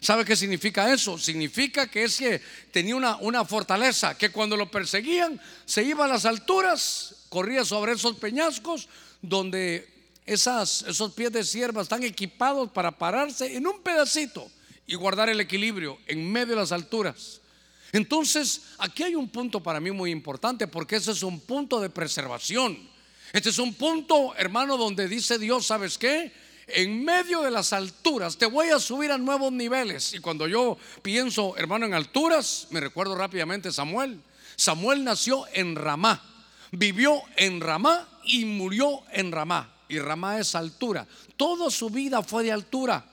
¿Sabe 0.00 0.24
qué 0.24 0.36
significa 0.36 0.92
eso? 0.92 1.18
Significa 1.18 1.86
que 1.88 2.04
es 2.04 2.16
que 2.16 2.40
tenía 2.72 2.96
una, 2.96 3.16
una 3.16 3.44
fortaleza, 3.44 4.16
que 4.16 4.30
cuando 4.30 4.56
lo 4.56 4.70
perseguían, 4.70 5.40
se 5.64 5.84
iba 5.84 6.04
a 6.04 6.08
las 6.08 6.24
alturas, 6.24 7.14
corría 7.28 7.64
sobre 7.64 7.92
esos 7.92 8.16
peñascos, 8.16 8.88
donde 9.22 9.88
esas, 10.26 10.82
esos 10.82 11.12
pies 11.12 11.32
de 11.32 11.44
sierva 11.44 11.82
están 11.82 12.02
equipados 12.02 12.70
para 12.70 12.92
pararse 12.92 13.56
en 13.56 13.66
un 13.66 13.80
pedacito 13.80 14.50
y 14.86 14.94
guardar 14.94 15.28
el 15.28 15.40
equilibrio 15.40 15.98
en 16.06 16.30
medio 16.30 16.54
de 16.54 16.60
las 16.60 16.72
alturas. 16.72 17.40
Entonces, 17.92 18.62
aquí 18.78 19.02
hay 19.02 19.14
un 19.14 19.28
punto 19.28 19.62
para 19.62 19.80
mí 19.80 19.90
muy 19.90 20.10
importante 20.10 20.66
porque 20.66 20.96
ese 20.96 21.12
es 21.12 21.22
un 21.22 21.40
punto 21.40 21.80
de 21.80 21.90
preservación. 21.90 22.78
Este 23.32 23.50
es 23.50 23.58
un 23.58 23.74
punto, 23.74 24.34
hermano, 24.36 24.76
donde 24.76 25.08
dice 25.08 25.38
Dios, 25.38 25.66
¿sabes 25.66 25.98
qué? 25.98 26.32
En 26.66 27.02
medio 27.02 27.42
de 27.42 27.50
las 27.50 27.72
alturas 27.72 28.36
te 28.36 28.46
voy 28.46 28.68
a 28.68 28.78
subir 28.78 29.10
a 29.10 29.18
nuevos 29.18 29.52
niveles. 29.52 30.12
Y 30.12 30.18
cuando 30.18 30.46
yo 30.46 30.76
pienso, 31.02 31.56
hermano, 31.56 31.86
en 31.86 31.94
alturas, 31.94 32.68
me 32.70 32.80
recuerdo 32.80 33.14
rápidamente 33.14 33.72
Samuel. 33.72 34.20
Samuel 34.56 35.04
nació 35.04 35.46
en 35.54 35.76
Ramá, 35.76 36.22
vivió 36.72 37.22
en 37.36 37.60
Ramá 37.60 38.08
y 38.24 38.44
murió 38.44 39.02
en 39.12 39.32
Ramá. 39.32 39.72
Y 39.88 39.98
Ramá 39.98 40.38
es 40.38 40.54
altura. 40.54 41.06
Toda 41.36 41.70
su 41.70 41.88
vida 41.88 42.22
fue 42.22 42.44
de 42.44 42.52
altura. 42.52 43.04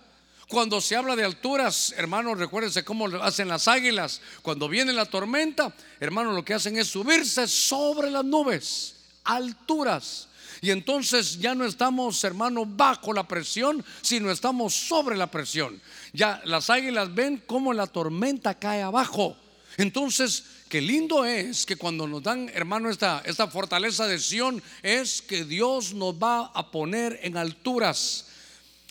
Cuando 0.56 0.80
se 0.80 0.96
habla 0.96 1.18
de 1.18 1.26
alturas, 1.26 1.94
hermanos, 1.98 2.40
recuérdense 2.40 2.86
cómo 2.86 3.10
lo 3.10 3.22
hacen 3.22 3.50
las 3.50 3.68
águilas. 3.68 4.22
Cuando 4.42 4.70
viene 4.70 4.94
la 4.94 5.04
tormenta, 5.04 5.76
hermanos, 6.00 6.34
lo 6.34 6.46
que 6.46 6.54
hacen 6.54 6.78
es 6.78 6.88
subirse 6.88 7.46
sobre 7.46 8.10
las 8.10 8.24
nubes, 8.24 8.96
alturas. 9.26 10.30
Y 10.62 10.72
entonces 10.72 11.40
ya 11.40 11.56
no 11.56 11.66
estamos, 11.66 12.24
hermanos, 12.24 12.68
bajo 12.70 13.12
la 13.12 13.28
presión, 13.28 13.84
sino 14.02 14.32
estamos 14.32 14.74
sobre 14.74 15.18
la 15.18 15.30
presión. 15.30 15.82
Ya 16.14 16.42
las 16.46 16.70
águilas 16.70 17.14
ven 17.14 17.44
cómo 17.46 17.74
la 17.74 17.88
tormenta 17.88 18.58
cae 18.58 18.82
abajo. 18.82 19.36
Entonces, 19.76 20.46
qué 20.70 20.80
lindo 20.80 21.26
es 21.26 21.66
que 21.66 21.76
cuando 21.76 22.08
nos 22.08 22.24
dan, 22.24 22.50
hermano, 22.54 22.90
esta, 22.90 23.22
esta 23.26 23.50
fortaleza 23.50 24.08
de 24.08 24.20
Sión, 24.20 24.64
es 24.84 25.22
que 25.22 25.44
Dios 25.44 25.94
nos 25.94 26.16
va 26.16 26.46
a 26.46 26.72
poner 26.72 27.20
en 27.24 27.36
alturas. 27.36 28.28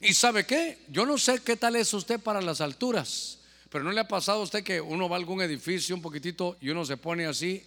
¿Y 0.05 0.13
sabe 0.13 0.45
qué? 0.45 0.79
Yo 0.89 1.07
no 1.07 1.17
sé 1.17 1.41
qué 1.43 1.57
tal 1.57 1.77
es 1.77 1.95
usted 1.95 2.21
para 2.21 2.43
las 2.43 2.61
alturas, 2.61 3.39
pero 3.71 3.85
¿no 3.85 3.91
le 3.91 4.01
ha 4.01 4.07
pasado 4.07 4.41
a 4.41 4.43
usted 4.43 4.63
que 4.63 4.79
uno 4.79 5.09
va 5.09 5.17
a 5.17 5.19
algún 5.19 5.41
edificio 5.41 5.95
un 5.97 6.03
poquitito 6.03 6.59
y 6.61 6.69
uno 6.69 6.85
se 6.85 6.99
pone 6.99 7.25
así, 7.25 7.65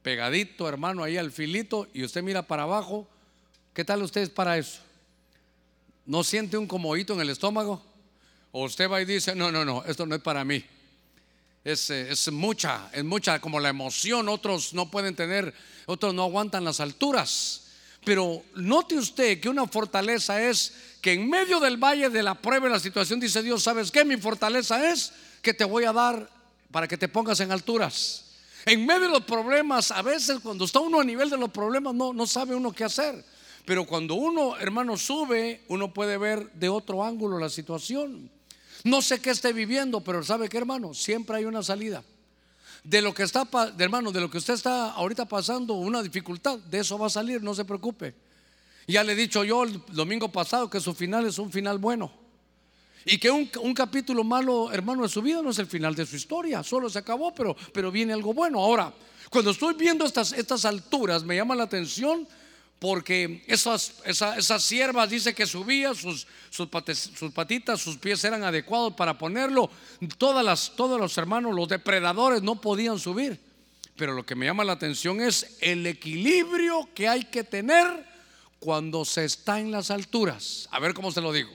pegadito, 0.00 0.68
hermano, 0.68 1.02
ahí 1.02 1.16
al 1.16 1.32
filito 1.32 1.88
y 1.92 2.04
usted 2.04 2.22
mira 2.22 2.42
para 2.42 2.62
abajo? 2.62 3.08
¿Qué 3.74 3.84
tal 3.84 4.04
usted 4.04 4.20
es 4.20 4.30
para 4.30 4.56
eso? 4.56 4.78
¿No 6.06 6.22
siente 6.22 6.56
un 6.56 6.68
comodito 6.68 7.14
en 7.14 7.22
el 7.22 7.30
estómago? 7.30 7.82
O 8.52 8.64
usted 8.64 8.88
va 8.88 9.02
y 9.02 9.04
dice, 9.04 9.34
no, 9.34 9.50
no, 9.50 9.64
no, 9.64 9.82
esto 9.84 10.06
no 10.06 10.14
es 10.14 10.22
para 10.22 10.44
mí. 10.44 10.64
Es, 11.64 11.90
eh, 11.90 12.12
es, 12.12 12.30
mucha, 12.30 12.88
es 12.92 13.02
mucha 13.02 13.40
como 13.40 13.58
la 13.58 13.70
emoción. 13.70 14.28
Otros 14.28 14.74
no 14.74 14.92
pueden 14.92 15.16
tener, 15.16 15.52
otros 15.86 16.14
no 16.14 16.22
aguantan 16.22 16.64
las 16.64 16.78
alturas. 16.78 17.67
Pero 18.08 18.42
note 18.54 18.94
usted 18.94 19.38
que 19.38 19.50
una 19.50 19.66
fortaleza 19.66 20.42
es 20.42 20.72
que 21.02 21.12
en 21.12 21.28
medio 21.28 21.60
del 21.60 21.76
valle 21.76 22.08
de 22.08 22.22
la 22.22 22.34
prueba 22.34 22.66
y 22.66 22.70
la 22.70 22.80
situación 22.80 23.20
dice 23.20 23.42
Dios, 23.42 23.62
¿sabes 23.62 23.90
qué? 23.90 24.02
Mi 24.02 24.16
fortaleza 24.16 24.90
es 24.90 25.12
que 25.42 25.52
te 25.52 25.66
voy 25.66 25.84
a 25.84 25.92
dar 25.92 26.26
para 26.70 26.88
que 26.88 26.96
te 26.96 27.08
pongas 27.08 27.38
en 27.40 27.52
alturas. 27.52 28.24
En 28.64 28.86
medio 28.86 29.02
de 29.02 29.08
los 29.10 29.24
problemas, 29.24 29.90
a 29.90 30.00
veces 30.00 30.38
cuando 30.42 30.64
está 30.64 30.80
uno 30.80 31.00
a 31.00 31.04
nivel 31.04 31.28
de 31.28 31.36
los 31.36 31.50
problemas 31.50 31.94
no, 31.94 32.14
no 32.14 32.26
sabe 32.26 32.54
uno 32.54 32.72
qué 32.72 32.84
hacer. 32.84 33.22
Pero 33.66 33.84
cuando 33.84 34.14
uno, 34.14 34.56
hermano, 34.56 34.96
sube, 34.96 35.60
uno 35.68 35.92
puede 35.92 36.16
ver 36.16 36.50
de 36.52 36.70
otro 36.70 37.04
ángulo 37.04 37.38
la 37.38 37.50
situación. 37.50 38.30
No 38.84 39.02
sé 39.02 39.20
qué 39.20 39.28
esté 39.28 39.52
viviendo, 39.52 40.00
pero 40.00 40.24
¿sabe 40.24 40.48
qué, 40.48 40.56
hermano? 40.56 40.94
Siempre 40.94 41.36
hay 41.36 41.44
una 41.44 41.62
salida. 41.62 42.02
De 42.88 43.02
lo 43.02 43.12
que 43.12 43.22
está, 43.22 43.44
de 43.44 43.84
hermano, 43.84 44.10
de 44.10 44.18
lo 44.18 44.30
que 44.30 44.38
usted 44.38 44.54
está 44.54 44.92
ahorita 44.92 45.26
pasando, 45.26 45.74
una 45.74 46.02
dificultad, 46.02 46.58
de 46.58 46.78
eso 46.78 46.98
va 46.98 47.08
a 47.08 47.10
salir, 47.10 47.42
no 47.42 47.54
se 47.54 47.66
preocupe. 47.66 48.14
Ya 48.86 49.04
le 49.04 49.12
he 49.12 49.14
dicho 49.14 49.44
yo 49.44 49.64
el 49.64 49.82
domingo 49.92 50.32
pasado 50.32 50.70
que 50.70 50.80
su 50.80 50.94
final 50.94 51.26
es 51.26 51.38
un 51.38 51.52
final 51.52 51.76
bueno. 51.76 52.10
Y 53.04 53.18
que 53.18 53.30
un, 53.30 53.50
un, 53.60 53.74
capítulo 53.74 54.24
malo, 54.24 54.72
hermano, 54.72 55.02
de 55.02 55.10
su 55.10 55.20
vida 55.20 55.42
no 55.42 55.50
es 55.50 55.58
el 55.58 55.66
final 55.66 55.94
de 55.94 56.06
su 56.06 56.16
historia, 56.16 56.62
solo 56.62 56.88
se 56.88 56.98
acabó, 56.98 57.34
pero, 57.34 57.54
pero 57.74 57.92
viene 57.92 58.14
algo 58.14 58.32
bueno. 58.32 58.58
Ahora, 58.58 58.90
cuando 59.28 59.50
estoy 59.50 59.74
viendo 59.74 60.06
estas, 60.06 60.32
estas 60.32 60.64
alturas, 60.64 61.24
me 61.24 61.36
llama 61.36 61.54
la 61.54 61.64
atención 61.64 62.26
porque 62.78 63.42
esas, 63.48 63.94
esas, 64.04 64.62
siervas 64.62 65.10
dice 65.10 65.34
que 65.34 65.46
subía, 65.46 65.94
sus, 65.94 66.26
sus, 66.50 66.68
patitas, 66.68 67.80
sus 67.80 67.96
pies 67.96 68.22
eran 68.22 68.44
adecuados 68.44 68.94
para 68.94 69.18
ponerlo. 69.18 69.68
Todas 70.16 70.44
las, 70.44 70.76
todos 70.76 71.00
los 71.00 71.18
hermanos, 71.18 71.54
los 71.54 71.68
depredadores 71.68 72.42
no 72.42 72.60
podían 72.60 72.98
subir. 72.98 73.40
Pero 73.96 74.14
lo 74.14 74.24
que 74.24 74.36
me 74.36 74.46
llama 74.46 74.62
la 74.62 74.74
atención 74.74 75.20
es 75.20 75.56
el 75.60 75.84
equilibrio 75.86 76.88
que 76.94 77.08
hay 77.08 77.24
que 77.24 77.42
tener 77.42 78.06
cuando 78.60 79.04
se 79.04 79.24
está 79.24 79.58
en 79.58 79.72
las 79.72 79.90
alturas. 79.90 80.68
A 80.70 80.78
ver 80.78 80.94
cómo 80.94 81.10
se 81.10 81.20
lo 81.20 81.32
digo. 81.32 81.50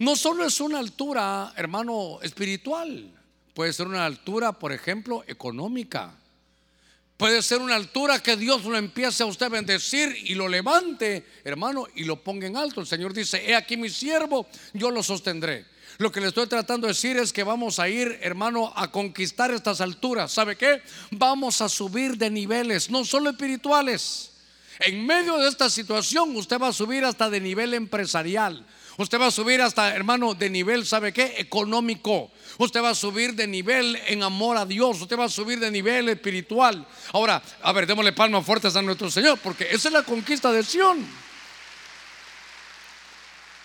No 0.00 0.16
solo 0.16 0.44
es 0.44 0.60
una 0.60 0.80
altura, 0.80 1.52
hermano, 1.56 2.18
espiritual, 2.22 3.08
puede 3.54 3.72
ser 3.72 3.86
una 3.86 4.04
altura, 4.04 4.50
por 4.50 4.72
ejemplo, 4.72 5.22
económica 5.28 6.18
Puede 7.16 7.42
ser 7.42 7.60
una 7.60 7.76
altura 7.76 8.20
que 8.20 8.36
Dios 8.36 8.64
lo 8.64 8.76
empiece 8.76 9.22
a 9.22 9.26
usted 9.26 9.46
a 9.46 9.50
bendecir 9.50 10.16
y 10.24 10.34
lo 10.34 10.48
levante, 10.48 11.24
hermano, 11.44 11.86
y 11.94 12.04
lo 12.04 12.22
ponga 12.22 12.46
en 12.46 12.56
alto. 12.56 12.80
El 12.80 12.88
Señor 12.88 13.12
dice, 13.14 13.48
he 13.48 13.54
aquí 13.54 13.76
mi 13.76 13.88
siervo, 13.88 14.48
yo 14.72 14.90
lo 14.90 15.02
sostendré. 15.02 15.64
Lo 15.98 16.10
que 16.10 16.20
le 16.20 16.26
estoy 16.26 16.48
tratando 16.48 16.88
de 16.88 16.92
decir 16.92 17.16
es 17.16 17.32
que 17.32 17.44
vamos 17.44 17.78
a 17.78 17.88
ir, 17.88 18.18
hermano, 18.20 18.72
a 18.74 18.90
conquistar 18.90 19.52
estas 19.52 19.80
alturas. 19.80 20.32
¿Sabe 20.32 20.56
qué? 20.56 20.82
Vamos 21.12 21.60
a 21.60 21.68
subir 21.68 22.16
de 22.16 22.30
niveles, 22.30 22.90
no 22.90 23.04
solo 23.04 23.30
espirituales. 23.30 24.32
En 24.80 25.06
medio 25.06 25.38
de 25.38 25.48
esta 25.48 25.70
situación, 25.70 26.34
usted 26.34 26.58
va 26.58 26.68
a 26.68 26.72
subir 26.72 27.04
hasta 27.04 27.30
de 27.30 27.40
nivel 27.40 27.74
empresarial. 27.74 28.66
Usted 28.96 29.18
va 29.18 29.26
a 29.26 29.30
subir 29.30 29.60
hasta, 29.60 29.94
hermano, 29.94 30.34
de 30.34 30.48
nivel, 30.48 30.86
¿sabe 30.86 31.12
qué? 31.12 31.34
Económico. 31.38 32.30
Usted 32.58 32.82
va 32.82 32.90
a 32.90 32.94
subir 32.94 33.34
de 33.34 33.46
nivel 33.46 33.98
en 34.06 34.22
amor 34.22 34.56
a 34.56 34.64
Dios. 34.64 35.00
Usted 35.00 35.18
va 35.18 35.24
a 35.24 35.28
subir 35.28 35.58
de 35.58 35.70
nivel 35.70 36.08
espiritual. 36.08 36.86
Ahora, 37.12 37.42
a 37.62 37.72
ver, 37.72 37.86
démosle 37.86 38.12
palmas 38.12 38.46
fuertes 38.46 38.76
a 38.76 38.82
nuestro 38.82 39.10
Señor, 39.10 39.38
porque 39.42 39.66
esa 39.70 39.88
es 39.88 39.94
la 39.94 40.02
conquista 40.04 40.52
de 40.52 40.62
Sión. 40.62 41.04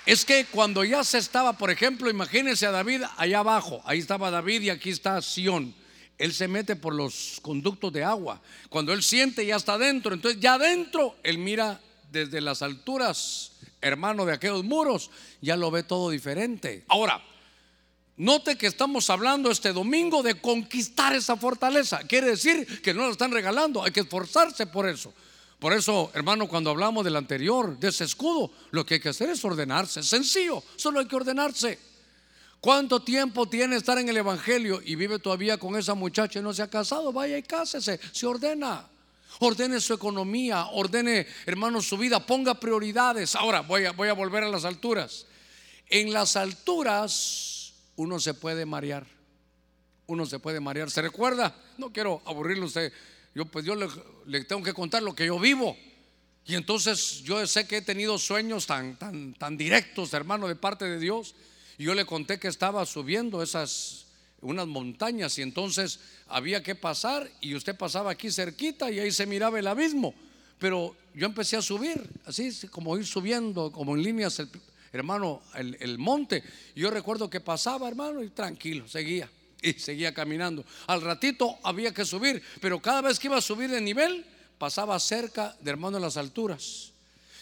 Es 0.05 0.25
que 0.25 0.45
cuando 0.45 0.83
ya 0.83 1.03
se 1.03 1.19
estaba, 1.19 1.53
por 1.53 1.69
ejemplo, 1.69 2.09
imagínense 2.09 2.65
a 2.65 2.71
David 2.71 3.03
allá 3.17 3.39
abajo. 3.39 3.83
Ahí 3.85 3.99
estaba 3.99 4.31
David 4.31 4.61
y 4.63 4.69
aquí 4.71 4.89
está 4.89 5.21
Sión. 5.21 5.75
Él 6.17 6.33
se 6.33 6.47
mete 6.47 6.75
por 6.75 6.95
los 6.95 7.39
conductos 7.43 7.93
de 7.93 8.03
agua. 8.03 8.41
Cuando 8.69 8.91
él 8.91 9.03
siente, 9.03 9.45
ya 9.45 9.57
está 9.57 9.73
adentro. 9.73 10.15
Entonces, 10.15 10.41
ya 10.41 10.55
adentro, 10.55 11.15
él 11.21 11.37
mira 11.37 11.79
desde 12.11 12.41
las 12.41 12.63
alturas 12.63 13.51
hermano 13.81 14.25
de 14.25 14.33
aquellos 14.33 14.63
muros, 14.63 15.09
ya 15.41 15.55
lo 15.55 15.71
ve 15.71 15.83
todo 15.83 16.09
diferente. 16.09 16.85
Ahora, 16.87 17.23
note 18.17 18.57
que 18.57 18.67
estamos 18.67 19.09
hablando 19.09 19.51
este 19.51 19.73
domingo 19.73 20.21
de 20.23 20.39
conquistar 20.39 21.15
esa 21.15 21.37
fortaleza. 21.37 21.99
Quiere 22.07 22.27
decir 22.27 22.81
que 22.81 22.93
no 22.93 23.05
lo 23.05 23.11
están 23.11 23.31
regalando, 23.31 23.83
hay 23.83 23.91
que 23.91 24.01
esforzarse 24.01 24.67
por 24.67 24.87
eso. 24.87 25.13
Por 25.59 25.73
eso, 25.73 26.09
hermano, 26.13 26.47
cuando 26.47 26.69
hablamos 26.69 27.03
del 27.03 27.17
anterior, 27.17 27.77
de 27.77 27.89
ese 27.89 28.05
escudo, 28.05 28.51
lo 28.71 28.85
que 28.85 28.95
hay 28.95 28.99
que 29.01 29.09
hacer 29.09 29.29
es 29.29 29.43
ordenarse. 29.43 30.01
Sencillo, 30.03 30.63
solo 30.77 30.99
hay 30.99 31.05
que 31.05 31.15
ordenarse. 31.17 31.77
¿Cuánto 32.61 33.01
tiempo 33.01 33.47
tiene 33.47 33.75
estar 33.75 33.97
en 33.97 34.09
el 34.09 34.17
Evangelio 34.17 34.81
y 34.83 34.95
vive 34.95 35.19
todavía 35.19 35.57
con 35.57 35.77
esa 35.77 35.95
muchacha 35.95 36.39
y 36.39 36.41
no 36.41 36.53
se 36.53 36.61
ha 36.61 36.69
casado? 36.69 37.11
Vaya 37.11 37.37
y 37.37 37.43
cásese, 37.43 37.99
se 38.11 38.25
ordena 38.25 38.87
ordene 39.39 39.79
su 39.79 39.93
economía, 39.93 40.67
ordene, 40.67 41.25
hermanos, 41.45 41.87
su 41.87 41.97
vida, 41.97 42.25
ponga 42.25 42.59
prioridades. 42.59 43.35
Ahora 43.35 43.61
voy 43.61 43.85
a, 43.85 43.91
voy 43.93 44.09
a 44.09 44.13
volver 44.13 44.43
a 44.43 44.49
las 44.49 44.65
alturas. 44.65 45.25
En 45.87 46.13
las 46.13 46.35
alturas 46.35 47.73
uno 47.95 48.19
se 48.19 48.33
puede 48.33 48.65
marear. 48.65 49.07
Uno 50.07 50.25
se 50.25 50.39
puede 50.39 50.59
marear. 50.59 50.91
¿Se 50.91 51.01
recuerda? 51.01 51.55
No 51.77 51.91
quiero 51.91 52.21
aburrirlo 52.25 52.65
usted. 52.65 52.91
Yo 53.33 53.45
pues 53.45 53.65
yo 53.65 53.75
le, 53.75 53.87
le, 54.25 54.43
tengo 54.43 54.63
que 54.63 54.73
contar 54.73 55.03
lo 55.03 55.15
que 55.15 55.25
yo 55.25 55.39
vivo. 55.39 55.77
Y 56.45 56.55
entonces 56.55 57.21
yo 57.23 57.45
sé 57.45 57.67
que 57.67 57.77
he 57.77 57.81
tenido 57.81 58.17
sueños 58.17 58.65
tan, 58.65 58.97
tan, 58.97 59.33
tan 59.35 59.55
directos, 59.55 60.13
hermano, 60.13 60.47
de 60.47 60.55
parte 60.55 60.85
de 60.85 60.99
Dios. 60.99 61.35
Y 61.77 61.83
yo 61.83 61.93
le 61.93 62.05
conté 62.05 62.39
que 62.39 62.47
estaba 62.47 62.85
subiendo 62.85 63.41
esas 63.43 64.07
unas 64.41 64.67
montañas 64.67 65.37
y 65.37 65.41
entonces 65.41 65.99
había 66.27 66.63
que 66.63 66.75
pasar 66.75 67.29
y 67.41 67.55
usted 67.55 67.75
pasaba 67.75 68.11
aquí 68.11 68.31
cerquita 68.31 68.91
y 68.91 68.99
ahí 68.99 69.11
se 69.11 69.25
miraba 69.25 69.59
el 69.59 69.67
abismo. 69.67 70.13
Pero 70.59 70.95
yo 71.13 71.25
empecé 71.25 71.57
a 71.57 71.61
subir, 71.61 72.01
así 72.25 72.51
como 72.67 72.97
ir 72.97 73.05
subiendo, 73.05 73.71
como 73.71 73.95
en 73.95 74.03
líneas, 74.03 74.39
el, 74.39 74.49
hermano, 74.91 75.41
el, 75.55 75.97
monte. 75.97 76.43
Y 76.75 76.81
yo 76.81 76.91
recuerdo 76.91 77.29
que 77.29 77.39
pasaba, 77.39 77.87
hermano, 77.87 78.21
y 78.23 78.29
tranquilo, 78.29 78.87
seguía. 78.87 79.29
Y 79.61 79.73
seguía 79.73 80.13
caminando. 80.13 80.65
Al 80.87 81.01
ratito 81.01 81.57
había 81.63 81.93
que 81.93 82.05
subir, 82.05 82.41
pero 82.61 82.81
cada 82.81 83.01
vez 83.01 83.19
que 83.19 83.27
iba 83.27 83.37
a 83.37 83.41
subir 83.41 83.69
de 83.69 83.81
nivel, 83.81 84.25
pasaba 84.57 84.99
cerca 84.99 85.55
de 85.61 85.71
hermano 85.71 85.97
en 85.97 86.03
las 86.03 86.17
alturas. 86.17 86.91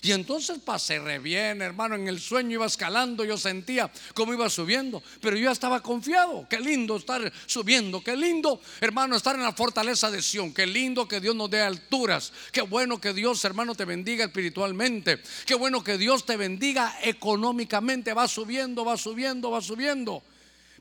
Y 0.01 0.11
entonces 0.11 0.59
pasé 0.59 0.99
re 0.99 1.19
bien, 1.19 1.61
hermano, 1.61 1.95
en 1.95 2.07
el 2.07 2.19
sueño 2.19 2.51
iba 2.51 2.65
escalando, 2.65 3.25
yo 3.25 3.37
sentía 3.37 3.91
cómo 4.13 4.33
iba 4.33 4.49
subiendo, 4.49 5.01
pero 5.21 5.35
yo 5.35 5.45
ya 5.45 5.51
estaba 5.51 5.81
confiado. 5.81 6.47
Qué 6.49 6.59
lindo 6.59 6.97
estar 6.97 7.31
subiendo, 7.45 8.03
qué 8.03 8.15
lindo, 8.15 8.61
hermano, 8.79 9.15
estar 9.15 9.35
en 9.35 9.43
la 9.43 9.53
fortaleza 9.53 10.11
de 10.11 10.21
Sión, 10.21 10.53
qué 10.53 10.67
lindo 10.67 11.07
que 11.07 11.19
Dios 11.19 11.35
nos 11.35 11.49
dé 11.49 11.61
alturas, 11.61 12.31
qué 12.51 12.61
bueno 12.61 13.01
que 13.01 13.13
Dios, 13.13 13.43
hermano, 13.43 13.73
te 13.73 13.85
bendiga 13.85 14.25
espiritualmente, 14.25 15.19
qué 15.45 15.55
bueno 15.55 15.83
que 15.83 15.97
Dios 15.97 16.25
te 16.25 16.37
bendiga 16.37 16.95
económicamente, 17.01 18.13
va 18.13 18.27
subiendo, 18.27 18.85
va 18.85 18.97
subiendo, 18.97 19.49
va 19.49 19.61
subiendo. 19.61 20.21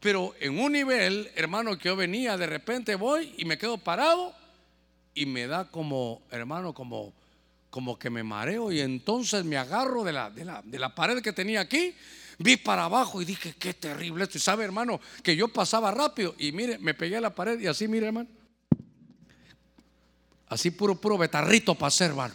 Pero 0.00 0.34
en 0.40 0.58
un 0.58 0.72
nivel, 0.72 1.30
hermano, 1.36 1.78
que 1.78 1.88
yo 1.88 1.96
venía, 1.96 2.36
de 2.36 2.46
repente 2.46 2.94
voy 2.96 3.34
y 3.38 3.44
me 3.46 3.56
quedo 3.56 3.78
parado 3.78 4.34
y 5.14 5.24
me 5.24 5.46
da 5.46 5.70
como, 5.70 6.22
hermano, 6.30 6.74
como 6.74 7.14
como 7.76 7.98
que 7.98 8.08
me 8.08 8.22
mareo 8.22 8.72
y 8.72 8.80
entonces 8.80 9.44
me 9.44 9.58
agarro 9.58 10.02
de 10.02 10.10
la, 10.10 10.30
de 10.30 10.46
la, 10.46 10.62
de 10.64 10.78
la 10.78 10.94
pared 10.94 11.20
que 11.20 11.34
tenía 11.34 11.60
aquí, 11.60 11.94
vi 12.38 12.56
para 12.56 12.84
abajo 12.84 13.20
y 13.20 13.26
dije, 13.26 13.54
qué 13.58 13.74
terrible 13.74 14.24
esto. 14.24 14.38
Y 14.38 14.40
sabe, 14.40 14.64
hermano, 14.64 14.98
que 15.22 15.36
yo 15.36 15.48
pasaba 15.48 15.90
rápido 15.90 16.34
y 16.38 16.52
mire, 16.52 16.78
me 16.78 16.94
pegué 16.94 17.18
a 17.18 17.20
la 17.20 17.34
pared 17.34 17.60
y 17.60 17.66
así, 17.66 17.86
mire, 17.86 18.06
hermano. 18.06 18.30
Así 20.48 20.70
puro, 20.70 20.98
puro 20.98 21.18
betarrito 21.18 21.74
pasé, 21.74 22.06
hermano. 22.06 22.34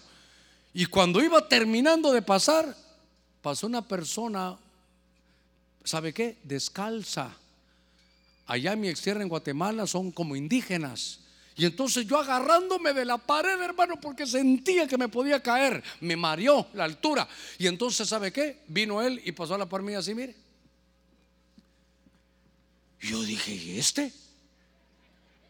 Y 0.75 0.85
cuando 0.85 1.23
iba 1.23 1.49
terminando 1.49 2.11
de 2.11 2.21
pasar, 2.21 2.77
pasó 3.41 3.65
una 3.65 3.81
persona, 3.81 4.59
¿sabe 5.83 6.13
qué? 6.13 6.37
Descalza. 6.43 7.35
Allá 8.45 8.73
en 8.73 8.81
mi 8.81 8.89
extierra 8.89 9.23
en 9.23 9.27
Guatemala 9.27 9.87
son 9.87 10.11
como 10.11 10.35
indígenas. 10.35 11.20
Y 11.55 11.65
entonces 11.65 12.07
yo 12.07 12.17
agarrándome 12.17 12.93
de 12.93 13.05
la 13.05 13.17
pared, 13.17 13.61
hermano, 13.61 13.99
porque 13.99 14.25
sentía 14.25 14.87
que 14.87 14.97
me 14.97 15.09
podía 15.09 15.41
caer, 15.41 15.83
me 15.99 16.15
mareó 16.15 16.67
la 16.73 16.85
altura. 16.85 17.27
Y 17.57 17.67
entonces, 17.67 18.07
¿sabe 18.07 18.31
qué? 18.31 18.61
Vino 18.67 19.01
él 19.01 19.21
y 19.25 19.31
pasó 19.31 19.55
a 19.55 19.57
la 19.57 19.67
par 19.67 19.81
así, 19.95 20.15
mire. 20.15 20.35
Yo 22.99 23.21
dije, 23.23 23.53
¿y 23.53 23.79
este? 23.79 24.13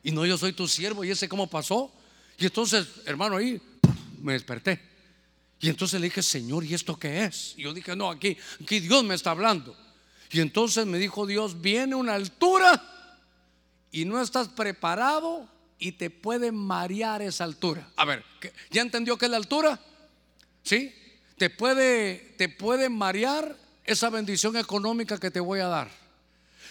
Y 0.03 0.11
no, 0.11 0.25
yo 0.25 0.37
soy 0.37 0.53
tu 0.53 0.67
siervo, 0.67 1.03
¿y 1.03 1.11
ese 1.11 1.29
cómo 1.29 1.47
pasó? 1.47 1.91
Y 2.37 2.45
entonces, 2.45 2.87
hermano, 3.05 3.37
ahí 3.37 3.61
me 4.21 4.33
desperté. 4.33 4.81
Y 5.59 5.69
entonces 5.69 5.99
le 5.99 6.07
dije, 6.07 6.23
Señor, 6.23 6.63
¿y 6.63 6.73
esto 6.73 6.97
qué 6.97 7.25
es? 7.25 7.53
Y 7.55 7.63
yo 7.63 7.73
dije, 7.73 7.95
no, 7.95 8.09
aquí, 8.09 8.35
aquí 8.63 8.79
Dios 8.79 9.03
me 9.03 9.13
está 9.13 9.31
hablando. 9.31 9.77
Y 10.31 10.39
entonces 10.39 10.85
me 10.87 10.97
dijo 10.97 11.27
Dios, 11.27 11.61
viene 11.61 11.93
una 11.93 12.15
altura 12.15 12.81
y 13.91 14.05
no 14.05 14.19
estás 14.19 14.47
preparado 14.47 15.47
y 15.81 15.93
te 15.93 16.11
puede 16.11 16.51
marear 16.51 17.23
esa 17.23 17.43
altura. 17.43 17.89
A 17.95 18.05
ver, 18.05 18.23
¿ya 18.69 18.83
entendió 18.83 19.17
qué 19.17 19.25
es 19.25 19.31
la 19.31 19.37
altura? 19.37 19.79
¿Sí? 20.61 20.93
Te 21.37 21.49
puede, 21.49 22.35
te 22.37 22.49
puede 22.49 22.87
marear 22.87 23.57
esa 23.83 24.11
bendición 24.11 24.55
económica 24.57 25.17
que 25.17 25.31
te 25.31 25.39
voy 25.39 25.59
a 25.59 25.65
dar. 25.65 25.89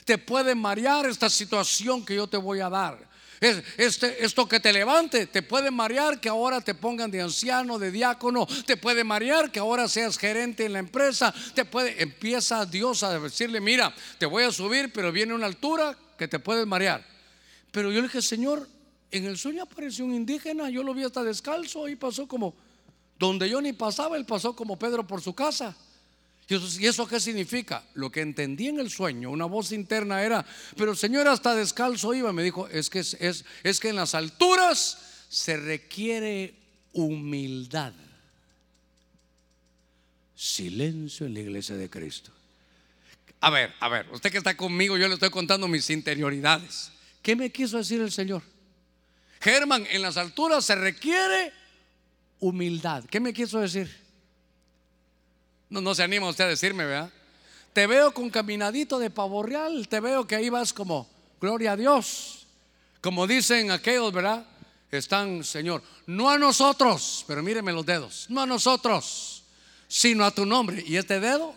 Te 0.04 0.16
puede 0.16 0.54
marear 0.54 1.06
esta 1.06 1.28
situación 1.28 2.04
que 2.04 2.14
yo 2.14 2.28
te 2.28 2.36
voy 2.36 2.60
a 2.60 2.70
dar. 2.70 3.10
Este, 3.40 4.24
esto 4.24 4.46
que 4.46 4.60
te 4.60 4.72
levante, 4.72 5.26
te 5.26 5.42
puede 5.42 5.72
marear 5.72 6.20
que 6.20 6.28
ahora 6.28 6.60
te 6.60 6.74
pongan 6.74 7.10
de 7.10 7.22
anciano, 7.22 7.80
de 7.80 7.90
diácono, 7.90 8.46
te 8.64 8.76
puede 8.76 9.02
marear 9.02 9.50
que 9.50 9.58
ahora 9.58 9.88
seas 9.88 10.18
gerente 10.18 10.66
en 10.66 10.74
la 10.74 10.78
empresa, 10.78 11.34
te 11.54 11.64
puede, 11.64 12.00
empieza 12.00 12.64
Dios 12.64 13.02
a 13.02 13.18
decirle, 13.18 13.60
mira, 13.60 13.92
te 14.18 14.26
voy 14.26 14.44
a 14.44 14.52
subir, 14.52 14.92
pero 14.92 15.10
viene 15.10 15.34
una 15.34 15.46
altura 15.46 15.96
que 16.16 16.28
te 16.28 16.38
puedes 16.38 16.64
marear. 16.64 17.04
Pero 17.72 17.90
yo 17.90 18.02
le 18.02 18.08
dije, 18.08 18.22
Señor, 18.22 18.68
en 19.10 19.24
el 19.24 19.36
sueño 19.38 19.62
apareció 19.62 20.04
un 20.04 20.14
indígena, 20.14 20.70
yo 20.70 20.82
lo 20.82 20.94
vi 20.94 21.02
hasta 21.02 21.24
descalzo 21.24 21.88
y 21.88 21.96
pasó 21.96 22.26
como, 22.28 22.54
donde 23.18 23.48
yo 23.48 23.60
ni 23.60 23.72
pasaba, 23.72 24.16
él 24.16 24.24
pasó 24.24 24.54
como 24.54 24.78
Pedro 24.78 25.06
por 25.06 25.20
su 25.20 25.34
casa. 25.34 25.76
¿Y 26.48 26.86
eso 26.86 27.06
qué 27.06 27.20
significa? 27.20 27.84
Lo 27.94 28.10
que 28.10 28.22
entendí 28.22 28.66
en 28.66 28.80
el 28.80 28.90
sueño, 28.90 29.30
una 29.30 29.44
voz 29.44 29.70
interna 29.70 30.24
era, 30.24 30.44
pero 30.76 30.96
Señor 30.96 31.28
hasta 31.28 31.54
descalzo 31.54 32.12
iba, 32.12 32.32
me 32.32 32.42
dijo, 32.42 32.66
es, 32.68 32.90
que 32.90 33.88
en 33.88 33.96
las 33.96 34.16
alturas 34.16 34.98
se 35.28 35.56
requiere 35.56 36.54
humildad. 36.92 37.92
Silencio 40.34 41.26
en 41.26 41.34
la 41.34 41.40
iglesia 41.40 41.76
de 41.76 41.88
Cristo. 41.88 42.32
A 43.40 43.50
ver, 43.50 43.72
a 43.78 43.88
ver, 43.88 44.08
usted 44.10 44.32
que 44.32 44.38
está 44.38 44.56
conmigo, 44.56 44.96
yo 44.96 45.06
le 45.06 45.14
estoy 45.14 45.30
contando 45.30 45.68
mis 45.68 45.88
interioridades. 45.88 46.90
¿Qué 47.22 47.36
me 47.36 47.50
quiso 47.52 47.78
decir 47.78 48.00
el 48.00 48.10
Señor? 48.10 48.42
Germán, 49.40 49.86
en 49.90 50.02
las 50.02 50.16
alturas 50.16 50.64
se 50.64 50.74
requiere 50.74 51.52
humildad. 52.40 53.04
¿Qué 53.04 53.20
me 53.20 53.32
quiso 53.32 53.58
decir? 53.58 53.90
No, 55.70 55.80
no 55.80 55.94
se 55.94 56.02
anima 56.02 56.28
usted 56.28 56.44
a 56.44 56.48
decirme, 56.48 56.84
¿verdad? 56.84 57.10
Te 57.72 57.86
veo 57.86 58.12
con 58.12 58.28
caminadito 58.28 58.98
de 58.98 59.10
pavo 59.10 59.42
real, 59.42 59.88
te 59.88 60.00
veo 60.00 60.26
que 60.26 60.36
ahí 60.36 60.50
vas 60.50 60.72
como, 60.72 61.08
gloria 61.40 61.72
a 61.72 61.76
Dios. 61.76 62.46
Como 63.00 63.26
dicen 63.26 63.70
aquellos, 63.70 64.12
¿verdad? 64.12 64.44
Están, 64.90 65.44
Señor, 65.44 65.82
no 66.06 66.28
a 66.28 66.36
nosotros, 66.36 67.24
pero 67.26 67.42
míreme 67.42 67.72
los 67.72 67.86
dedos, 67.86 68.26
no 68.28 68.42
a 68.42 68.46
nosotros, 68.46 69.44
sino 69.86 70.24
a 70.24 70.32
tu 70.32 70.44
nombre. 70.44 70.82
¿Y 70.86 70.96
este 70.96 71.20
dedo? 71.20 71.54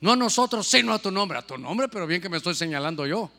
No 0.00 0.12
a 0.12 0.16
nosotros, 0.16 0.68
sino 0.68 0.92
a 0.92 0.98
tu 0.98 1.10
nombre, 1.10 1.38
a 1.38 1.42
tu 1.42 1.56
nombre, 1.56 1.88
pero 1.88 2.06
bien 2.06 2.20
que 2.20 2.28
me 2.28 2.36
estoy 2.36 2.54
señalando 2.54 3.06
yo. 3.06 3.30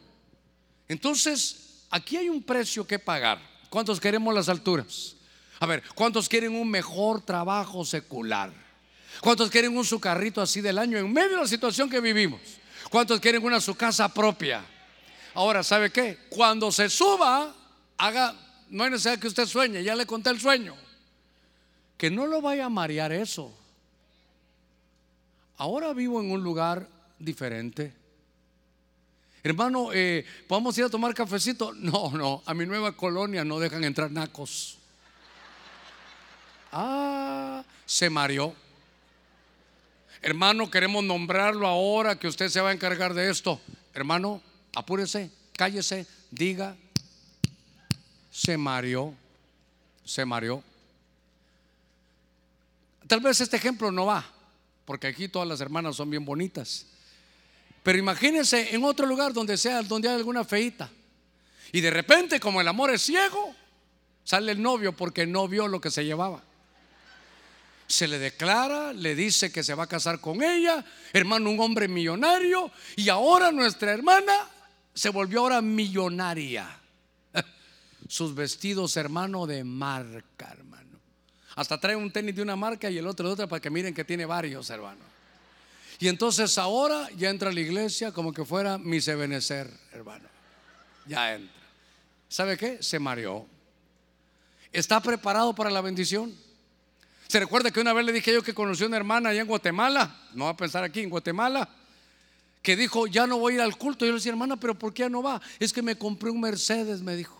Entonces, 0.87 1.85
aquí 1.89 2.17
hay 2.17 2.29
un 2.29 2.43
precio 2.43 2.85
que 2.85 2.99
pagar. 2.99 3.39
¿Cuántos 3.69 3.99
queremos 3.99 4.33
las 4.33 4.49
alturas? 4.49 5.15
A 5.59 5.65
ver, 5.65 5.83
¿cuántos 5.95 6.29
quieren 6.29 6.53
un 6.55 6.69
mejor 6.69 7.21
trabajo 7.21 7.85
secular? 7.85 8.51
¿Cuántos 9.21 9.49
quieren 9.49 9.75
un 9.77 9.85
su 9.85 9.99
carrito 9.99 10.41
así 10.41 10.61
del 10.61 10.77
año 10.77 10.97
en 10.97 11.11
medio 11.11 11.31
de 11.31 11.41
la 11.43 11.47
situación 11.47 11.89
que 11.89 11.99
vivimos? 11.99 12.41
¿Cuántos 12.89 13.19
quieren 13.19 13.43
una 13.43 13.59
su 13.59 13.75
casa 13.75 14.13
propia? 14.13 14.63
Ahora, 15.33 15.63
¿sabe 15.63 15.91
qué? 15.91 16.19
Cuando 16.29 16.71
se 16.71 16.89
suba, 16.89 17.53
haga, 17.97 18.35
no 18.69 18.83
hay 18.83 18.91
necesidad 18.91 19.19
que 19.19 19.27
usted 19.27 19.45
sueñe, 19.45 19.83
ya 19.83 19.95
le 19.95 20.05
conté 20.05 20.29
el 20.29 20.39
sueño. 20.39 20.75
Que 21.97 22.11
no 22.11 22.25
lo 22.25 22.41
vaya 22.41 22.65
a 22.65 22.69
marear 22.69 23.11
eso. 23.11 23.53
Ahora 25.57 25.93
vivo 25.93 26.21
en 26.21 26.31
un 26.31 26.43
lugar 26.43 26.87
diferente. 27.17 27.93
Hermano, 29.45 29.93
eh, 29.93 30.25
¿podemos 30.47 30.75
ir 30.75 30.85
a 30.85 30.89
tomar 30.89 31.13
cafecito? 31.13 31.71
No, 31.75 32.09
no, 32.09 32.41
a 32.47 32.53
mi 32.55 32.65
nueva 32.65 32.97
colonia 32.97 33.45
no 33.45 33.59
dejan 33.59 33.83
entrar 33.83 34.09
nacos. 34.09 34.79
Ah, 36.71 37.63
se 37.85 38.09
mareó. 38.09 38.55
Hermano, 40.23 40.71
queremos 40.71 41.03
nombrarlo 41.03 41.67
ahora 41.67 42.17
que 42.17 42.27
usted 42.27 42.49
se 42.49 42.59
va 42.59 42.71
a 42.71 42.73
encargar 42.73 43.13
de 43.13 43.29
esto. 43.29 43.61
Hermano, 43.93 44.41
apúrese, 44.75 45.29
cállese, 45.55 46.07
diga, 46.31 46.75
se 48.31 48.57
mareó, 48.57 49.13
se 50.03 50.25
mareó. 50.25 50.63
Tal 53.05 53.19
vez 53.19 53.39
este 53.41 53.57
ejemplo 53.57 53.91
no 53.91 54.07
va, 54.07 54.25
porque 54.85 55.05
aquí 55.05 55.27
todas 55.27 55.47
las 55.47 55.61
hermanas 55.61 55.97
son 55.97 56.09
bien 56.09 56.25
bonitas. 56.25 56.87
Pero 57.85 57.99
imagínense 57.99 58.73
en 58.75 58.83
otro 58.83 59.05
lugar 59.05 59.31
donde 59.31 59.55
sea, 59.55 59.81
donde 59.83 60.09
hay 60.09 60.15
alguna 60.15 60.43
feita. 60.43 60.89
Y 61.71 61.79
de 61.79 61.91
repente, 61.91 62.41
como 62.41 62.59
el 62.59 62.67
amor 62.67 62.89
es 62.89 63.03
ciego, 63.03 63.55
sale 64.25 64.51
el 64.51 64.61
novio 64.61 64.91
porque 64.93 65.25
no 65.25 65.47
vio 65.47 65.69
lo 65.69 65.79
que 65.79 65.91
se 65.91 66.03
llevaba 66.03 66.41
se 67.87 68.07
le 68.07 68.17
declara, 68.17 68.93
le 68.93 69.15
dice 69.15 69.51
que 69.51 69.63
se 69.63 69.75
va 69.75 69.83
a 69.83 69.87
casar 69.87 70.19
con 70.19 70.41
ella, 70.41 70.83
hermano, 71.13 71.49
un 71.49 71.59
hombre 71.59 71.87
millonario, 71.87 72.71
y 72.95 73.09
ahora 73.09 73.51
nuestra 73.51 73.91
hermana 73.91 74.33
se 74.93 75.09
volvió 75.09 75.41
ahora 75.41 75.61
millonaria. 75.61 76.79
Sus 78.07 78.33
vestidos, 78.33 78.97
hermano, 78.97 79.45
de 79.45 79.63
marca, 79.63 80.49
hermano. 80.51 80.99
Hasta 81.55 81.79
trae 81.79 81.95
un 81.95 82.11
tenis 82.11 82.35
de 82.35 82.41
una 82.41 82.55
marca 82.55 82.89
y 82.89 82.97
el 82.97 83.07
otro 83.07 83.27
de 83.27 83.33
otra 83.33 83.47
para 83.47 83.61
que 83.61 83.69
miren 83.69 83.93
que 83.93 84.03
tiene 84.03 84.25
varios, 84.25 84.69
hermano. 84.69 85.14
Y 85.99 86.07
entonces 86.07 86.57
ahora 86.57 87.09
ya 87.15 87.29
entra 87.29 87.49
a 87.49 87.53
la 87.53 87.59
iglesia 87.59 88.11
como 88.11 88.33
que 88.33 88.45
fuera 88.45 88.77
mi 88.77 88.97
Ebenezer, 88.97 89.71
hermano. 89.91 90.27
Ya 91.07 91.35
entra. 91.35 91.61
¿Sabe 92.27 92.57
qué? 92.57 92.81
Se 92.81 92.99
mareó. 92.99 93.47
¿Está 94.73 94.99
preparado 94.99 95.53
para 95.55 95.69
la 95.69 95.81
bendición? 95.81 96.35
Se 97.27 97.39
recuerda 97.39 97.71
que 97.71 97.79
una 97.79 97.93
vez 97.93 98.05
le 98.05 98.11
dije 98.11 98.33
yo 98.33 98.43
que 98.43 98.53
conocí 98.53 98.83
a 98.83 98.87
una 98.87 98.97
hermana 98.97 99.29
allá 99.29 99.41
en 99.41 99.47
Guatemala, 99.47 100.15
no 100.33 100.45
va 100.45 100.51
a 100.51 100.57
pensar 100.57 100.83
aquí, 100.83 101.01
en 101.01 101.09
Guatemala, 101.09 101.69
que 102.61 102.75
dijo, 102.75 103.07
ya 103.07 103.25
no 103.25 103.37
voy 103.37 103.53
a 103.53 103.55
ir 103.55 103.61
al 103.61 103.77
culto. 103.77 104.05
Yo 104.05 104.11
le 104.11 104.17
decía, 104.17 104.31
hermana, 104.31 104.57
pero 104.57 104.77
¿por 104.77 104.93
qué 104.93 105.03
ya 105.03 105.09
no 105.09 105.23
va? 105.23 105.41
Es 105.59 105.71
que 105.71 105.81
me 105.81 105.97
compré 105.97 106.29
un 106.29 106.41
Mercedes, 106.41 107.01
me 107.01 107.15
dijo. 107.15 107.39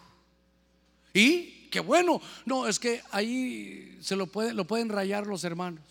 Y 1.14 1.68
qué 1.70 1.80
bueno, 1.80 2.22
no, 2.45 2.68
es 2.68 2.80
que 2.80 3.01
ahí 3.12 3.97
se 4.01 4.16
lo, 4.16 4.28
puede, 4.28 4.53
lo 4.53 4.66
pueden 4.66 4.89
rayar 4.89 5.28
los 5.28 5.43
hermanos. 5.43 5.84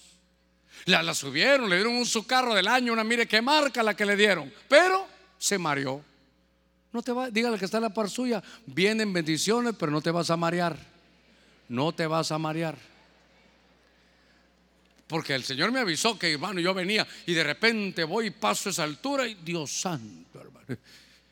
La, 0.87 1.03
la 1.03 1.15
subieron, 1.15 1.69
le 1.69 1.77
dieron 1.77 1.95
un 1.95 2.07
su 2.07 2.27
carro 2.27 2.55
del 2.55 2.69
año, 2.69 2.93
una 2.93 3.05
mire 3.05 3.27
qué 3.27 3.41
marca 3.41 3.83
la 3.83 3.95
que 3.95 4.05
le 4.05 4.17
dieron, 4.17 4.53
pero 4.69 5.07
se 5.39 5.59
mareó. 5.59 6.03
No 6.93 7.03
te 7.03 7.13
va, 7.13 7.31
dígale 7.31 7.59
que 7.59 7.65
está 7.65 7.79
en 7.79 7.85
la 7.85 7.91
par 7.95 8.09
suya, 8.09 8.43
vienen 8.67 9.13
bendiciones, 9.13 9.75
pero 9.79 9.91
no 9.91 10.01
te 10.01 10.11
vas 10.11 10.31
a 10.31 10.37
marear. 10.37 10.79
No 11.69 11.93
te 11.93 12.07
vas 12.07 12.31
a 12.31 12.39
marear. 12.39 12.77
Porque 15.07 15.35
el 15.35 15.45
Señor 15.45 15.73
me 15.73 15.81
avisó 15.81 16.19
que, 16.19 16.33
hermano, 16.33 16.61
yo 16.61 16.73
venía 16.73 17.07
y 17.27 17.35
de 17.35 17.45
repente 17.45 18.05
voy 18.05 18.27
y 18.27 18.31
paso 18.31 18.71
esa 18.71 18.85
altura 18.85 19.27
y 19.27 19.35
Dios 19.35 19.71
santo, 19.73 20.41
hermano. 20.41 20.67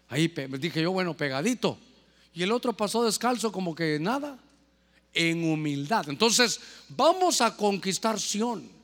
Ahí 0.08 0.28
dije 0.58 0.82
yo, 0.82 0.92
bueno, 0.92 1.16
pegadito. 1.16 1.78
Y 2.34 2.42
el 2.42 2.52
otro 2.52 2.74
pasó 2.74 3.04
descalzo 3.04 3.52
como 3.52 3.74
que 3.74 3.98
nada, 3.98 4.38
en 5.14 5.44
humildad. 5.44 6.08
Entonces, 6.08 6.60
vamos 6.88 7.40
a 7.40 7.56
conquistar 7.56 8.18
Sión. 8.18 8.81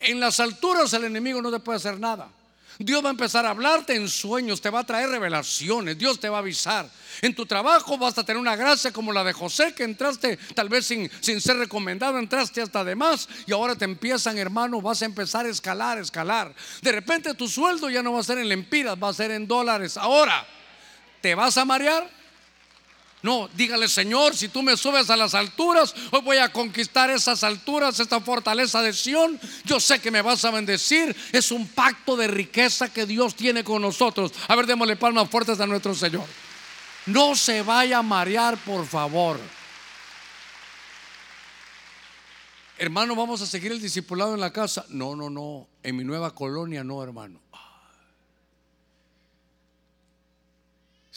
En 0.00 0.20
las 0.20 0.40
alturas 0.40 0.92
el 0.92 1.04
enemigo 1.04 1.42
no 1.42 1.50
te 1.50 1.60
puede 1.60 1.76
hacer 1.76 1.98
nada. 1.98 2.28
Dios 2.80 3.02
va 3.02 3.08
a 3.08 3.10
empezar 3.10 3.44
a 3.44 3.50
hablarte 3.50 3.96
en 3.96 4.08
sueños, 4.08 4.60
te 4.60 4.70
va 4.70 4.80
a 4.80 4.86
traer 4.86 5.08
revelaciones, 5.08 5.98
Dios 5.98 6.20
te 6.20 6.28
va 6.28 6.36
a 6.36 6.40
avisar. 6.40 6.88
En 7.20 7.34
tu 7.34 7.44
trabajo 7.44 7.98
vas 7.98 8.16
a 8.16 8.24
tener 8.24 8.40
una 8.40 8.54
gracia 8.54 8.92
como 8.92 9.12
la 9.12 9.24
de 9.24 9.32
José, 9.32 9.74
que 9.74 9.82
entraste 9.82 10.38
tal 10.54 10.68
vez 10.68 10.86
sin, 10.86 11.10
sin 11.20 11.40
ser 11.40 11.56
recomendado, 11.56 12.18
entraste 12.18 12.62
hasta 12.62 12.84
de 12.84 12.94
más 12.94 13.28
y 13.48 13.52
ahora 13.52 13.74
te 13.74 13.84
empiezan, 13.84 14.38
hermano, 14.38 14.80
vas 14.80 15.02
a 15.02 15.06
empezar 15.06 15.44
a 15.44 15.48
escalar, 15.48 15.98
escalar. 15.98 16.54
De 16.80 16.92
repente 16.92 17.34
tu 17.34 17.48
sueldo 17.48 17.90
ya 17.90 18.00
no 18.00 18.12
va 18.12 18.20
a 18.20 18.24
ser 18.24 18.38
en 18.38 18.48
lempiras, 18.48 18.96
va 19.02 19.08
a 19.08 19.14
ser 19.14 19.32
en 19.32 19.48
dólares. 19.48 19.96
Ahora, 19.96 20.46
¿te 21.20 21.34
vas 21.34 21.58
a 21.58 21.64
marear? 21.64 22.17
No, 23.22 23.48
dígale, 23.54 23.88
Señor, 23.88 24.36
si 24.36 24.48
tú 24.48 24.62
me 24.62 24.76
subes 24.76 25.10
a 25.10 25.16
las 25.16 25.34
alturas, 25.34 25.92
hoy 26.12 26.20
voy 26.20 26.36
a 26.36 26.52
conquistar 26.52 27.10
esas 27.10 27.42
alturas, 27.42 27.98
esta 27.98 28.20
fortaleza 28.20 28.80
de 28.80 28.92
Sión. 28.92 29.40
Yo 29.64 29.80
sé 29.80 30.00
que 30.00 30.12
me 30.12 30.22
vas 30.22 30.44
a 30.44 30.52
bendecir. 30.52 31.16
Es 31.32 31.50
un 31.50 31.66
pacto 31.66 32.16
de 32.16 32.28
riqueza 32.28 32.92
que 32.92 33.06
Dios 33.06 33.34
tiene 33.34 33.64
con 33.64 33.82
nosotros. 33.82 34.32
A 34.46 34.54
ver, 34.54 34.66
démosle 34.66 34.96
palmas 34.96 35.28
fuertes 35.28 35.58
a 35.58 35.66
nuestro 35.66 35.94
Señor. 35.94 36.24
No 37.06 37.34
se 37.34 37.62
vaya 37.62 37.98
a 37.98 38.02
marear, 38.02 38.56
por 38.58 38.86
favor. 38.86 39.40
Hermano, 42.80 43.16
vamos 43.16 43.42
a 43.42 43.46
seguir 43.46 43.72
el 43.72 43.80
discipulado 43.80 44.34
en 44.34 44.40
la 44.40 44.52
casa. 44.52 44.86
No, 44.90 45.16
no, 45.16 45.28
no. 45.28 45.66
En 45.82 45.96
mi 45.96 46.04
nueva 46.04 46.32
colonia, 46.32 46.84
no, 46.84 47.02
hermano. 47.02 47.40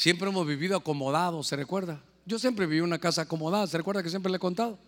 Siempre 0.02 0.28
hemos 0.28 0.48
vivido 0.48 0.76
acomodados, 0.76 1.46
¿se 1.46 1.56
recuerda? 1.56 2.02
Yo 2.26 2.40
siempre 2.40 2.66
viví 2.66 2.80
en 2.80 2.86
una 2.86 2.98
casa 2.98 3.22
acomodada, 3.22 3.68
¿se 3.68 3.78
recuerda 3.78 4.02
que 4.02 4.10
siempre 4.10 4.32
le 4.32 4.38
he 4.38 4.40
contado? 4.40 4.80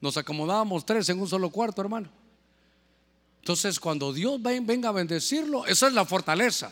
Nos 0.00 0.16
acomodábamos 0.16 0.86
tres 0.86 1.08
en 1.08 1.18
un 1.18 1.26
solo 1.26 1.50
cuarto, 1.50 1.82
hermano. 1.82 2.08
Entonces, 3.40 3.80
cuando 3.80 4.12
Dios 4.12 4.40
venga 4.40 4.90
a 4.90 4.92
bendecirlo, 4.92 5.66
esa 5.66 5.88
es 5.88 5.92
la 5.92 6.04
fortaleza. 6.04 6.70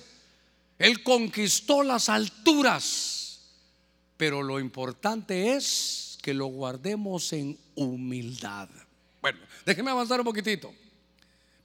Él 0.78 1.02
conquistó 1.02 1.82
las 1.82 2.08
alturas, 2.08 3.50
pero 4.16 4.44
lo 4.44 4.60
importante 4.60 5.56
es 5.56 6.20
que 6.22 6.34
lo 6.34 6.46
guardemos 6.46 7.32
en 7.32 7.58
humildad. 7.74 8.68
Bueno, 9.20 9.40
déjeme 9.66 9.90
avanzar 9.90 10.20
un 10.20 10.26
poquitito. 10.26 10.72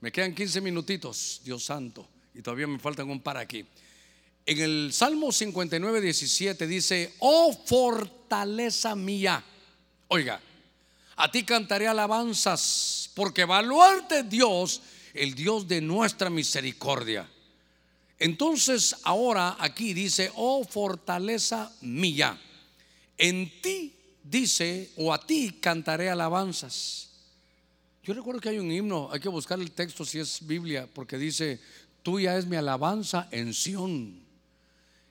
Me 0.02 0.12
quedan 0.12 0.34
15 0.34 0.62
minutitos, 0.62 1.42
Dios 1.44 1.64
santo, 1.64 2.08
y 2.34 2.42
todavía 2.42 2.66
me 2.66 2.80
faltan 2.80 3.08
un 3.08 3.20
par 3.20 3.38
aquí. 3.38 3.68
En 4.48 4.62
el 4.62 4.94
Salmo 4.94 5.34
59, 5.34 6.00
17 6.00 6.68
dice, 6.68 7.14
oh 7.20 7.52
fortaleza 7.66 8.96
mía. 8.96 9.44
Oiga, 10.08 10.40
a 11.18 11.30
ti 11.30 11.44
cantaré 11.44 11.86
alabanzas, 11.86 13.12
porque 13.14 13.42
evaluarte 13.42 14.24
Dios, 14.24 14.82
el 15.14 15.36
Dios 15.36 15.68
de 15.68 15.82
nuestra 15.82 16.30
misericordia. 16.30 17.30
Entonces 18.20 18.96
ahora 19.04 19.58
aquí 19.60 19.94
dice, 19.94 20.32
oh 20.36 20.64
fortaleza 20.64 21.70
mía, 21.82 22.40
en 23.18 23.52
ti 23.62 23.94
dice, 24.24 24.92
o 24.96 25.14
a 25.14 25.28
ti 25.28 25.58
cantaré 25.60 26.10
alabanzas. 26.10 27.10
Yo 28.02 28.14
recuerdo 28.14 28.40
que 28.40 28.48
hay 28.48 28.60
un 28.60 28.72
himno, 28.72 29.10
hay 29.12 29.20
que 29.20 29.28
buscar 29.28 29.60
el 29.60 29.72
texto 29.72 30.06
si 30.06 30.20
es 30.20 30.48
Biblia, 30.48 30.88
porque 30.94 31.18
dice, 31.18 31.60
tuya 32.02 32.38
es 32.38 32.46
mi 32.46 32.56
alabanza 32.56 33.28
en 33.32 33.54
Sión. 33.54 34.27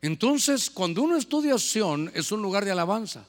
Entonces, 0.03 0.71
cuando 0.71 1.03
uno 1.03 1.17
estudia 1.17 1.59
Sión, 1.59 2.11
es 2.15 2.31
un 2.33 2.43
lugar 2.43 2.65
de 2.65 2.73
alabanza. 2.73 3.25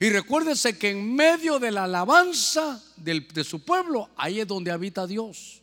Y 0.00 0.10
recuérdese 0.10 0.76
que 0.76 0.90
en 0.90 1.14
medio 1.14 1.58
de 1.58 1.70
la 1.70 1.84
alabanza 1.84 2.82
de 2.96 3.44
su 3.44 3.64
pueblo, 3.64 4.10
ahí 4.16 4.40
es 4.40 4.46
donde 4.46 4.70
habita 4.70 5.06
Dios. 5.06 5.62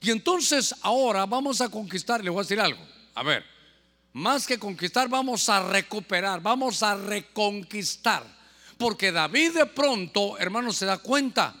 Y 0.00 0.10
entonces 0.10 0.74
ahora 0.82 1.26
vamos 1.26 1.60
a 1.60 1.68
conquistar, 1.68 2.22
le 2.24 2.30
voy 2.30 2.40
a 2.40 2.42
decir 2.42 2.60
algo. 2.60 2.80
A 3.14 3.22
ver, 3.22 3.44
más 4.12 4.46
que 4.46 4.58
conquistar, 4.58 5.08
vamos 5.08 5.48
a 5.48 5.62
recuperar, 5.68 6.42
vamos 6.42 6.82
a 6.82 6.96
reconquistar. 6.96 8.24
Porque 8.76 9.12
David 9.12 9.52
de 9.52 9.66
pronto, 9.66 10.36
hermano, 10.38 10.72
se 10.72 10.86
da 10.86 10.98
cuenta 10.98 11.54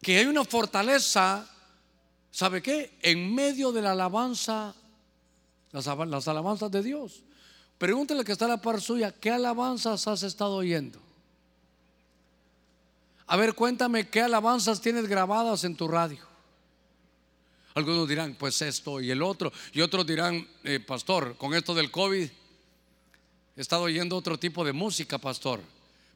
que 0.00 0.18
hay 0.18 0.26
una 0.26 0.44
fortaleza, 0.44 1.48
¿sabe 2.30 2.62
qué? 2.62 2.96
En 3.02 3.34
medio 3.34 3.72
de 3.72 3.82
la 3.82 3.92
alabanza, 3.92 4.72
las, 5.72 5.88
alabanzas 6.28 6.70
de 6.70 6.82
Dios. 6.82 7.24
Pregúntele 7.78 8.24
que 8.24 8.32
está 8.32 8.44
a 8.44 8.48
la 8.48 8.62
par 8.62 8.80
suya, 8.80 9.12
¿qué 9.12 9.30
alabanzas 9.30 10.06
has 10.06 10.22
estado 10.22 10.54
oyendo? 10.56 11.00
A 13.26 13.36
ver, 13.36 13.54
cuéntame 13.54 14.08
qué 14.08 14.20
alabanzas 14.20 14.80
tienes 14.80 15.08
grabadas 15.08 15.64
en 15.64 15.76
tu 15.76 15.88
radio. 15.88 16.20
Algunos 17.74 18.08
dirán, 18.08 18.36
pues 18.38 18.62
esto 18.62 19.00
y 19.00 19.10
el 19.10 19.22
otro. 19.22 19.52
Y 19.72 19.80
otros 19.80 20.06
dirán, 20.06 20.46
eh, 20.62 20.78
pastor, 20.78 21.36
con 21.36 21.54
esto 21.54 21.74
del 21.74 21.90
COVID, 21.90 22.28
he 23.56 23.60
estado 23.60 23.82
oyendo 23.82 24.16
otro 24.16 24.38
tipo 24.38 24.64
de 24.64 24.72
música, 24.72 25.18
pastor. 25.18 25.60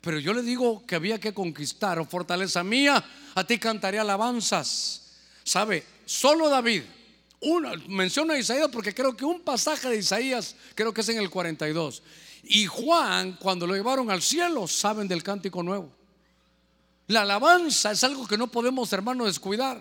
Pero 0.01 0.21
yo 0.21 0.33
le 0.33 0.43
digo 0.43 0.87
que 0.87 0.95
había 0.95 1.19
que 1.19 1.35
conquistar, 1.35 2.07
fortaleza 2.09 2.63
mía, 2.63 3.05
a 3.35 3.45
ti 3.45 3.59
cantaré 3.59 3.99
alabanzas. 3.99 5.17
¿Sabe? 5.43 5.85
Solo 6.05 6.49
David, 6.49 6.83
una, 7.41 7.73
menciona 7.87 8.35
a 8.35 8.39
Isaías 8.39 8.69
porque 8.73 8.95
creo 8.95 9.17
que 9.17 9.25
un 9.25 9.41
pasaje 9.41 9.89
de 9.89 9.99
Isaías, 9.99 10.57
creo 10.75 10.93
que 10.93 11.03
es 11.03 11.09
en 11.09 11.19
el 11.19 11.31
42. 11.31 12.03
Y 12.45 12.67
Juan, 12.67 13.35
cuando 13.35 13.67
lo 13.67 13.75
llevaron 13.75 14.11
al 14.11 14.23
cielo, 14.23 14.67
saben 14.67 15.09
del 15.09 15.23
cántico 15.23 15.63
nuevo. 15.63 15.93
La 17.07 17.23
alabanza 17.23 17.93
es 17.93 18.05
algo 18.05 18.27
que 18.27 18.37
no 18.37 18.49
podemos, 18.49 18.93
hermano, 18.93 19.25
descuidar. 19.25 19.81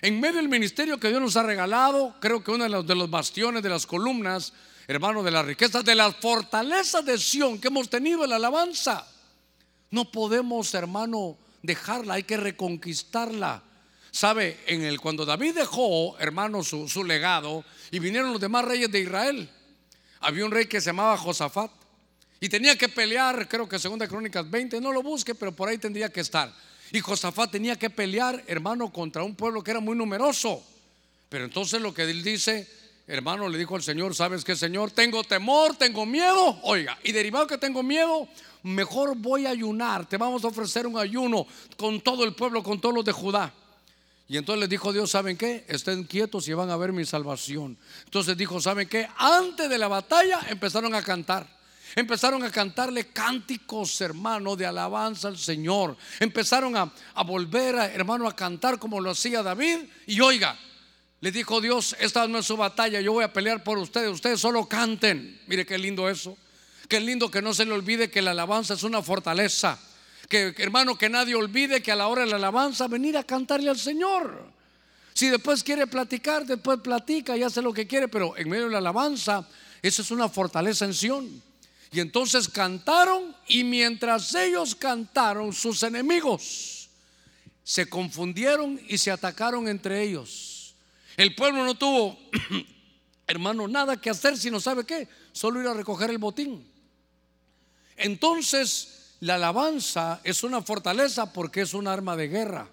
En 0.00 0.20
medio 0.20 0.36
del 0.36 0.48
ministerio 0.48 0.98
que 0.98 1.08
Dios 1.08 1.20
nos 1.20 1.36
ha 1.36 1.42
regalado, 1.42 2.14
creo 2.20 2.42
que 2.44 2.50
uno 2.50 2.64
de 2.64 2.70
los, 2.70 2.86
de 2.86 2.94
los 2.94 3.10
bastiones, 3.10 3.62
de 3.62 3.68
las 3.68 3.86
columnas, 3.86 4.52
hermano, 4.86 5.22
de 5.22 5.30
las 5.30 5.46
riquezas, 5.46 5.84
de 5.84 5.94
las 5.94 6.16
fortalezas 6.16 7.04
de 7.04 7.18
Sión 7.18 7.58
que 7.58 7.68
hemos 7.68 7.88
tenido 7.88 8.24
en 8.24 8.30
la 8.30 8.36
alabanza. 8.36 9.06
No 9.90 10.10
podemos, 10.10 10.72
hermano, 10.74 11.36
dejarla, 11.62 12.14
hay 12.14 12.24
que 12.24 12.36
reconquistarla. 12.36 13.62
Sabe, 14.14 14.60
en 14.68 14.84
el 14.84 15.00
cuando 15.00 15.26
David 15.26 15.56
dejó, 15.56 16.16
hermano, 16.20 16.62
su, 16.62 16.88
su 16.88 17.02
legado 17.02 17.64
y 17.90 17.98
vinieron 17.98 18.30
los 18.30 18.40
demás 18.40 18.64
reyes 18.64 18.88
de 18.92 19.00
Israel, 19.00 19.50
había 20.20 20.44
un 20.44 20.52
rey 20.52 20.66
que 20.66 20.80
se 20.80 20.90
llamaba 20.90 21.16
Josafat. 21.16 21.72
Y 22.38 22.48
tenía 22.48 22.78
que 22.78 22.88
pelear, 22.88 23.48
creo 23.48 23.68
que 23.68 23.76
segunda 23.76 24.06
Crónicas 24.06 24.48
20, 24.48 24.80
no 24.80 24.92
lo 24.92 25.02
busque, 25.02 25.34
pero 25.34 25.50
por 25.50 25.68
ahí 25.68 25.78
tendría 25.78 26.10
que 26.10 26.20
estar. 26.20 26.54
Y 26.92 27.00
Josafat 27.00 27.50
tenía 27.50 27.76
que 27.76 27.90
pelear, 27.90 28.40
hermano, 28.46 28.92
contra 28.92 29.24
un 29.24 29.34
pueblo 29.34 29.64
que 29.64 29.72
era 29.72 29.80
muy 29.80 29.96
numeroso. 29.96 30.62
Pero 31.28 31.46
entonces 31.46 31.82
lo 31.82 31.92
que 31.92 32.02
él 32.02 32.22
dice, 32.22 32.68
hermano, 33.08 33.48
le 33.48 33.58
dijo 33.58 33.74
al 33.74 33.82
Señor, 33.82 34.14
¿sabes 34.14 34.44
qué, 34.44 34.54
Señor? 34.54 34.92
Tengo 34.92 35.24
temor, 35.24 35.74
tengo 35.74 36.06
miedo. 36.06 36.60
Oiga, 36.62 36.96
y 37.02 37.10
derivado 37.10 37.48
que 37.48 37.58
tengo 37.58 37.82
miedo, 37.82 38.28
mejor 38.62 39.16
voy 39.16 39.46
a 39.46 39.50
ayunar. 39.50 40.08
Te 40.08 40.18
vamos 40.18 40.44
a 40.44 40.46
ofrecer 40.46 40.86
un 40.86 40.98
ayuno 40.98 41.48
con 41.76 42.00
todo 42.00 42.22
el 42.22 42.32
pueblo, 42.36 42.62
con 42.62 42.80
todos 42.80 42.94
los 42.94 43.04
de 43.04 43.10
Judá. 43.10 43.52
Y 44.26 44.38
entonces 44.38 44.60
le 44.60 44.68
dijo 44.68 44.92
Dios, 44.92 45.10
¿saben 45.10 45.36
qué? 45.36 45.64
Estén 45.68 46.04
quietos 46.04 46.48
y 46.48 46.54
van 46.54 46.70
a 46.70 46.76
ver 46.76 46.92
mi 46.92 47.04
salvación. 47.04 47.76
Entonces 48.04 48.36
dijo, 48.36 48.60
¿saben 48.60 48.88
qué? 48.88 49.08
Antes 49.16 49.68
de 49.68 49.76
la 49.76 49.88
batalla 49.88 50.40
empezaron 50.48 50.94
a 50.94 51.02
cantar. 51.02 51.46
Empezaron 51.94 52.42
a 52.42 52.50
cantarle 52.50 53.08
cánticos, 53.08 54.00
hermano, 54.00 54.56
de 54.56 54.66
alabanza 54.66 55.28
al 55.28 55.38
Señor. 55.38 55.96
Empezaron 56.18 56.76
a, 56.76 56.90
volver, 57.24 57.76
hermano, 57.76 58.26
a 58.26 58.34
cantar 58.34 58.78
como 58.78 59.00
lo 59.00 59.10
hacía 59.10 59.42
David. 59.42 59.80
Y 60.06 60.20
oiga, 60.20 60.58
le 61.20 61.30
dijo 61.30 61.60
Dios, 61.60 61.94
esta 62.00 62.26
no 62.26 62.38
es 62.38 62.46
su 62.46 62.56
batalla, 62.56 63.00
yo 63.00 63.12
voy 63.12 63.24
a 63.24 63.32
pelear 63.32 63.62
por 63.62 63.78
ustedes, 63.78 64.10
ustedes 64.10 64.40
solo 64.40 64.68
canten. 64.68 65.40
Mire 65.46 65.64
qué 65.64 65.78
lindo 65.78 66.08
eso. 66.08 66.36
Qué 66.88 67.00
lindo 67.00 67.30
que 67.30 67.40
no 67.40 67.54
se 67.54 67.64
le 67.64 67.72
olvide 67.72 68.10
que 68.10 68.22
la 68.22 68.32
alabanza 68.32 68.74
es 68.74 68.82
una 68.82 69.02
fortaleza. 69.02 69.78
Que 70.28 70.54
hermano, 70.58 70.96
que 70.96 71.08
nadie 71.08 71.34
olvide 71.34 71.82
que 71.82 71.92
a 71.92 71.96
la 71.96 72.08
hora 72.08 72.22
de 72.22 72.30
la 72.30 72.36
alabanza 72.36 72.88
venir 72.88 73.16
a 73.16 73.24
cantarle 73.24 73.70
al 73.70 73.78
Señor. 73.78 74.52
Si 75.12 75.28
después 75.28 75.62
quiere 75.62 75.86
platicar, 75.86 76.44
después 76.44 76.80
platica 76.80 77.36
y 77.36 77.42
hace 77.42 77.62
lo 77.62 77.72
que 77.72 77.86
quiere, 77.86 78.08
pero 78.08 78.36
en 78.36 78.48
medio 78.48 78.64
de 78.64 78.72
la 78.72 78.78
alabanza, 78.78 79.48
eso 79.80 80.02
es 80.02 80.10
una 80.10 80.28
fortaleza 80.28 80.84
en 80.84 80.94
Sión. 80.94 81.42
Y 81.92 82.00
entonces 82.00 82.48
cantaron 82.48 83.36
y 83.46 83.62
mientras 83.62 84.34
ellos 84.34 84.74
cantaron, 84.74 85.52
sus 85.52 85.82
enemigos 85.84 86.88
se 87.62 87.88
confundieron 87.88 88.80
y 88.88 88.98
se 88.98 89.10
atacaron 89.10 89.68
entre 89.68 90.02
ellos. 90.02 90.74
El 91.16 91.34
pueblo 91.34 91.64
no 91.64 91.74
tuvo, 91.76 92.18
hermano, 93.26 93.68
nada 93.68 94.00
que 94.00 94.10
hacer, 94.10 94.36
sino 94.36 94.60
sabe 94.60 94.84
qué, 94.84 95.08
solo 95.32 95.60
ir 95.60 95.68
a 95.68 95.74
recoger 95.74 96.10
el 96.10 96.18
botín. 96.18 96.66
Entonces, 97.96 98.93
la 99.24 99.36
alabanza 99.36 100.20
es 100.22 100.42
una 100.42 100.60
fortaleza 100.60 101.32
porque 101.32 101.62
es 101.62 101.72
un 101.72 101.88
arma 101.88 102.14
de 102.14 102.28
guerra. 102.28 102.68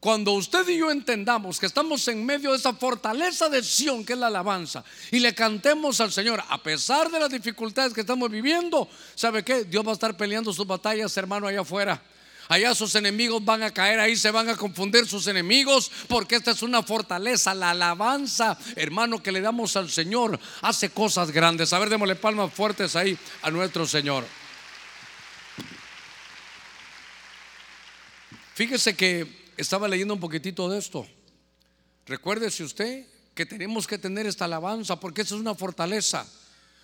Cuando 0.00 0.32
usted 0.32 0.68
y 0.68 0.78
yo 0.78 0.90
entendamos 0.90 1.60
que 1.60 1.66
estamos 1.66 2.08
en 2.08 2.26
medio 2.26 2.50
de 2.50 2.56
esa 2.56 2.74
fortaleza 2.74 3.48
de 3.48 3.62
Sión 3.62 4.04
que 4.04 4.14
es 4.14 4.18
la 4.18 4.26
alabanza 4.26 4.82
y 5.12 5.20
le 5.20 5.32
cantemos 5.32 6.00
al 6.00 6.10
Señor 6.10 6.42
a 6.48 6.60
pesar 6.60 7.08
de 7.08 7.20
las 7.20 7.30
dificultades 7.30 7.94
que 7.94 8.00
estamos 8.00 8.28
viviendo, 8.32 8.88
¿sabe 9.14 9.44
qué? 9.44 9.64
Dios 9.64 9.86
va 9.86 9.90
a 9.90 9.94
estar 9.94 10.16
peleando 10.16 10.52
sus 10.52 10.66
batallas, 10.66 11.16
hermano, 11.16 11.46
allá 11.46 11.60
afuera. 11.60 12.02
Allá 12.48 12.74
sus 12.74 12.92
enemigos 12.96 13.42
van 13.42 13.62
a 13.62 13.70
caer, 13.70 14.00
ahí 14.00 14.16
se 14.16 14.32
van 14.32 14.48
a 14.48 14.56
confundir 14.56 15.06
sus 15.06 15.28
enemigos, 15.28 15.88
porque 16.08 16.34
esta 16.34 16.50
es 16.50 16.62
una 16.62 16.82
fortaleza. 16.82 17.54
La 17.54 17.70
alabanza, 17.70 18.58
hermano, 18.74 19.22
que 19.22 19.30
le 19.30 19.40
damos 19.40 19.76
al 19.76 19.88
Señor 19.88 20.38
hace 20.62 20.90
cosas 20.90 21.30
grandes. 21.30 21.72
A 21.72 21.78
ver, 21.78 21.90
démosle 21.90 22.16
palmas 22.16 22.52
fuertes 22.52 22.96
ahí 22.96 23.16
a 23.40 23.52
nuestro 23.52 23.86
Señor. 23.86 24.24
Fíjese 28.54 28.94
que 28.94 29.26
estaba 29.56 29.88
leyendo 29.88 30.14
un 30.14 30.20
poquitito 30.20 30.68
de 30.68 30.78
esto. 30.78 31.06
Recuérdese 32.06 32.62
usted 32.62 33.04
que 33.34 33.46
tenemos 33.46 33.86
que 33.86 33.98
tener 33.98 34.26
esta 34.26 34.44
alabanza 34.44 35.00
porque 35.00 35.22
esa 35.22 35.34
es 35.34 35.40
una 35.40 35.56
fortaleza. 35.56 36.24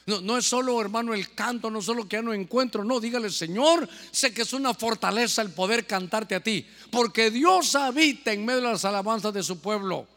No, 0.07 0.21
no, 0.21 0.37
es 0.37 0.47
solo, 0.47 0.81
hermano, 0.81 1.14
el 1.14 1.33
canto, 1.33 1.71
no 1.71 1.81
solo 1.81 2.09
que 2.09 2.16
ya 2.16 2.23
no 2.23 2.35
encuentro, 2.35 2.83
no, 2.83 2.99
dígale, 2.99 3.31
Señor, 3.31 3.89
sé 4.11 4.35
que 4.35 4.43
es 4.43 4.53
una 4.53 4.75
fortaleza 4.75 5.43
el 5.43 5.51
poder 5.51 5.87
cantarte 5.87 6.35
a 6.35 6.41
ti, 6.41 6.66
porque 6.91 7.31
Dios 7.31 7.77
habita 7.77 8.33
en 8.33 8.45
medio 8.45 8.62
de 8.62 8.73
las 8.73 8.85
alabanzas 8.85 9.33
de 9.33 9.45
su 9.45 9.61
pueblo. 9.61 10.09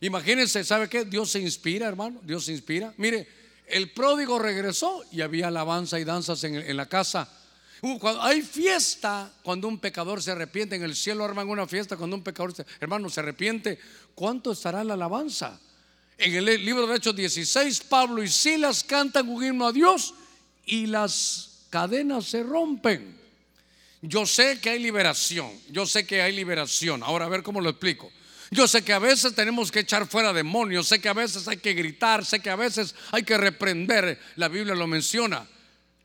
Imagínense, 0.00 0.64
¿sabe 0.64 0.88
qué? 0.88 1.04
Dios 1.04 1.30
se 1.30 1.38
inspira, 1.38 1.86
hermano, 1.86 2.20
Dios 2.24 2.46
se 2.46 2.52
inspira. 2.52 2.92
Mire, 2.96 3.28
el 3.68 3.92
pródigo 3.92 4.40
regresó 4.40 5.04
y 5.12 5.20
había 5.20 5.48
alabanza 5.48 6.00
y 6.00 6.04
danzas 6.04 6.42
en 6.42 6.76
la 6.76 6.86
casa. 6.86 7.28
Cuando 7.80 8.22
hay 8.22 8.42
fiesta 8.42 9.32
cuando 9.42 9.68
un 9.68 9.78
pecador 9.78 10.22
se 10.22 10.30
arrepiente. 10.30 10.76
En 10.76 10.82
el 10.82 10.96
cielo 10.96 11.24
arman 11.24 11.48
una 11.48 11.66
fiesta 11.66 11.96
cuando 11.96 12.16
un 12.16 12.22
pecador, 12.22 12.54
hermano, 12.80 13.10
se 13.10 13.20
arrepiente. 13.20 13.78
¿Cuánto 14.14 14.52
estará 14.52 14.82
la 14.82 14.94
alabanza? 14.94 15.60
En 16.18 16.34
el 16.34 16.64
libro 16.64 16.86
de 16.86 16.96
Hechos 16.96 17.14
16, 17.14 17.80
Pablo 17.80 18.22
y 18.22 18.28
Silas 18.28 18.82
cantan 18.82 19.28
un 19.28 19.44
himno 19.44 19.66
a 19.66 19.72
Dios 19.72 20.14
y 20.64 20.86
las 20.86 21.66
cadenas 21.68 22.24
se 22.24 22.42
rompen. 22.42 23.16
Yo 24.00 24.24
sé 24.24 24.58
que 24.60 24.70
hay 24.70 24.78
liberación, 24.78 25.50
yo 25.70 25.84
sé 25.84 26.06
que 26.06 26.22
hay 26.22 26.34
liberación. 26.34 27.02
Ahora 27.02 27.26
a 27.26 27.28
ver 27.28 27.42
cómo 27.42 27.60
lo 27.60 27.68
explico. 27.68 28.10
Yo 28.50 28.68
sé 28.68 28.82
que 28.82 28.92
a 28.92 28.98
veces 28.98 29.34
tenemos 29.34 29.72
que 29.72 29.80
echar 29.80 30.06
fuera 30.06 30.32
demonios, 30.32 30.86
sé 30.86 31.00
que 31.00 31.08
a 31.08 31.14
veces 31.14 31.48
hay 31.48 31.56
que 31.56 31.74
gritar, 31.74 32.24
sé 32.24 32.40
que 32.40 32.48
a 32.48 32.56
veces 32.56 32.94
hay 33.10 33.24
que 33.24 33.36
reprender, 33.36 34.18
la 34.36 34.48
Biblia 34.48 34.74
lo 34.74 34.86
menciona. 34.86 35.46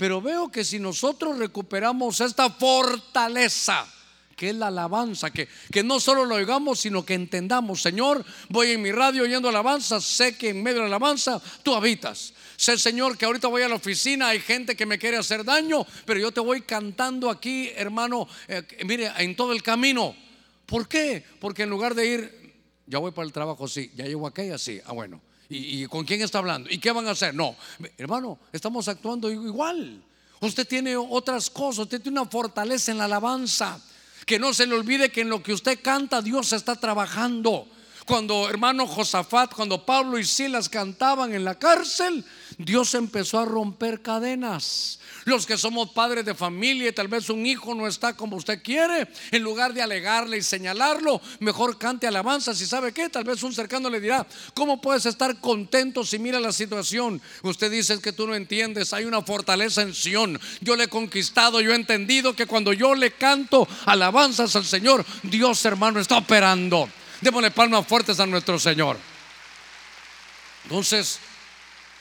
Pero 0.02 0.20
veo 0.20 0.50
que 0.50 0.66
si 0.66 0.80
nosotros 0.80 1.38
recuperamos 1.38 2.22
esta 2.22 2.50
fortaleza 2.50 3.86
que 4.36 4.50
es 4.50 4.56
la 4.56 4.70
alabanza, 4.70 5.30
que, 5.30 5.48
que 5.72 5.84
no 5.84 6.00
solo 6.00 6.26
lo 6.26 6.34
oigamos, 6.34 6.80
sino 6.80 7.06
que 7.06 7.14
entendamos, 7.14 7.84
Señor, 7.84 8.26
voy 8.50 8.72
en 8.72 8.82
mi 8.82 8.92
radio 8.92 9.22
oyendo 9.22 9.48
alabanza, 9.48 10.02
sé 10.02 10.36
que 10.36 10.50
en 10.50 10.64
medio 10.64 10.78
de 10.78 10.90
la 10.90 10.96
alabanza 10.96 11.40
tú 11.62 11.76
habitas. 11.76 12.34
Sé, 12.58 12.80
Señor, 12.80 13.16
que 13.16 13.26
ahorita 13.26 13.48
voy 13.48 13.62
a 13.62 13.70
la 13.70 13.76
oficina, 13.76 14.30
hay 14.30 14.40
gente 14.40 14.76
que 14.76 14.88
me 14.88 14.98
quiere 14.98 15.18
hacer 15.18 15.44
daño, 15.46 15.86
pero 16.08 16.20
yo 16.20 16.32
te 16.32 16.40
voy 16.40 16.62
cantando 16.62 17.30
aquí, 17.30 17.70
hermano, 17.76 18.28
eh, 18.48 18.64
mire, 18.84 19.12
en 19.20 19.36
todo 19.36 19.54
el 19.54 19.62
camino. 19.62 20.16
¿Por 20.66 20.88
qué? 20.88 21.24
Porque 21.40 21.62
en 21.62 21.70
lugar 21.70 21.94
de 21.94 22.08
ir, 22.08 22.56
ya 22.88 22.98
voy 22.98 23.12
para 23.12 23.28
el 23.28 23.32
trabajo, 23.32 23.68
sí, 23.68 23.92
ya 23.94 24.06
llego 24.06 24.26
aquella, 24.26 24.58
sí, 24.58 24.82
ah, 24.84 24.94
bueno. 24.94 25.22
¿Y, 25.52 25.84
¿Y 25.84 25.88
con 25.88 26.06
quién 26.06 26.22
está 26.22 26.38
hablando? 26.38 26.70
¿Y 26.70 26.78
qué 26.78 26.92
van 26.92 27.06
a 27.08 27.12
hacer? 27.12 27.36
No, 27.36 27.58
hermano, 27.98 28.40
estamos 28.54 28.88
actuando 28.88 29.30
igual. 29.30 30.02
Usted 30.40 30.66
tiene 30.66 30.96
otras 30.96 31.50
cosas, 31.50 31.80
usted 31.80 32.02
tiene 32.02 32.22
una 32.22 32.30
fortaleza 32.30 32.92
en 32.92 32.98
la 32.98 33.06
alabanza. 33.06 33.80
Que 34.26 34.40
no 34.40 34.54
se 34.54 34.66
le 34.66 34.76
olvide 34.76 35.12
que 35.12 35.22
en 35.22 35.30
lo 35.30 35.44
que 35.44 35.52
usted 35.52 35.80
canta 35.82 36.22
Dios 36.22 36.54
está 36.54 36.76
trabajando. 36.76 37.68
Cuando 38.06 38.50
hermano 38.50 38.88
Josafat, 38.88 39.54
cuando 39.54 39.86
Pablo 39.86 40.18
y 40.18 40.24
Silas 40.24 40.70
cantaban 40.70 41.34
en 41.34 41.44
la 41.44 41.60
cárcel, 41.60 42.24
Dios 42.66 42.94
empezó 42.96 43.40
a 43.40 43.46
romper 43.46 44.02
cadenas. 44.02 45.00
Los 45.26 45.46
que 45.46 45.58
somos 45.58 45.92
padres 45.92 46.26
de 46.26 46.34
familia 46.34 46.90
y 46.90 46.94
tal 46.94 47.08
vez 47.08 47.30
un 47.30 47.46
hijo 47.46 47.76
no 47.76 47.88
está 47.88 48.16
como 48.16 48.36
usted 48.36 48.62
quiere, 48.64 49.08
en 49.32 49.44
lugar 49.44 49.74
de 49.74 49.82
alegarle 49.82 50.38
y 50.38 50.42
señalarlo, 50.42 51.22
mejor 51.40 51.78
cante 51.78 52.08
alabanza. 52.08 52.56
Si 52.56 52.66
sabe 52.66 52.92
que 52.92 53.10
tal 53.10 53.24
vez 53.24 53.44
un 53.44 53.54
cercano 53.54 53.90
le 53.90 54.00
dirá, 54.00 54.26
¿cómo 54.54 54.82
puedes 54.82 55.06
estar 55.06 55.40
contento 55.40 56.04
si 56.04 56.18
mira 56.18 56.40
la 56.40 56.52
situación? 56.52 57.22
Usted 57.44 57.72
dice 57.72 58.02
que 58.02 58.14
tú 58.14 58.26
no 58.26 58.36
entiendes, 58.36 58.94
hay 58.94 59.06
una 59.06 59.22
fortaleza 59.22 59.82
en 59.84 59.94
Sion. 59.94 60.40
Yo 60.62 60.76
le 60.76 60.86
he 60.86 60.88
conquistado, 60.88 61.62
yo 61.62 61.72
he 61.72 61.76
entendido 61.76 62.36
que 62.36 62.48
cuando 62.48 62.74
yo 62.74 62.96
le 62.96 63.12
canto 63.12 63.68
alabanzas 63.86 64.56
al 64.56 64.66
Señor, 64.66 65.06
Dios 65.24 65.64
hermano 65.66 66.00
está 66.00 66.18
operando. 66.18 66.90
Démosle 67.22 67.52
palmas 67.52 67.86
fuertes 67.86 68.20
a 68.20 68.26
nuestro 68.26 68.58
Señor. 68.58 68.98
Entonces, 70.64 71.20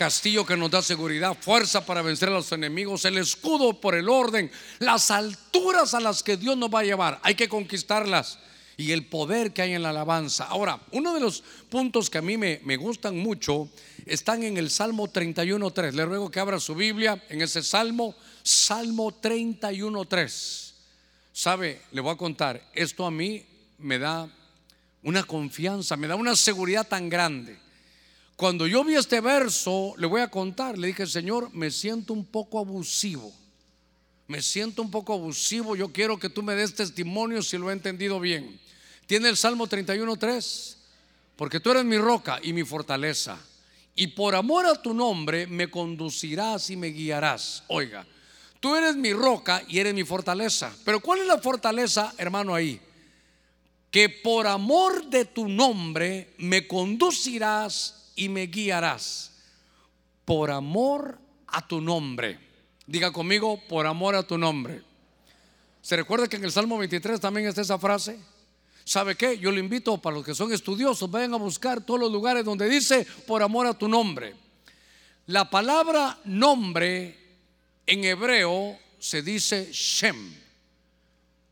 castillo 0.01 0.47
que 0.47 0.57
nos 0.57 0.71
da 0.71 0.81
seguridad, 0.81 1.37
fuerza 1.39 1.85
para 1.85 2.01
vencer 2.01 2.31
a 2.31 2.33
los 2.33 2.51
enemigos, 2.53 3.05
el 3.05 3.19
escudo 3.19 3.83
por 3.83 3.95
el 3.95 4.09
orden, 4.09 4.51
las 4.79 5.11
alturas 5.11 5.93
a 5.93 6.01
las 6.01 6.23
que 6.23 6.39
Dios 6.39 6.57
nos 6.57 6.75
va 6.75 6.81
a 6.81 6.85
llevar, 6.85 7.21
hay 7.23 7.35
que 7.35 7.51
conquistarlas 7.51 8.39
y 8.79 8.93
el 8.93 9.05
poder 9.05 9.53
que 9.53 9.61
hay 9.61 9.75
en 9.75 9.83
la 9.83 9.91
alabanza. 9.91 10.45
Ahora, 10.45 10.81
uno 10.93 11.13
de 11.13 11.21
los 11.21 11.45
puntos 11.69 12.09
que 12.09 12.17
a 12.17 12.23
mí 12.23 12.39
me, 12.39 12.63
me 12.65 12.79
gustan 12.79 13.19
mucho 13.19 13.69
están 14.07 14.43
en 14.43 14.57
el 14.57 14.71
Salmo 14.71 15.07
31.3. 15.07 15.93
Le 15.93 16.07
ruego 16.07 16.31
que 16.31 16.41
abra 16.41 16.59
su 16.59 16.75
Biblia 16.75 17.23
en 17.29 17.43
ese 17.43 17.63
Salmo, 17.63 18.15
Salmo 18.43 19.13
31.3. 19.21 20.73
¿Sabe? 21.35 21.83
Le 21.93 22.01
voy 22.01 22.15
a 22.15 22.17
contar, 22.17 22.71
esto 22.73 23.05
a 23.05 23.11
mí 23.11 23.45
me 23.77 23.99
da 23.99 24.31
una 25.03 25.25
confianza, 25.25 25.99
me 25.99 26.09
da 26.09 26.15
una 26.15 26.35
seguridad 26.37 26.89
tan 26.89 27.11
grande. 27.11 27.59
Cuando 28.41 28.67
yo 28.67 28.83
vi 28.85 28.95
este 28.95 29.21
verso, 29.21 29.93
le 29.99 30.07
voy 30.07 30.23
a 30.23 30.31
contar, 30.31 30.79
le 30.79 30.87
dije, 30.87 31.07
Señor, 31.07 31.53
me 31.53 31.71
siento 31.71 32.15
un 32.15 32.25
poco 32.25 32.59
abusivo. 32.59 33.31
Me 34.29 34.41
siento 34.41 34.81
un 34.81 34.91
poco 34.91 35.13
abusivo, 35.13 35.77
yo 35.77 35.93
quiero 35.93 36.19
que 36.19 36.31
tú 36.31 36.43
me 36.43 36.55
des 36.55 36.75
testimonio 36.75 37.43
si 37.43 37.59
lo 37.59 37.69
he 37.69 37.75
entendido 37.75 38.19
bien. 38.19 38.59
Tiene 39.05 39.29
el 39.29 39.37
Salmo 39.37 39.69
31.3, 39.69 40.77
porque 41.37 41.61
tú 41.61 41.71
eres 41.71 41.85
mi 41.85 41.99
roca 41.99 42.41
y 42.43 42.55
mi 42.55 42.65
fortaleza. 42.65 43.39
Y 43.95 44.07
por 44.07 44.35
amor 44.35 44.65
a 44.65 44.81
tu 44.81 44.95
nombre 44.95 45.47
me 45.47 45.71
conducirás 45.71 46.71
y 46.71 46.77
me 46.77 46.87
guiarás. 46.87 47.65
Oiga, 47.67 48.07
tú 48.59 48.75
eres 48.75 48.97
mi 48.97 49.13
roca 49.13 49.63
y 49.69 49.81
eres 49.81 49.93
mi 49.93 50.05
fortaleza. 50.05 50.75
Pero 50.87 51.01
¿cuál 51.01 51.19
es 51.21 51.27
la 51.27 51.37
fortaleza, 51.37 52.15
hermano, 52.17 52.55
ahí? 52.55 52.81
que 53.91 54.09
por 54.09 54.47
amor 54.47 55.07
de 55.11 55.25
tu 55.25 55.49
nombre 55.49 56.33
me 56.39 56.67
conducirás 56.67 58.00
y 58.21 58.29
me 58.29 58.47
guiarás. 58.49 59.33
Por 60.27 60.51
amor 60.51 61.19
a 61.47 61.67
tu 61.67 61.81
nombre. 61.81 62.39
Diga 62.87 63.11
conmigo, 63.11 63.59
por 63.67 63.87
amor 63.87 64.15
a 64.15 64.23
tu 64.23 64.37
nombre. 64.37 64.83
¿Se 65.81 65.97
recuerda 65.97 66.29
que 66.29 66.37
en 66.37 66.45
el 66.45 66.53
Salmo 66.53 66.77
23 66.77 67.19
también 67.19 67.47
está 67.47 67.63
esa 67.63 67.79
frase? 67.79 68.21
¿Sabe 68.85 69.17
qué? 69.17 69.39
Yo 69.39 69.51
le 69.51 69.61
invito 69.61 69.97
para 69.97 70.17
los 70.17 70.25
que 70.27 70.35
son 70.35 70.53
estudiosos, 70.53 71.11
vayan 71.11 71.33
a 71.33 71.39
buscar 71.39 71.81
todos 71.81 71.99
los 71.99 72.13
lugares 72.13 72.45
donde 72.45 72.69
dice 72.69 73.07
por 73.27 73.43
amor 73.43 73.67
a 73.67 73.73
tu 73.73 73.89
nombre. 73.89 74.35
La 75.27 75.49
palabra 75.49 76.19
nombre 76.25 77.17
en 77.87 78.05
hebreo 78.05 78.79
se 78.99 79.23
dice 79.23 79.71
Shem. 79.73 80.35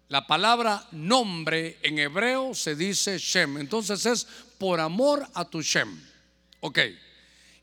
La 0.08 0.26
palabra 0.26 0.86
nombre 0.92 1.78
en 1.82 1.98
hebreo 1.98 2.54
se 2.54 2.76
dice 2.76 3.16
Shem. 3.18 3.56
Entonces 3.56 4.04
es 4.04 4.26
por 4.58 4.80
amor 4.80 5.26
a 5.32 5.46
tu 5.46 5.62
Shem. 5.62 6.07
Ok. 6.60 6.78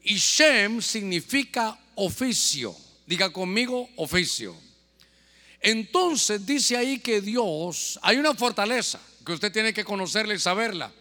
Y 0.03 0.15
Shem 0.15 0.81
significa 0.81 1.77
oficio. 1.95 2.75
Diga 3.05 3.31
conmigo 3.31 3.89
oficio. 3.97 4.55
Entonces 5.61 6.45
dice 6.45 6.77
ahí 6.77 6.99
que 6.99 7.21
Dios, 7.21 7.99
hay 8.01 8.17
una 8.17 8.35
fortaleza 8.35 8.99
que 9.25 9.33
usted 9.33 9.51
tiene 9.51 9.73
que 9.73 9.83
conocerla 9.83 10.33
y 10.33 10.39
saberla. 10.39 10.91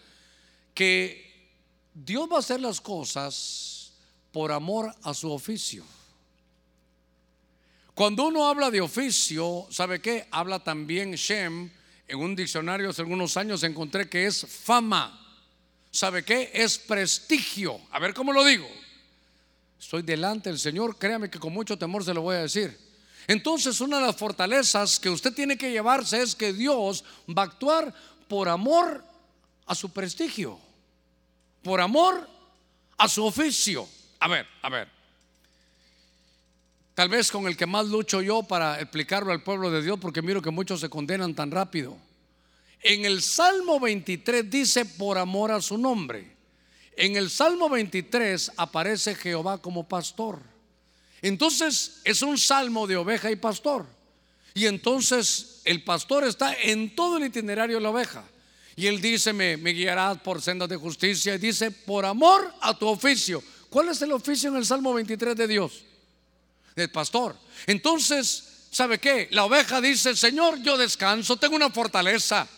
Que 0.72 1.50
Dios 1.92 2.28
va 2.30 2.36
a 2.36 2.38
hacer 2.40 2.60
las 2.60 2.80
cosas 2.80 3.92
por 4.32 4.50
amor 4.50 4.94
a 5.02 5.14
su 5.14 5.30
oficio. 5.30 5.84
Cuando 7.94 8.26
uno 8.26 8.48
habla 8.48 8.70
de 8.70 8.80
oficio, 8.80 9.68
¿sabe 9.70 10.00
qué? 10.00 10.26
Habla 10.32 10.64
también 10.64 11.12
Shem. 11.12 11.70
En 12.08 12.18
un 12.18 12.34
diccionario 12.34 12.90
hace 12.90 13.02
algunos 13.02 13.36
años 13.36 13.62
encontré 13.62 14.08
que 14.08 14.26
es 14.26 14.44
fama. 14.46 15.23
¿Sabe 15.94 16.24
qué? 16.24 16.50
Es 16.52 16.76
prestigio. 16.76 17.80
A 17.92 18.00
ver 18.00 18.14
cómo 18.14 18.32
lo 18.32 18.44
digo. 18.44 18.66
Estoy 19.78 20.02
delante 20.02 20.50
del 20.50 20.58
Señor, 20.58 20.98
créame 20.98 21.30
que 21.30 21.38
con 21.38 21.52
mucho 21.52 21.78
temor 21.78 22.04
se 22.04 22.12
lo 22.12 22.22
voy 22.22 22.34
a 22.34 22.40
decir. 22.40 22.76
Entonces, 23.28 23.80
una 23.80 24.00
de 24.00 24.06
las 24.06 24.16
fortalezas 24.16 24.98
que 24.98 25.08
usted 25.08 25.32
tiene 25.32 25.56
que 25.56 25.70
llevarse 25.70 26.20
es 26.20 26.34
que 26.34 26.52
Dios 26.52 27.04
va 27.28 27.42
a 27.42 27.44
actuar 27.44 27.94
por 28.26 28.48
amor 28.48 29.04
a 29.66 29.76
su 29.76 29.92
prestigio, 29.92 30.58
por 31.62 31.80
amor 31.80 32.28
a 32.98 33.06
su 33.06 33.24
oficio. 33.24 33.88
A 34.18 34.26
ver, 34.26 34.48
a 34.62 34.68
ver. 34.70 34.88
Tal 36.94 37.08
vez 37.08 37.30
con 37.30 37.46
el 37.46 37.56
que 37.56 37.66
más 37.66 37.86
lucho 37.86 38.20
yo 38.20 38.42
para 38.42 38.80
explicarlo 38.80 39.30
al 39.30 39.44
pueblo 39.44 39.70
de 39.70 39.80
Dios, 39.80 40.00
porque 40.00 40.22
miro 40.22 40.42
que 40.42 40.50
muchos 40.50 40.80
se 40.80 40.88
condenan 40.88 41.36
tan 41.36 41.52
rápido. 41.52 41.96
En 42.84 43.04
el 43.04 43.20
Salmo 43.20 43.80
23 43.80 44.48
dice 44.48 44.84
por 44.84 45.18
amor 45.18 45.50
a 45.50 45.60
su 45.60 45.76
nombre. 45.76 46.36
En 46.96 47.16
el 47.16 47.28
Salmo 47.30 47.68
23 47.68 48.52
aparece 48.56 49.16
Jehová 49.16 49.58
como 49.58 49.88
pastor. 49.88 50.38
Entonces 51.20 52.00
es 52.04 52.22
un 52.22 52.38
salmo 52.38 52.86
de 52.86 52.96
oveja 52.96 53.32
y 53.32 53.36
pastor. 53.36 53.86
Y 54.54 54.66
entonces 54.66 55.62
el 55.64 55.82
pastor 55.82 56.22
está 56.22 56.54
en 56.54 56.94
todo 56.94 57.16
el 57.16 57.24
itinerario 57.24 57.78
de 57.78 57.82
la 57.82 57.90
oveja. 57.90 58.22
Y 58.76 58.86
él 58.86 59.00
dice, 59.00 59.32
me, 59.32 59.56
me 59.56 59.70
guiarás 59.70 60.18
por 60.18 60.40
sendas 60.40 60.68
de 60.68 60.76
justicia. 60.76 61.34
Y 61.34 61.38
dice, 61.38 61.72
por 61.72 62.06
amor 62.06 62.54
a 62.60 62.78
tu 62.78 62.86
oficio. 62.86 63.42
¿Cuál 63.68 63.88
es 63.88 64.00
el 64.02 64.12
oficio 64.12 64.50
en 64.50 64.56
el 64.56 64.64
Salmo 64.64 64.94
23 64.94 65.34
de 65.34 65.48
Dios? 65.48 65.84
del 66.74 66.90
pastor. 66.90 67.36
Entonces, 67.66 68.66
¿sabe 68.70 68.98
qué? 68.98 69.28
La 69.30 69.44
oveja 69.44 69.80
dice, 69.80 70.16
Señor, 70.16 70.60
yo 70.62 70.76
descanso, 70.76 71.36
tengo 71.36 71.56
una 71.56 71.70
fortaleza. 71.70 72.48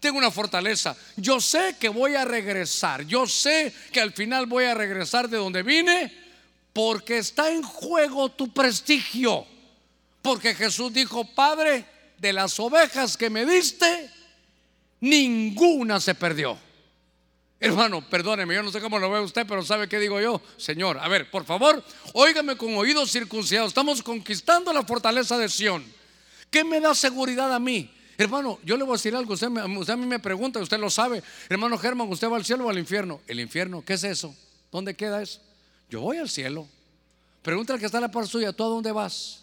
Tengo 0.00 0.18
una 0.18 0.30
fortaleza. 0.30 0.96
Yo 1.16 1.40
sé 1.40 1.76
que 1.78 1.90
voy 1.90 2.14
a 2.14 2.24
regresar. 2.24 3.04
Yo 3.06 3.26
sé 3.26 3.72
que 3.92 4.00
al 4.00 4.12
final 4.12 4.46
voy 4.46 4.64
a 4.64 4.74
regresar 4.74 5.28
de 5.28 5.36
donde 5.36 5.62
vine 5.62 6.12
porque 6.72 7.18
está 7.18 7.52
en 7.52 7.62
juego 7.62 8.30
tu 8.30 8.52
prestigio. 8.52 9.46
Porque 10.22 10.54
Jesús 10.54 10.92
dijo, 10.92 11.24
Padre, 11.34 11.84
de 12.18 12.32
las 12.32 12.58
ovejas 12.58 13.16
que 13.16 13.28
me 13.28 13.44
diste, 13.44 14.10
ninguna 15.00 16.00
se 16.00 16.14
perdió. 16.14 16.58
Hermano, 17.58 18.08
perdóneme, 18.08 18.54
yo 18.54 18.62
no 18.62 18.72
sé 18.72 18.80
cómo 18.80 18.98
lo 18.98 19.10
ve 19.10 19.20
usted, 19.20 19.46
pero 19.46 19.62
¿sabe 19.62 19.86
qué 19.86 19.98
digo 19.98 20.18
yo? 20.18 20.40
Señor, 20.56 20.98
a 20.98 21.08
ver, 21.08 21.30
por 21.30 21.44
favor, 21.44 21.84
óigame 22.14 22.56
con 22.56 22.74
oídos 22.74 23.12
circuncidados. 23.12 23.68
Estamos 23.68 24.02
conquistando 24.02 24.72
la 24.72 24.82
fortaleza 24.82 25.36
de 25.36 25.50
Sión. 25.50 25.84
¿Qué 26.50 26.64
me 26.64 26.80
da 26.80 26.94
seguridad 26.94 27.54
a 27.54 27.58
mí? 27.58 27.90
Hermano, 28.20 28.58
yo 28.62 28.76
le 28.76 28.84
voy 28.84 28.92
a 28.92 28.96
decir 28.96 29.16
algo. 29.16 29.32
Usted, 29.32 29.48
usted 29.48 29.94
a 29.94 29.96
mí 29.96 30.04
me 30.04 30.18
pregunta, 30.18 30.60
usted 30.60 30.78
lo 30.78 30.90
sabe. 30.90 31.22
Hermano 31.48 31.78
Germán, 31.78 32.06
¿usted 32.10 32.28
va 32.28 32.36
al 32.36 32.44
cielo 32.44 32.66
o 32.66 32.70
al 32.70 32.78
infierno? 32.78 33.22
El 33.26 33.40
infierno, 33.40 33.82
¿qué 33.82 33.94
es 33.94 34.04
eso? 34.04 34.36
¿Dónde 34.70 34.94
queda 34.94 35.22
eso? 35.22 35.40
Yo 35.88 36.02
voy 36.02 36.18
al 36.18 36.28
cielo. 36.28 36.68
Pregúntale 37.40 37.80
que 37.80 37.86
está 37.86 37.98
la 37.98 38.10
par 38.10 38.28
suya, 38.28 38.52
¿tú 38.52 38.62
a 38.62 38.66
dónde 38.66 38.92
vas? 38.92 39.42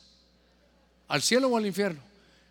¿Al 1.07 1.23
cielo 1.23 1.47
o 1.47 1.57
al 1.57 1.65
infierno? 1.65 1.99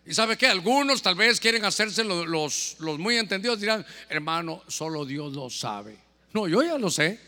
Y 0.04 0.14
sabe 0.14 0.36
que 0.36 0.48
algunos 0.48 1.00
tal 1.00 1.14
vez 1.14 1.38
quieren 1.38 1.64
hacerse 1.64 2.02
los, 2.02 2.74
los, 2.80 2.98
muy 2.98 3.18
entendidos, 3.18 3.60
dirán, 3.60 3.86
hermano, 4.08 4.64
solo 4.66 5.04
Dios 5.04 5.32
lo 5.32 5.48
sabe. 5.48 5.96
No, 6.32 6.48
yo 6.48 6.60
ya 6.60 6.76
lo 6.76 6.90
sé. 6.90 7.20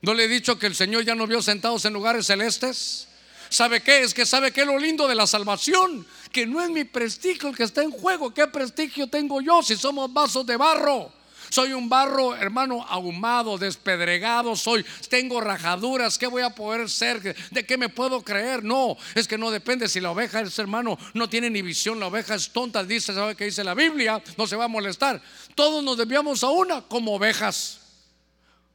¿No 0.00 0.14
le 0.14 0.24
he 0.24 0.28
dicho 0.28 0.58
que 0.58 0.66
el 0.66 0.74
Señor 0.74 1.04
ya 1.04 1.14
nos 1.14 1.28
vio 1.28 1.40
sentados 1.42 1.84
en 1.84 1.92
lugares 1.92 2.26
celestes? 2.26 3.06
¿Sabe 3.52 3.82
qué? 3.82 4.00
Es 4.00 4.14
que 4.14 4.24
sabe 4.24 4.50
qué 4.50 4.62
es 4.62 4.66
lo 4.66 4.78
lindo 4.78 5.06
de 5.06 5.14
la 5.14 5.26
salvación, 5.26 6.06
que 6.32 6.46
no 6.46 6.62
es 6.62 6.70
mi 6.70 6.84
prestigio 6.84 7.50
el 7.50 7.54
que 7.54 7.64
está 7.64 7.82
en 7.82 7.90
juego. 7.90 8.32
¿Qué 8.32 8.46
prestigio 8.46 9.08
tengo 9.08 9.42
yo 9.42 9.62
si 9.62 9.76
somos 9.76 10.10
vasos 10.10 10.46
de 10.46 10.56
barro? 10.56 11.12
Soy 11.50 11.74
un 11.74 11.86
barro, 11.86 12.34
hermano, 12.34 12.82
ahumado, 12.88 13.58
despedregado, 13.58 14.56
soy, 14.56 14.86
tengo 15.10 15.38
rajaduras, 15.38 16.16
¿qué 16.16 16.26
voy 16.26 16.40
a 16.40 16.48
poder 16.48 16.88
ser? 16.88 17.20
¿De 17.50 17.66
qué 17.66 17.76
me 17.76 17.90
puedo 17.90 18.22
creer? 18.22 18.64
No, 18.64 18.96
es 19.14 19.28
que 19.28 19.36
no 19.36 19.50
depende 19.50 19.86
si 19.86 20.00
la 20.00 20.12
oveja 20.12 20.40
es 20.40 20.58
hermano, 20.58 20.96
no 21.12 21.28
tiene 21.28 21.50
ni 21.50 21.60
visión, 21.60 22.00
la 22.00 22.06
oveja 22.06 22.36
es 22.36 22.54
tonta, 22.54 22.82
dice, 22.82 23.12
¿sabe 23.12 23.36
qué 23.36 23.44
dice 23.44 23.62
la 23.64 23.74
Biblia? 23.74 24.22
No 24.38 24.46
se 24.46 24.56
va 24.56 24.64
a 24.64 24.68
molestar. 24.68 25.20
Todos 25.54 25.84
nos 25.84 25.98
desviamos 25.98 26.42
a 26.42 26.48
una 26.48 26.80
como 26.80 27.16
ovejas. 27.16 27.80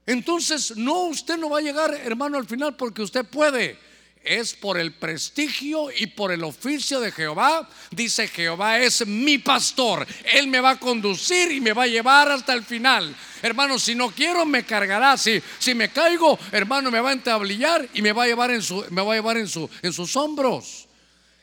Entonces, 0.05 0.77
no, 0.77 1.05
usted 1.05 1.35
no 1.35 1.49
va 1.49 1.57
a 1.57 1.61
llegar, 1.63 1.91
hermano, 1.95 2.37
al 2.37 2.45
final 2.45 2.75
porque 2.75 3.01
usted 3.01 3.25
puede 3.25 3.86
es 4.27 4.53
por 4.53 4.77
el 4.77 4.93
prestigio 4.93 5.87
y 5.95 6.07
por 6.07 6.31
el 6.31 6.43
oficio 6.43 6.99
de 6.99 7.11
Jehová. 7.11 7.67
Dice 7.91 8.27
Jehová 8.27 8.79
es 8.79 9.07
mi 9.07 9.37
pastor. 9.37 10.05
Él 10.33 10.47
me 10.47 10.59
va 10.59 10.71
a 10.71 10.79
conducir 10.79 11.51
y 11.51 11.61
me 11.61 11.73
va 11.73 11.83
a 11.83 11.87
llevar 11.87 12.29
hasta 12.29 12.53
el 12.53 12.63
final. 12.63 13.15
Hermano, 13.41 13.79
si 13.79 13.95
no 13.95 14.09
quiero, 14.11 14.45
me 14.45 14.63
cargará. 14.63 15.17
Si, 15.17 15.41
si 15.59 15.73
me 15.73 15.89
caigo, 15.89 16.37
hermano, 16.51 16.91
me 16.91 16.99
va 16.99 17.09
a 17.09 17.13
entablillar 17.13 17.87
y 17.93 18.01
me 18.01 18.11
va 18.11 18.23
a 18.23 18.27
llevar 18.27 18.51
en, 18.51 18.61
su, 18.61 18.83
me 18.89 19.01
va 19.01 19.13
a 19.13 19.15
llevar 19.15 19.37
en, 19.37 19.47
su, 19.47 19.69
en 19.81 19.93
sus 19.93 20.15
hombros. 20.15 20.87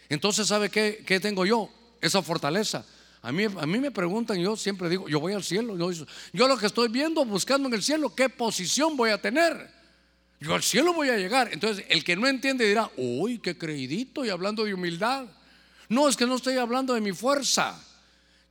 Entonces, 0.08 0.46
¿sabe 0.46 0.68
qué, 0.70 1.02
qué 1.06 1.18
tengo 1.20 1.46
yo? 1.46 1.70
Esa 2.00 2.22
fortaleza. 2.22 2.84
A 3.22 3.32
mí, 3.32 3.44
a 3.44 3.66
mí 3.66 3.78
me 3.78 3.90
preguntan, 3.90 4.38
yo 4.38 4.54
siempre 4.54 4.90
digo, 4.90 5.08
yo 5.08 5.18
voy 5.18 5.32
al 5.32 5.42
cielo. 5.42 5.78
Yo, 5.78 6.06
yo 6.32 6.46
lo 6.46 6.58
que 6.58 6.66
estoy 6.66 6.88
viendo, 6.88 7.24
buscando 7.24 7.68
en 7.68 7.74
el 7.74 7.82
cielo, 7.82 8.14
¿qué 8.14 8.28
posición 8.28 8.98
voy 8.98 9.10
a 9.10 9.20
tener? 9.20 9.73
Yo 10.44 10.54
al 10.54 10.62
cielo 10.62 10.92
voy 10.92 11.08
a 11.08 11.16
llegar. 11.16 11.48
Entonces, 11.52 11.86
el 11.88 12.04
que 12.04 12.16
no 12.16 12.26
entiende 12.26 12.68
dirá, 12.68 12.90
uy, 12.98 13.38
qué 13.38 13.56
creidito 13.56 14.26
y 14.26 14.28
hablando 14.28 14.64
de 14.64 14.74
humildad. 14.74 15.24
No, 15.88 16.06
es 16.06 16.16
que 16.16 16.26
no 16.26 16.36
estoy 16.36 16.58
hablando 16.58 16.92
de 16.92 17.00
mi 17.00 17.12
fuerza. 17.12 17.82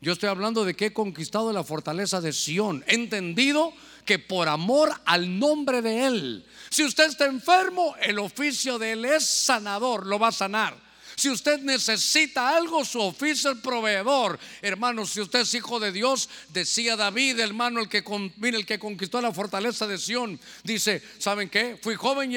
Yo 0.02 0.14
estoy 0.14 0.30
hablando 0.30 0.66
de 0.66 0.74
que 0.74 0.88
he 0.88 0.94
conquistado 0.94 1.54
la 1.54 1.64
fortaleza 1.64 2.20
de 2.20 2.34
Sión. 2.34 2.84
He 2.88 2.96
entendido 2.96 3.74
que 4.06 4.18
por 4.18 4.50
amor 4.50 4.92
al 5.06 5.38
nombre 5.38 5.84
de 5.84 6.06
Él, 6.08 6.46
si 6.72 6.84
usted 6.84 7.06
está 7.06 7.26
enfermo, 7.26 7.96
el 8.02 8.18
oficio 8.18 8.80
de 8.80 8.94
Él 8.94 9.06
es 9.06 9.26
sanador, 9.26 10.08
lo 10.08 10.18
va 10.18 10.30
a 10.30 10.32
sanar. 10.32 10.76
Si 11.16 11.30
usted 11.30 11.60
necesita 11.60 12.56
algo, 12.56 12.84
su 12.86 13.00
oficio 13.00 13.52
es 13.52 13.60
proveedor. 13.60 14.40
Hermano, 14.62 15.06
si 15.06 15.22
usted 15.22 15.42
es 15.42 15.54
hijo 15.54 15.80
de 15.80 15.92
Dios, 15.92 16.30
decía 16.50 16.96
David, 16.96 17.40
hermano, 17.40 17.80
el 17.80 17.90
que, 17.90 18.04
el 18.42 18.66
que 18.66 18.80
conquistó 18.80 19.22
la 19.22 19.32
fortaleza 19.32 19.88
de 19.88 19.98
Sión, 19.98 20.40
dice, 20.64 21.02
¿saben 21.20 21.50
qué? 21.50 21.78
Fui 21.82 21.96
joven 21.96 22.32
y, 22.32 22.36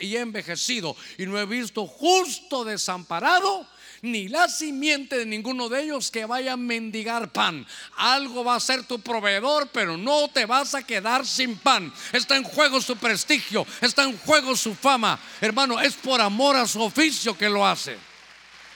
y 0.00 0.16
envejecido 0.16 0.96
y 1.18 1.26
no 1.26 1.38
he 1.38 1.46
visto 1.46 1.86
justo 1.86 2.64
desamparado 2.64 3.66
ni 4.02 4.28
la 4.28 4.48
simiente 4.48 5.16
de 5.16 5.24
ninguno 5.24 5.68
de 5.68 5.84
ellos 5.84 6.10
que 6.10 6.26
vaya 6.26 6.54
a 6.54 6.56
mendigar 6.56 7.30
pan. 7.30 7.64
Algo 7.96 8.44
va 8.44 8.56
a 8.56 8.60
ser 8.60 8.82
tu 8.82 8.98
proveedor, 8.98 9.68
pero 9.72 9.96
no 9.96 10.28
te 10.28 10.44
vas 10.44 10.74
a 10.74 10.82
quedar 10.82 11.24
sin 11.24 11.56
pan. 11.56 11.92
Está 12.12 12.36
en 12.36 12.42
juego 12.42 12.80
su 12.80 12.96
prestigio, 12.96 13.64
está 13.80 14.02
en 14.02 14.18
juego 14.18 14.56
su 14.56 14.74
fama. 14.74 15.18
Hermano, 15.40 15.80
es 15.80 15.94
por 15.94 16.20
amor 16.20 16.56
a 16.56 16.66
su 16.66 16.82
oficio 16.82 17.38
que 17.38 17.48
lo 17.48 17.64
hace. 17.64 17.96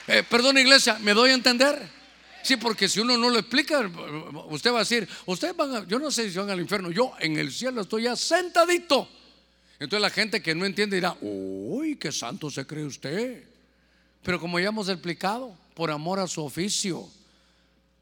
Eh, 0.07 0.23
perdón 0.23 0.57
iglesia, 0.57 0.97
¿me 0.99 1.13
doy 1.13 1.31
a 1.31 1.33
entender? 1.33 1.97
Sí, 2.41 2.55
porque 2.55 2.87
si 2.87 3.01
uno 3.01 3.17
no 3.17 3.29
lo 3.29 3.39
explica, 3.39 3.81
usted 4.49 4.71
va 4.71 4.77
a 4.77 4.79
decir, 4.79 5.07
ustedes 5.25 5.55
van 5.55 5.75
a, 5.75 5.85
yo 5.85 5.99
no 5.99 6.09
sé 6.09 6.31
si 6.31 6.37
van 6.37 6.49
al 6.49 6.61
infierno, 6.61 6.91
yo 6.91 7.11
en 7.19 7.37
el 7.37 7.51
cielo 7.51 7.81
estoy 7.81 8.03
ya 8.03 8.15
sentadito. 8.15 9.09
Entonces 9.79 10.01
la 10.01 10.09
gente 10.09 10.41
que 10.41 10.55
no 10.55 10.65
entiende 10.65 10.95
dirá, 10.95 11.17
uy, 11.19 11.97
qué 11.97 12.11
santo 12.11 12.49
se 12.49 12.65
cree 12.65 12.85
usted. 12.85 13.43
Pero 14.23 14.39
como 14.39 14.59
ya 14.59 14.69
hemos 14.69 14.87
explicado, 14.89 15.57
por 15.73 15.91
amor 15.91 16.19
a 16.19 16.27
su 16.27 16.43
oficio. 16.43 17.07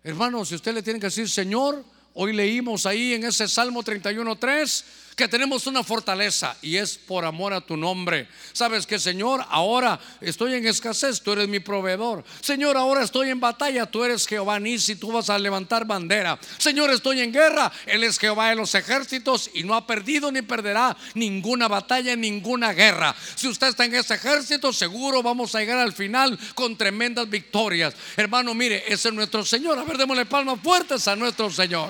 Hermano, 0.03 0.45
si 0.45 0.55
usted 0.55 0.73
le 0.73 0.83
tiene 0.83 0.99
que 0.99 1.07
decir, 1.07 1.29
Señor, 1.29 1.83
hoy 2.13 2.31
leímos 2.31 2.85
ahí 2.85 3.13
en 3.13 3.25
ese 3.25 3.47
Salmo 3.47 3.83
31.3, 3.83 4.83
que 5.15 5.27
tenemos 5.29 5.65
una 5.65 5.83
fortaleza 5.83 6.57
y 6.61 6.75
es 6.75 6.97
por 6.97 7.23
amor 7.23 7.53
a 7.53 7.61
tu 7.61 7.77
nombre. 7.77 8.27
Sabes 8.51 8.85
que 8.85 8.99
Señor, 8.99 9.45
ahora 9.49 9.99
estoy 10.19 10.55
en 10.55 10.67
escasez, 10.67 11.21
tú 11.21 11.31
eres 11.31 11.47
mi 11.47 11.59
proveedor. 11.59 12.23
Señor, 12.41 12.75
ahora 12.75 13.03
estoy 13.03 13.29
en 13.29 13.39
batalla, 13.39 13.85
tú 13.85 14.03
eres 14.03 14.27
Jehová 14.27 14.59
Nisi, 14.59 14.95
tú 14.95 15.13
vas 15.13 15.29
a 15.29 15.39
levantar 15.39 15.85
bandera. 15.85 16.37
Señor, 16.57 16.89
estoy 16.89 17.21
en 17.21 17.31
guerra, 17.31 17.71
Él 17.85 18.03
es 18.03 18.19
Jehová 18.19 18.49
de 18.49 18.55
los 18.55 18.75
ejércitos 18.75 19.49
y 19.53 19.63
no 19.63 19.75
ha 19.75 19.87
perdido 19.87 20.31
ni 20.31 20.41
perderá 20.41 20.95
ninguna 21.13 21.69
batalla, 21.69 22.15
ninguna 22.15 22.73
guerra. 22.73 23.15
Si 23.35 23.47
usted 23.47 23.67
está 23.67 23.85
en 23.85 23.95
ese 23.95 24.15
ejército, 24.15 24.73
seguro 24.73 25.23
vamos 25.23 25.55
a 25.55 25.59
llegar 25.59 25.77
al 25.77 25.93
final 25.93 26.37
con 26.55 26.75
tremendas 26.77 27.29
victorias. 27.29 27.93
Hermano, 28.17 28.53
mire, 28.53 28.83
ese 28.87 29.07
es 29.07 29.13
nuestro 29.13 29.45
Señor. 29.45 29.79
A 29.79 29.83
ver, 29.83 29.97
démosle 29.97 30.25
palmas 30.25 30.59
fuertes 30.61 31.07
a 31.07 31.15
nuestro 31.15 31.49
Señor. 31.49 31.89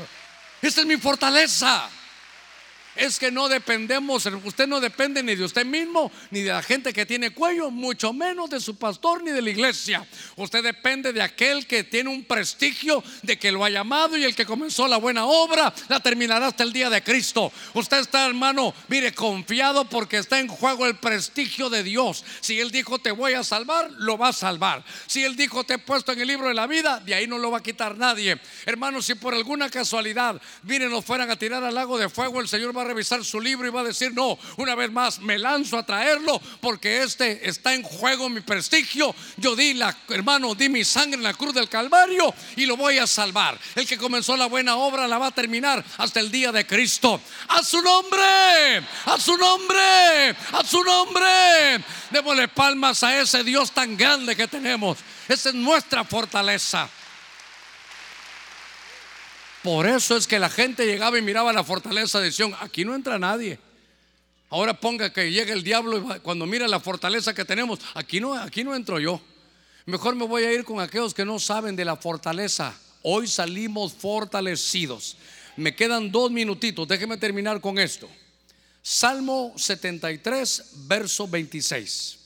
Esta 0.62 0.82
es 0.82 0.88
mi 0.88 0.98
fortaleza 0.98 1.90
es 2.96 3.20
que 3.20 3.32
no 3.32 3.48
dependemos, 3.50 4.26
usted 4.44 4.68
no 4.68 4.80
depende 4.80 5.22
ni 5.22 5.36
de 5.36 5.44
usted 5.44 5.66
mismo, 5.66 6.12
ni 6.32 6.42
de 6.42 6.52
la 6.52 6.64
gente 6.64 6.94
que 6.94 7.06
tiene 7.06 7.32
cuello, 7.32 7.72
mucho 7.72 8.14
menos 8.14 8.50
de 8.50 8.60
su 8.60 8.78
pastor 8.78 9.24
ni 9.24 9.32
de 9.32 9.42
la 9.42 9.50
iglesia. 9.50 10.06
Usted 10.36 10.64
depende 10.64 11.12
de 11.12 11.22
aquel 11.22 11.68
que 11.68 11.84
tiene 11.84 12.10
un 12.10 12.24
prestigio 12.24 13.04
de 13.24 13.38
que 13.38 13.52
lo 13.52 13.66
ha 13.66 13.70
llamado 13.70 14.18
y 14.18 14.24
el 14.24 14.36
que 14.36 14.46
comenzó 14.46 14.88
la 14.88 14.98
buena 14.98 15.26
obra 15.26 15.74
la 15.90 16.00
terminará 16.00 16.48
hasta 16.48 16.64
el 16.64 16.74
día 16.74 16.90
de 16.90 17.04
Cristo. 17.04 17.52
Usted 17.74 18.00
está, 18.00 18.26
hermano, 18.26 18.74
mire, 18.88 19.14
confiado 19.14 19.86
porque 19.86 20.18
está 20.18 20.40
en 20.40 20.48
juego 20.48 20.86
el 20.86 20.96
prestigio 20.96 21.70
de 21.70 21.84
Dios. 21.84 22.24
Si 22.40 22.60
Él 22.60 22.72
dijo 22.72 23.00
te 23.00 23.12
voy 23.12 23.34
a 23.34 23.44
salvar, 23.44 23.92
lo 23.98 24.18
va 24.18 24.30
a 24.30 24.34
salvar. 24.34 24.84
Si 25.08 25.24
Él 25.24 25.36
dijo 25.36 25.64
te 25.64 25.76
he 25.76 25.80
puesto 25.80 26.12
en 26.12 26.22
el 26.22 26.28
libro 26.28 26.48
de 26.48 26.54
la 26.54 26.68
vida, 26.68 27.00
de 27.00 27.16
ahí 27.16 27.28
no 27.28 27.38
lo 27.38 27.52
va 27.52 27.58
a 27.60 27.64
quitar 27.64 27.98
nadie. 27.98 28.40
Hermano, 28.66 29.02
si 29.02 29.16
por 29.16 29.34
alguna 29.34 29.70
casualidad, 29.70 30.42
miren, 30.64 30.90
nos 30.90 31.04
fueran 31.04 31.30
a 31.30 31.36
tirar 31.36 31.64
al 31.64 31.76
lago 31.76 31.98
de 31.98 32.10
fuego, 32.10 32.40
el 32.40 32.48
Señor 32.48 32.76
va 32.76 32.85
revisar 32.86 33.24
su 33.26 33.40
libro 33.40 33.68
y 33.68 33.72
va 33.72 33.82
a 33.82 33.86
decir, 33.86 34.14
no, 34.14 34.38
una 34.58 34.76
vez 34.76 34.92
más 34.92 35.20
me 35.20 35.38
lanzo 35.38 35.78
a 35.78 35.86
traerlo 35.86 36.42
porque 36.62 37.04
este 37.04 37.48
está 37.48 37.74
en 37.74 37.84
juego 37.84 38.30
mi 38.30 38.42
prestigio. 38.42 39.14
Yo 39.38 39.56
di 39.56 39.74
la, 39.74 39.96
hermano, 40.10 40.56
di 40.56 40.70
mi 40.70 40.84
sangre 40.84 41.18
en 41.18 41.24
la 41.24 41.34
cruz 41.34 41.54
del 41.54 41.70
Calvario 41.70 42.34
y 42.56 42.66
lo 42.66 42.78
voy 42.78 42.98
a 42.98 43.08
salvar. 43.08 43.60
El 43.76 43.88
que 43.88 43.98
comenzó 43.98 44.38
la 44.38 44.48
buena 44.48 44.76
obra 44.78 45.08
la 45.08 45.18
va 45.18 45.28
a 45.28 45.32
terminar 45.32 45.84
hasta 45.98 46.20
el 46.20 46.32
día 46.32 46.52
de 46.52 46.66
Cristo. 46.66 47.20
A 47.50 47.64
su 47.64 47.82
nombre, 47.82 48.78
a 49.06 49.20
su 49.20 49.38
nombre, 49.38 50.30
a 50.52 50.64
su 50.66 50.84
nombre. 50.84 51.84
Démosle 52.12 52.48
palmas 52.48 53.04
a 53.04 53.20
ese 53.20 53.44
Dios 53.44 53.72
tan 53.72 53.98
grande 53.98 54.36
que 54.36 54.48
tenemos. 54.48 54.98
Esa 55.28 55.50
es 55.50 55.56
nuestra 55.56 56.04
fortaleza. 56.04 56.90
Por 59.66 59.88
eso 59.88 60.16
es 60.16 60.28
que 60.28 60.38
la 60.38 60.52
gente 60.52 60.86
llegaba 60.86 61.18
y 61.18 61.24
miraba 61.24 61.52
la 61.52 61.64
fortaleza 61.64 62.20
de 62.20 62.32
Sion. 62.32 62.54
Aquí 62.60 62.86
no 62.86 62.94
entra 62.94 63.18
nadie. 63.18 63.58
Ahora 64.52 64.80
ponga 64.80 65.12
que 65.12 65.32
llegue 65.32 65.54
el 65.54 65.64
diablo 65.64 65.98
y 65.98 66.20
cuando 66.20 66.46
mira 66.46 66.68
la 66.68 66.80
fortaleza 66.80 67.34
que 67.34 67.46
tenemos, 67.46 67.80
aquí 67.96 68.20
no, 68.20 68.36
aquí 68.36 68.64
no 68.64 68.76
entro 68.76 69.00
yo. 69.00 69.20
Mejor 69.88 70.16
me 70.16 70.28
voy 70.28 70.44
a 70.44 70.54
ir 70.54 70.66
con 70.66 70.80
aquellos 70.80 71.16
que 71.16 71.26
no 71.26 71.40
saben 71.40 71.76
de 71.76 71.84
la 71.84 71.96
fortaleza. 71.96 72.80
Hoy 73.02 73.26
salimos 73.26 73.92
fortalecidos. 73.94 75.18
Me 75.58 75.76
quedan 75.76 76.12
dos 76.12 76.30
minutitos. 76.30 76.88
Déjeme 76.88 77.18
terminar 77.18 77.60
con 77.60 77.80
esto. 77.80 78.08
Salmo 78.84 79.52
73, 79.58 80.74
verso 80.88 81.28
26. 81.28 82.20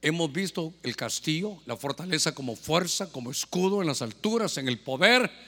Hemos 0.00 0.32
visto 0.32 0.72
el 0.84 0.94
castillo, 0.94 1.60
la 1.66 1.76
fortaleza 1.76 2.32
como 2.36 2.54
fuerza, 2.54 3.10
como 3.10 3.32
escudo 3.32 3.80
en 3.82 3.88
las 3.88 4.00
alturas, 4.00 4.58
en 4.58 4.68
el 4.68 4.78
poder 4.78 5.47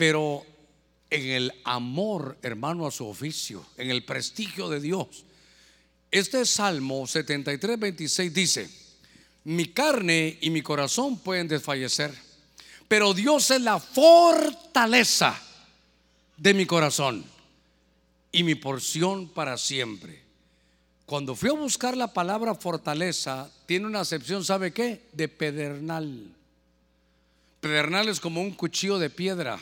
pero 0.00 0.46
en 1.10 1.28
el 1.28 1.52
amor, 1.62 2.38
hermano, 2.40 2.86
a 2.86 2.90
su 2.90 3.06
oficio, 3.06 3.66
en 3.76 3.90
el 3.90 4.02
prestigio 4.02 4.70
de 4.70 4.80
Dios. 4.80 5.26
Este 6.10 6.46
Salmo 6.46 7.06
73, 7.06 7.78
26 7.78 8.32
dice, 8.32 8.70
mi 9.44 9.66
carne 9.66 10.38
y 10.40 10.48
mi 10.48 10.62
corazón 10.62 11.18
pueden 11.18 11.48
desfallecer, 11.48 12.14
pero 12.88 13.12
Dios 13.12 13.50
es 13.50 13.60
la 13.60 13.78
fortaleza 13.78 15.38
de 16.38 16.54
mi 16.54 16.64
corazón 16.64 17.22
y 18.32 18.42
mi 18.42 18.54
porción 18.54 19.28
para 19.28 19.58
siempre. 19.58 20.22
Cuando 21.04 21.36
fui 21.36 21.50
a 21.50 21.52
buscar 21.52 21.94
la 21.94 22.14
palabra 22.14 22.54
fortaleza, 22.54 23.50
tiene 23.66 23.84
una 23.84 24.00
acepción, 24.00 24.46
¿sabe 24.46 24.72
qué? 24.72 25.02
De 25.12 25.28
pedernal. 25.28 26.24
Pedernal 27.60 28.08
es 28.08 28.18
como 28.18 28.40
un 28.40 28.52
cuchillo 28.52 28.98
de 28.98 29.10
piedra 29.10 29.60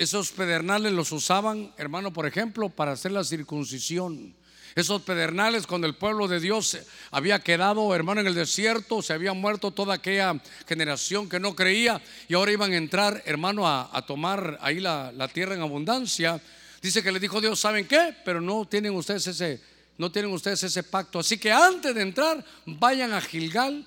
esos 0.00 0.30
pedernales 0.30 0.92
los 0.92 1.12
usaban, 1.12 1.74
hermano, 1.76 2.10
por 2.10 2.24
ejemplo, 2.24 2.70
para 2.70 2.92
hacer 2.92 3.12
la 3.12 3.22
circuncisión. 3.22 4.34
Esos 4.74 5.02
pedernales 5.02 5.66
cuando 5.66 5.86
el 5.86 5.94
pueblo 5.94 6.26
de 6.26 6.40
Dios 6.40 6.78
había 7.10 7.40
quedado, 7.40 7.94
hermano, 7.94 8.22
en 8.22 8.26
el 8.26 8.34
desierto, 8.34 9.02
se 9.02 9.12
había 9.12 9.34
muerto 9.34 9.72
toda 9.72 9.92
aquella 9.92 10.40
generación 10.66 11.28
que 11.28 11.38
no 11.38 11.54
creía 11.54 12.00
y 12.28 12.32
ahora 12.32 12.50
iban 12.50 12.72
a 12.72 12.78
entrar, 12.78 13.22
hermano, 13.26 13.68
a, 13.68 14.06
tomar 14.06 14.56
ahí 14.62 14.80
la, 14.80 15.12
la, 15.12 15.28
tierra 15.28 15.54
en 15.54 15.60
abundancia. 15.60 16.40
Dice 16.80 17.02
que 17.02 17.12
le 17.12 17.20
dijo 17.20 17.38
Dios, 17.42 17.60
¿saben 17.60 17.86
qué? 17.86 18.16
Pero 18.24 18.40
no 18.40 18.64
tienen 18.64 18.94
ustedes 18.94 19.26
ese, 19.26 19.60
no 19.98 20.10
tienen 20.10 20.32
ustedes 20.32 20.62
ese 20.62 20.82
pacto. 20.82 21.18
Así 21.18 21.36
que 21.36 21.52
antes 21.52 21.94
de 21.94 22.00
entrar, 22.00 22.42
vayan 22.64 23.12
a 23.12 23.20
Gilgal 23.20 23.86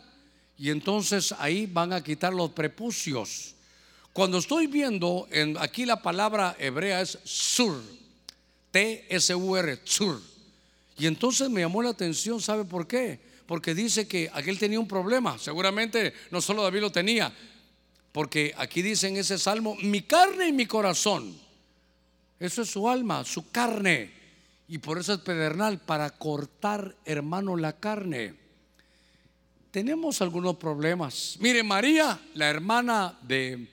y 0.60 0.70
entonces 0.70 1.34
ahí 1.40 1.66
van 1.66 1.92
a 1.92 2.04
quitar 2.04 2.36
los 2.36 2.52
prepucios. 2.52 3.56
Cuando 4.14 4.38
estoy 4.38 4.68
viendo 4.68 5.28
en, 5.32 5.58
aquí 5.58 5.86
la 5.88 6.04
palabra 6.04 6.56
hebrea 6.60 7.02
es 7.02 7.18
sur, 7.24 7.82
T-S-U-R, 8.70 9.80
sur. 9.84 10.22
Y 11.00 11.08
entonces 11.08 11.50
me 11.50 11.62
llamó 11.62 11.82
la 11.82 11.90
atención, 11.90 12.40
¿sabe 12.40 12.64
por 12.64 12.86
qué? 12.86 13.20
Porque 13.48 13.74
dice 13.74 14.08
que 14.08 14.30
aquel 14.32 14.60
tenía 14.60 14.80
un 14.80 14.88
problema. 14.88 15.40
Seguramente 15.40 16.14
no 16.30 16.42
solo 16.42 16.62
David 16.62 16.82
lo 16.82 16.92
tenía, 16.92 17.34
porque 18.12 18.54
aquí 18.56 18.84
dice 18.84 19.08
en 19.08 19.18
ese 19.18 19.40
salmo, 19.40 19.76
mi 19.82 20.04
carne 20.04 20.48
y 20.48 20.54
mi 20.54 20.68
corazón. 20.68 21.36
Eso 22.40 22.62
es 22.62 22.70
su 22.70 22.88
alma, 22.88 23.26
su 23.26 23.50
carne. 23.50 24.12
Y 24.68 24.78
por 24.78 25.00
eso 25.00 25.14
es 25.14 25.20
pedernal, 25.22 25.80
para 25.80 26.12
cortar, 26.12 26.96
hermano, 27.04 27.58
la 27.58 27.74
carne. 27.74 28.36
Tenemos 29.72 30.22
algunos 30.22 30.58
problemas. 30.58 31.36
Mire, 31.40 31.64
María, 31.64 32.20
la 32.36 32.50
hermana 32.50 33.18
de, 33.24 33.73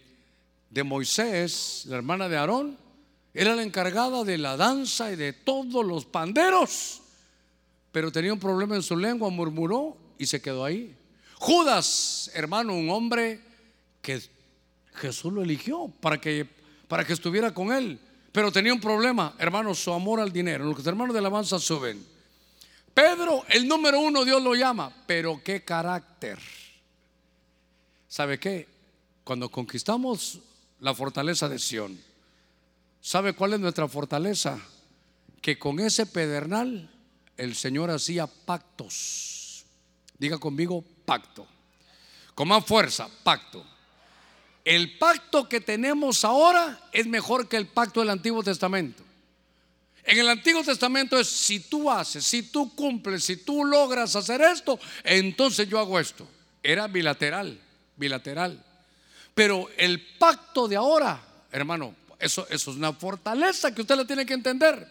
de 0.71 0.85
Moisés, 0.85 1.85
la 1.87 1.97
hermana 1.97 2.29
de 2.29 2.37
Aarón, 2.37 2.79
era 3.35 3.55
la 3.55 3.63
encargada 3.63 4.25
de 4.25 4.39
la 4.39 4.57
danza 4.57 5.13
y 5.13 5.17
de 5.17 5.33
todos 5.33 5.85
los 5.85 6.05
panderos. 6.07 7.03
Pero 7.93 8.11
tenía 8.11 8.33
un 8.33 8.39
problema 8.39 8.77
en 8.77 8.83
su 8.83 8.97
lengua, 8.97 9.31
murmuró 9.31 9.97
y 10.19 10.27
se 10.27 10.41
quedó 10.41 10.65
ahí. 10.65 10.97
Judas, 11.35 12.31
hermano, 12.35 12.75
un 12.75 12.89
hombre 12.91 13.41
que 14.01 14.21
Jesús 14.95 15.33
lo 15.33 15.43
eligió 15.43 15.93
para 16.01 16.21
que, 16.21 16.47
para 16.87 17.05
que 17.05 17.13
estuviera 17.13 17.53
con 17.53 17.73
él. 17.73 17.99
Pero 18.33 18.53
tenía 18.53 18.73
un 18.73 18.81
problema, 18.81 19.35
hermano, 19.39 19.75
su 19.75 19.93
amor 19.93 20.21
al 20.21 20.33
dinero. 20.33 20.65
Los 20.65 20.87
hermanos 20.87 21.15
de 21.15 21.19
alabanza 21.19 21.59
suben. 21.59 22.05
Pedro, 22.95 23.45
el 23.49 23.67
número 23.67 24.01
uno, 24.01 24.25
Dios 24.25 24.43
lo 24.43 24.55
llama. 24.55 24.93
Pero 25.07 25.41
qué 25.43 25.65
carácter. 25.65 26.39
¿Sabe 28.07 28.39
qué? 28.39 28.69
Cuando 29.25 29.49
conquistamos 29.49 30.41
la 30.81 30.95
fortaleza 30.95 31.49
de 31.49 31.59
Sión, 31.59 32.01
¿sabe 33.01 33.35
cuál 33.35 33.55
es 33.55 33.61
nuestra 33.61 33.89
fortaleza? 33.89 34.59
Que 35.41 35.59
con 35.59 35.81
ese 35.81 36.07
pedernal 36.07 36.91
el 37.37 37.55
Señor 37.55 37.91
hacía 37.91 38.27
pactos. 38.27 39.65
Diga 40.19 40.39
conmigo, 40.39 40.85
pacto. 41.05 41.47
Con 42.35 42.49
más 42.49 42.65
fuerza, 42.65 43.09
pacto. 43.23 43.65
El 44.65 44.99
pacto 44.99 45.49
que 45.49 45.61
tenemos 45.61 46.25
ahora 46.25 46.89
es 46.93 47.07
mejor 47.07 47.49
que 47.49 47.57
el 47.57 47.67
pacto 47.67 48.01
del 48.01 48.11
Antiguo 48.11 48.43
Testamento. 48.43 49.03
En 50.05 50.19
el 50.19 50.29
Antiguo 50.29 50.63
Testamento 50.63 51.19
es 51.19 51.29
si 51.29 51.61
tú 51.61 51.91
haces, 51.91 52.25
si 52.25 52.43
tú 52.45 52.75
cumples, 52.75 53.25
si 53.25 53.37
tú 53.37 53.65
logras 53.65 54.17
hacer 54.17 54.41
esto, 54.43 54.79
entonces 55.05 55.69
yo 55.69 55.79
hago 55.79 55.99
esto. 55.99 56.29
Era 56.63 56.87
bilateral, 56.87 57.59
bilateral. 57.97 58.63
Pero 59.35 59.69
el 59.77 60.01
pacto 60.19 60.69
de 60.69 60.77
ahora, 60.77 61.21
hermano, 61.51 61.95
eso, 62.19 62.47
es 62.51 62.67
una 62.67 62.93
fortaleza 62.93 63.75
que 63.75 63.81
usted 63.81 63.97
la 63.97 64.05
tiene 64.05 64.27
que 64.27 64.35
entender. 64.35 64.87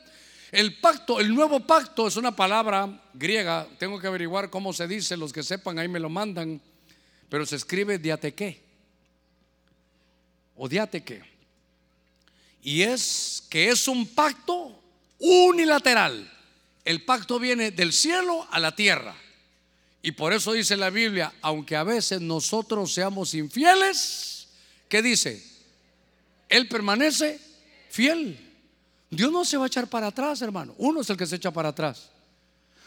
El 0.52 0.80
pacto, 0.80 1.20
el 1.20 1.34
nuevo 1.34 1.60
pacto 1.60 2.08
es 2.08 2.16
una 2.18 2.36
palabra 2.36 3.04
griega, 3.14 3.68
tengo 3.78 4.00
que 4.00 4.08
averiguar 4.08 4.50
cómo 4.50 4.74
se 4.74 4.88
dice, 4.88 5.16
los 5.16 5.32
que 5.32 5.44
sepan 5.44 5.78
ahí 5.78 5.88
me 5.88 6.00
lo 6.00 6.10
mandan, 6.10 6.60
pero 7.30 7.46
se 7.46 7.56
escribe 7.56 8.00
diateque 8.00 8.64
o 10.56 10.68
diateque. 10.68 11.22
Y 12.64 12.82
es 12.82 13.44
que 13.50 13.70
es 13.70 13.88
un 13.88 14.08
pacto 14.08 14.82
unilateral. 15.20 16.30
El 16.84 17.06
pacto 17.06 17.40
viene 17.40 17.72
del 17.72 17.94
cielo 17.94 18.48
a 18.50 18.60
la 18.60 18.76
tierra. 18.76 19.16
Y 20.02 20.12
por 20.12 20.32
eso 20.32 20.54
dice 20.54 20.78
la 20.78 20.90
Biblia, 20.90 21.34
aunque 21.42 21.76
a 21.76 21.84
veces 21.84 22.22
nosotros 22.22 22.94
seamos 22.94 23.34
infieles, 23.34 24.48
¿qué 24.88 25.02
dice? 25.02 25.46
Él 26.48 26.68
permanece 26.68 27.40
fiel. 27.90 28.40
Dios 29.10 29.32
no 29.32 29.44
se 29.44 29.58
va 29.58 29.66
a 29.66 29.68
echar 29.68 29.88
para 29.88 30.08
atrás, 30.08 30.42
hermano. 30.42 30.74
Uno 30.78 31.02
es 31.02 31.10
el 31.10 31.18
que 31.18 31.26
se 31.26 31.36
echa 31.36 31.52
para 31.52 31.70
atrás. 31.70 32.10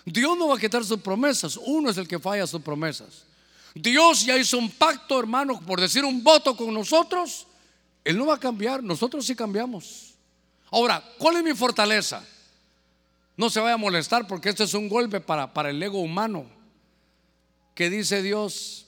Dios 0.04 0.36
no 0.38 0.48
va 0.48 0.56
a 0.56 0.58
quitar 0.58 0.84
sus 0.84 1.00
promesas. 1.00 1.56
Uno 1.56 1.90
es 1.90 1.96
el 1.96 2.08
que 2.08 2.18
falla 2.18 2.46
sus 2.46 2.62
promesas. 2.62 3.24
Dios 3.74 4.24
ya 4.24 4.36
hizo 4.36 4.58
un 4.58 4.70
pacto, 4.70 5.18
hermano, 5.18 5.60
por 5.60 5.80
decir 5.80 6.04
un 6.04 6.22
voto 6.22 6.56
con 6.56 6.72
nosotros. 6.72 7.46
Él 8.04 8.16
no 8.16 8.26
va 8.26 8.34
a 8.34 8.40
cambiar. 8.40 8.82
Nosotros 8.82 9.26
sí 9.26 9.34
cambiamos. 9.34 10.14
Ahora, 10.70 11.02
¿cuál 11.18 11.36
es 11.36 11.44
mi 11.44 11.54
fortaleza? 11.54 12.24
No 13.36 13.50
se 13.50 13.60
vaya 13.60 13.74
a 13.74 13.78
molestar 13.78 14.26
porque 14.26 14.48
este 14.48 14.64
es 14.64 14.74
un 14.74 14.88
golpe 14.88 15.20
para, 15.20 15.52
para 15.52 15.70
el 15.70 15.82
ego 15.82 16.00
humano. 16.00 16.61
Que 17.74 17.90
dice 17.90 18.22
Dios, 18.22 18.86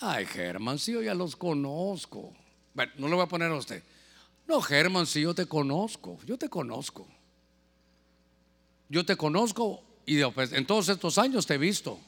ay 0.00 0.26
Germán, 0.26 0.78
si 0.78 0.92
yo 0.92 1.02
ya 1.02 1.14
los 1.14 1.36
conozco. 1.36 2.32
Bueno, 2.74 2.92
no 2.96 3.08
lo 3.08 3.16
voy 3.16 3.24
a 3.24 3.28
poner 3.28 3.50
a 3.50 3.56
usted. 3.56 3.82
No, 4.46 4.60
Germán, 4.60 5.06
si 5.06 5.20
yo 5.22 5.34
te 5.34 5.46
conozco, 5.46 6.18
yo 6.26 6.38
te 6.38 6.48
conozco. 6.48 7.06
Yo 8.88 9.04
te 9.04 9.16
conozco 9.16 9.82
y 10.04 10.22
pues, 10.24 10.52
en 10.52 10.66
todos 10.66 10.88
estos 10.88 11.18
años 11.18 11.46
te 11.46 11.54
he 11.54 11.58
visto. 11.58 11.98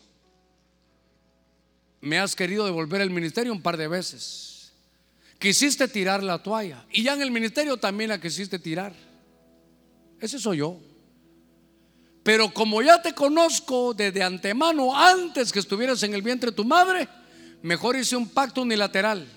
Me 2.01 2.19
has 2.19 2.37
querido 2.37 2.67
devolver 2.67 3.01
el 3.01 3.11
ministerio 3.11 3.53
un 3.53 3.63
par 3.63 3.77
de 3.77 3.89
veces. 3.89 4.73
Quisiste 5.39 5.89
tirar 5.89 6.23
la 6.23 6.43
toalla 6.43 6.85
y 6.91 7.03
ya 7.03 7.15
en 7.15 7.23
el 7.23 7.31
ministerio 7.31 7.77
también 7.77 8.11
la 8.11 8.21
quisiste 8.21 8.59
tirar. 8.59 8.95
Ese 10.21 10.39
soy 10.39 10.59
yo. 10.59 10.79
Pero 12.25 12.53
como 12.53 12.81
ya 12.81 13.03
te 13.03 13.15
conozco 13.15 13.93
desde 13.93 14.23
antemano, 14.23 14.97
antes 14.97 15.53
que 15.53 15.59
estuvieras 15.59 16.03
en 16.05 16.15
el 16.15 16.23
vientre 16.23 16.51
de 16.51 16.57
tu 16.57 16.65
madre, 16.65 17.07
mejor 17.63 17.97
hice 17.97 18.17
un 18.17 18.31
pacto 18.31 18.63
unilateral. 18.63 19.29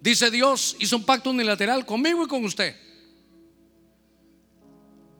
Dice 0.00 0.28
Dios, 0.28 0.76
hizo 0.80 0.96
un 0.96 1.04
pacto 1.04 1.30
unilateral 1.30 1.86
conmigo 1.86 2.24
y 2.24 2.26
con 2.26 2.44
usted. 2.44 2.74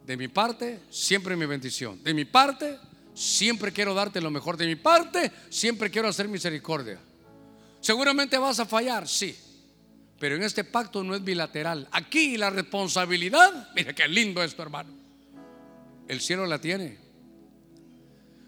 De 0.04 0.16
mi 0.16 0.26
parte, 0.26 0.80
siempre 0.90 1.36
mi 1.36 1.46
bendición. 1.46 2.02
De 2.02 2.12
mi 2.12 2.24
parte, 2.24 2.76
siempre 3.14 3.70
quiero 3.72 3.94
darte 3.94 4.20
lo 4.20 4.32
mejor. 4.32 4.56
De 4.56 4.66
mi 4.66 4.74
parte, 4.74 5.30
siempre 5.48 5.92
quiero 5.92 6.08
hacer 6.08 6.26
misericordia. 6.26 6.98
Seguramente 7.80 8.36
vas 8.36 8.58
a 8.58 8.66
fallar, 8.66 9.06
sí. 9.06 9.36
Pero 10.18 10.34
en 10.34 10.42
este 10.42 10.64
pacto 10.64 11.04
no 11.04 11.14
es 11.14 11.22
bilateral. 11.22 11.86
Aquí 11.92 12.36
la 12.36 12.50
responsabilidad, 12.50 13.68
mire 13.76 13.94
qué 13.94 14.08
lindo 14.08 14.42
esto, 14.42 14.60
hermano. 14.60 14.99
El 16.10 16.20
cielo 16.20 16.44
la 16.44 16.60
tiene. 16.60 16.98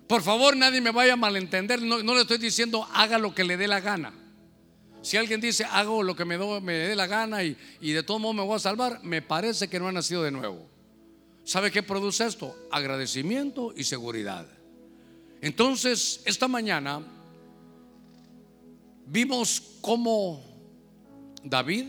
Por 0.08 0.20
favor, 0.20 0.56
nadie 0.56 0.80
me 0.80 0.90
vaya 0.90 1.12
a 1.12 1.16
malentender. 1.16 1.80
No, 1.80 2.02
le 2.02 2.20
estoy 2.20 2.38
diciendo 2.38 2.88
haga 2.92 3.18
lo 3.18 3.36
que 3.36 3.44
le 3.44 3.56
dé 3.56 3.68
la 3.68 3.80
gana. 3.80 4.12
Si 5.00 5.16
alguien 5.16 5.40
dice, 5.40 5.64
hago 5.66 6.02
lo 6.02 6.16
que 6.16 6.24
me, 6.24 6.36
me 6.60 6.72
dé 6.72 6.96
la 6.96 7.06
gana 7.06 7.44
y, 7.44 7.56
y 7.80 7.92
de 7.92 8.02
todo 8.02 8.18
modo 8.18 8.32
me 8.32 8.42
voy 8.42 8.56
a 8.56 8.58
salvar, 8.58 8.98
me 9.04 9.22
parece 9.22 9.68
que 9.68 9.78
no 9.78 9.86
ha 9.86 9.92
nacido 9.92 10.24
de 10.24 10.32
nuevo. 10.32 10.68
¿Sabe 11.44 11.70
qué 11.70 11.84
produce 11.84 12.26
esto? 12.26 12.52
Agradecimiento 12.72 13.72
y 13.76 13.84
seguridad. 13.84 14.44
Entonces, 15.40 16.20
esta 16.24 16.48
mañana 16.48 17.00
vimos 19.06 19.78
cómo 19.80 20.42
David 21.44 21.86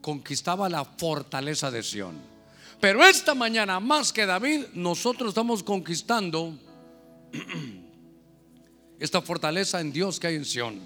conquistaba 0.00 0.70
la 0.70 0.86
fortaleza 0.86 1.70
de 1.70 1.82
Sión. 1.82 2.37
Pero 2.80 3.04
esta 3.04 3.34
mañana, 3.34 3.80
más 3.80 4.12
que 4.12 4.24
David, 4.24 4.66
nosotros 4.74 5.30
estamos 5.30 5.62
conquistando 5.62 6.56
esta 9.00 9.20
fortaleza 9.20 9.80
en 9.80 9.92
Dios 9.92 10.20
que 10.20 10.28
hay 10.28 10.36
en 10.36 10.44
Sión 10.44 10.80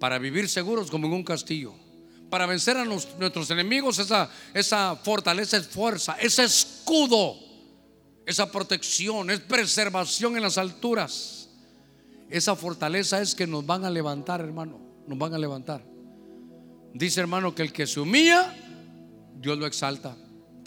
para 0.00 0.18
vivir 0.18 0.48
seguros 0.48 0.90
como 0.90 1.06
en 1.06 1.12
un 1.12 1.24
castillo. 1.24 1.74
Para 2.30 2.46
vencer 2.46 2.76
a 2.76 2.84
nuestros 2.84 3.50
enemigos, 3.50 3.98
esa, 3.98 4.28
esa 4.52 4.96
fortaleza 4.96 5.58
es 5.58 5.68
fuerza, 5.68 6.16
ese 6.18 6.44
escudo, 6.44 7.36
esa 8.24 8.50
protección, 8.50 9.30
es 9.30 9.40
preservación 9.40 10.36
en 10.36 10.42
las 10.42 10.58
alturas. 10.58 11.48
Esa 12.28 12.56
fortaleza 12.56 13.20
es 13.20 13.34
que 13.34 13.46
nos 13.46 13.64
van 13.64 13.84
a 13.84 13.90
levantar, 13.90 14.40
hermano, 14.40 14.80
nos 15.06 15.18
van 15.18 15.34
a 15.34 15.38
levantar. 15.38 15.84
Dice, 16.92 17.20
hermano, 17.20 17.54
que 17.54 17.62
el 17.62 17.72
que 17.72 17.86
se 17.86 18.00
humilla, 18.00 18.52
Dios 19.36 19.56
lo 19.56 19.66
exalta. 19.66 20.16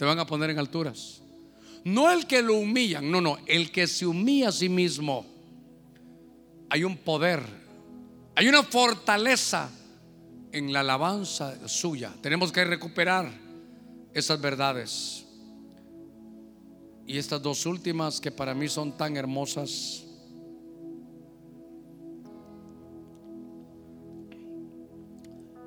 Te 0.00 0.04
van 0.04 0.18
a 0.18 0.26
poner 0.26 0.48
en 0.48 0.58
alturas. 0.58 1.20
No 1.84 2.10
el 2.10 2.26
que 2.26 2.40
lo 2.40 2.56
humillan, 2.56 3.08
no, 3.08 3.20
no, 3.20 3.38
el 3.46 3.70
que 3.70 3.86
se 3.86 4.06
humilla 4.06 4.48
a 4.48 4.52
sí 4.52 4.68
mismo. 4.68 5.24
Hay 6.70 6.84
un 6.84 6.96
poder 6.96 7.60
hay 8.40 8.48
una 8.48 8.62
fortaleza 8.62 9.70
en 10.50 10.72
la 10.72 10.80
alabanza 10.80 11.68
suya. 11.68 12.10
Tenemos 12.22 12.50
que 12.50 12.64
recuperar 12.64 13.30
esas 14.14 14.40
verdades. 14.40 15.26
Y 17.06 17.18
estas 17.18 17.42
dos 17.42 17.66
últimas 17.66 18.18
que 18.18 18.30
para 18.30 18.54
mí 18.54 18.66
son 18.66 18.96
tan 18.96 19.14
hermosas. 19.18 20.04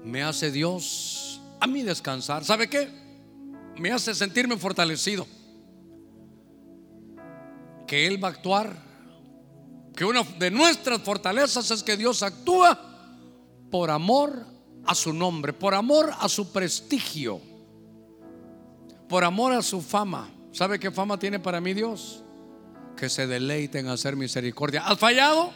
Me 0.03 0.23
hace 0.23 0.51
Dios 0.51 1.39
a 1.59 1.67
mí 1.67 1.83
descansar. 1.83 2.43
¿Sabe 2.43 2.67
qué? 2.67 3.02
Me 3.77 3.91
hace 3.91 4.13
sentirme 4.13 4.57
fortalecido. 4.57 5.25
que 7.87 8.07
Él 8.07 8.23
va 8.23 8.29
a 8.29 8.31
actuar, 8.31 8.75
que 9.95 10.05
una 10.05 10.23
de 10.23 10.49
nuestras 10.49 11.01
fortalezas 11.01 11.69
es 11.69 11.83
que 11.83 11.95
Dios 11.95 12.23
actúa 12.23 12.79
por 13.69 13.91
amor 13.91 14.47
a 14.85 14.95
su 14.95 15.13
nombre, 15.13 15.53
por 15.53 15.75
amor 15.75 16.11
a 16.19 16.27
su 16.27 16.51
prestigio, 16.51 17.39
por 19.07 19.23
amor 19.23 19.53
a 19.53 19.61
su 19.61 19.81
fama. 19.81 20.29
¿Sabe 20.51 20.79
qué 20.79 20.91
fama 20.91 21.19
tiene 21.19 21.39
para 21.39 21.61
mí 21.61 21.73
Dios? 21.73 22.23
Que 22.97 23.09
se 23.09 23.27
deleite 23.27 23.79
en 23.79 23.87
hacer 23.87 24.15
misericordia. 24.15 24.87
¿Has 24.87 24.97
fallado? 24.97 25.51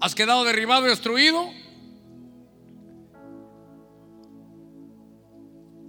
¿Has 0.00 0.14
quedado 0.14 0.44
derribado 0.44 0.86
y 0.86 0.90
destruido? 0.90 1.48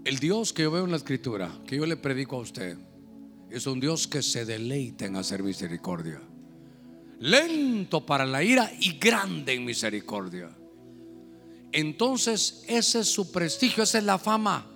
El 0.05 0.19
Dios 0.19 0.53
que 0.53 0.61
yo 0.61 0.69
veo 0.69 0.85
en 0.85 0.91
la 0.91 0.97
escritura, 0.97 1.51
que 1.65 1.77
yo 1.77 1.85
le 1.87 1.97
predico 1.97 2.35
a 2.35 2.41
usted, 2.41 2.77
es 3.49 3.65
un 3.65 3.79
Dios 3.79 4.07
que 4.07 4.21
se 4.21 4.45
deleita 4.45 5.05
en 5.05 5.15
hacer 5.15 5.41
misericordia. 5.41 6.21
Lento 7.19 8.05
para 8.05 8.23
la 8.23 8.43
ira 8.43 8.71
y 8.79 8.99
grande 8.99 9.53
en 9.53 9.65
misericordia. 9.65 10.51
Entonces 11.71 12.63
ese 12.67 12.99
es 12.99 13.07
su 13.07 13.31
prestigio, 13.31 13.81
esa 13.81 13.97
es 13.97 14.03
la 14.03 14.19
fama. 14.19 14.67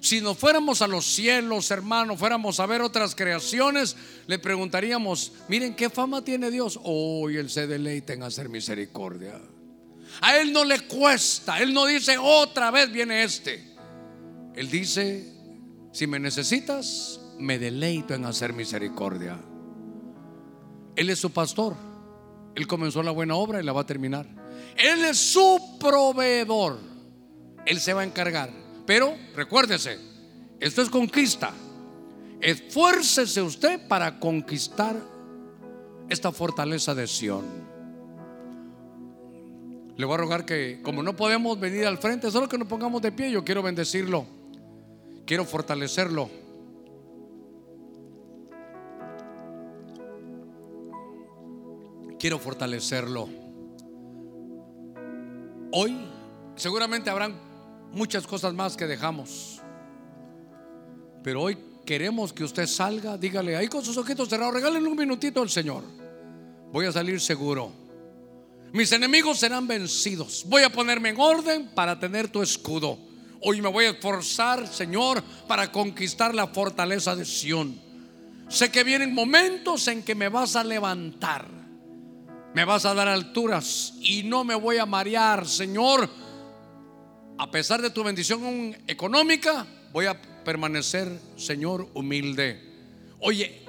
Si 0.00 0.22
nos 0.22 0.38
fuéramos 0.38 0.80
a 0.80 0.86
los 0.86 1.04
cielos, 1.04 1.70
hermano, 1.70 2.16
fuéramos 2.16 2.58
a 2.58 2.64
ver 2.64 2.80
otras 2.80 3.14
creaciones, 3.14 3.94
le 4.26 4.38
preguntaríamos, 4.38 5.32
miren 5.48 5.76
qué 5.76 5.90
fama 5.90 6.24
tiene 6.24 6.50
Dios. 6.50 6.80
Hoy 6.82 7.36
Él 7.36 7.50
se 7.50 7.66
deleita 7.66 8.14
en 8.14 8.22
hacer 8.22 8.48
misericordia. 8.48 9.38
A 10.22 10.38
Él 10.38 10.50
no 10.50 10.64
le 10.64 10.80
cuesta, 10.86 11.60
Él 11.60 11.74
no 11.74 11.84
dice 11.84 12.16
otra 12.16 12.70
vez 12.70 12.90
viene 12.90 13.22
este. 13.22 13.71
Él 14.54 14.70
dice, 14.70 15.32
si 15.92 16.06
me 16.06 16.18
necesitas, 16.18 17.20
me 17.38 17.58
deleito 17.58 18.14
en 18.14 18.24
hacer 18.24 18.52
misericordia. 18.52 19.38
Él 20.96 21.10
es 21.10 21.18
su 21.18 21.30
pastor. 21.30 21.74
Él 22.54 22.66
comenzó 22.66 23.02
la 23.02 23.10
buena 23.10 23.34
obra 23.34 23.60
y 23.60 23.64
la 23.64 23.72
va 23.72 23.82
a 23.82 23.86
terminar. 23.86 24.26
Él 24.76 25.04
es 25.04 25.18
su 25.18 25.78
proveedor. 25.80 26.78
Él 27.64 27.80
se 27.80 27.94
va 27.94 28.02
a 28.02 28.04
encargar. 28.04 28.50
Pero 28.86 29.14
recuérdese, 29.34 29.98
esto 30.60 30.82
es 30.82 30.90
conquista. 30.90 31.52
Esfuércese 32.40 33.40
usted 33.40 33.86
para 33.88 34.18
conquistar 34.18 34.96
esta 36.08 36.32
fortaleza 36.32 36.94
de 36.94 37.06
Sión. 37.06 37.44
Le 39.96 40.06
voy 40.06 40.14
a 40.14 40.18
rogar 40.18 40.44
que, 40.44 40.80
como 40.82 41.02
no 41.02 41.14
podemos 41.14 41.58
venir 41.60 41.86
al 41.86 41.98
frente, 41.98 42.30
solo 42.30 42.48
que 42.48 42.58
nos 42.58 42.68
pongamos 42.68 43.00
de 43.02 43.12
pie, 43.12 43.30
yo 43.30 43.44
quiero 43.44 43.62
bendecirlo. 43.62 44.41
Quiero 45.26 45.44
fortalecerlo. 45.44 46.28
Quiero 52.18 52.38
fortalecerlo. 52.38 53.28
Hoy 55.72 55.96
seguramente 56.54 57.10
habrán 57.10 57.34
muchas 57.92 58.26
cosas 58.26 58.54
más 58.54 58.76
que 58.76 58.86
dejamos. 58.86 59.60
Pero 61.22 61.42
hoy 61.42 61.58
queremos 61.84 62.32
que 62.32 62.44
usted 62.44 62.66
salga, 62.66 63.16
dígale 63.16 63.56
ahí 63.56 63.68
con 63.68 63.84
sus 63.84 63.96
ojitos 63.96 64.28
cerrados, 64.28 64.54
regálenle 64.54 64.88
un 64.88 64.96
minutito 64.96 65.40
al 65.40 65.50
Señor. 65.50 65.82
Voy 66.72 66.86
a 66.86 66.92
salir 66.92 67.20
seguro. 67.20 67.72
Mis 68.72 68.90
enemigos 68.92 69.38
serán 69.38 69.66
vencidos. 69.66 70.44
Voy 70.46 70.62
a 70.62 70.70
ponerme 70.70 71.10
en 71.10 71.20
orden 71.20 71.70
para 71.74 71.98
tener 71.98 72.28
tu 72.28 72.42
escudo. 72.42 72.98
Hoy 73.44 73.60
me 73.60 73.68
voy 73.68 73.86
a 73.86 73.90
esforzar, 73.90 74.68
Señor, 74.68 75.20
para 75.48 75.72
conquistar 75.72 76.32
la 76.32 76.46
fortaleza 76.46 77.16
de 77.16 77.24
Sión. 77.24 77.76
Sé 78.48 78.70
que 78.70 78.84
vienen 78.84 79.12
momentos 79.12 79.88
en 79.88 80.04
que 80.04 80.14
me 80.14 80.28
vas 80.28 80.54
a 80.54 80.62
levantar. 80.62 81.48
Me 82.54 82.64
vas 82.64 82.84
a 82.84 82.94
dar 82.94 83.08
alturas 83.08 83.94
y 84.00 84.22
no 84.22 84.44
me 84.44 84.54
voy 84.54 84.76
a 84.78 84.86
marear, 84.86 85.48
Señor. 85.48 86.08
A 87.36 87.50
pesar 87.50 87.82
de 87.82 87.90
tu 87.90 88.04
bendición 88.04 88.76
económica, 88.86 89.66
voy 89.92 90.06
a 90.06 90.20
permanecer, 90.44 91.08
Señor, 91.36 91.88
humilde. 91.94 92.60
Oye, 93.18 93.62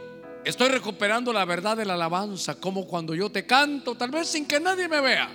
estoy 0.45 0.67
recuperando 0.69 1.33
la 1.33 1.45
verdad 1.45 1.77
de 1.77 1.85
la 1.85 1.95
alabanza, 1.95 2.59
como 2.59 2.85
cuando 2.85 3.15
yo 3.15 3.31
te 3.31 3.47
canto, 3.47 3.95
tal 3.95 4.11
vez 4.11 4.27
sin 4.27 4.45
que 4.45 4.59
nadie 4.59 4.87
me 4.87 5.01
vea. 5.01 5.31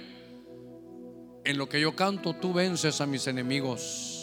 En 1.45 1.59
lo 1.59 1.69
que 1.69 1.81
yo 1.81 1.97
canto, 1.97 2.35
tú 2.35 2.53
vences 2.53 3.01
a 3.01 3.07
mis 3.07 3.27
enemigos. 3.27 4.18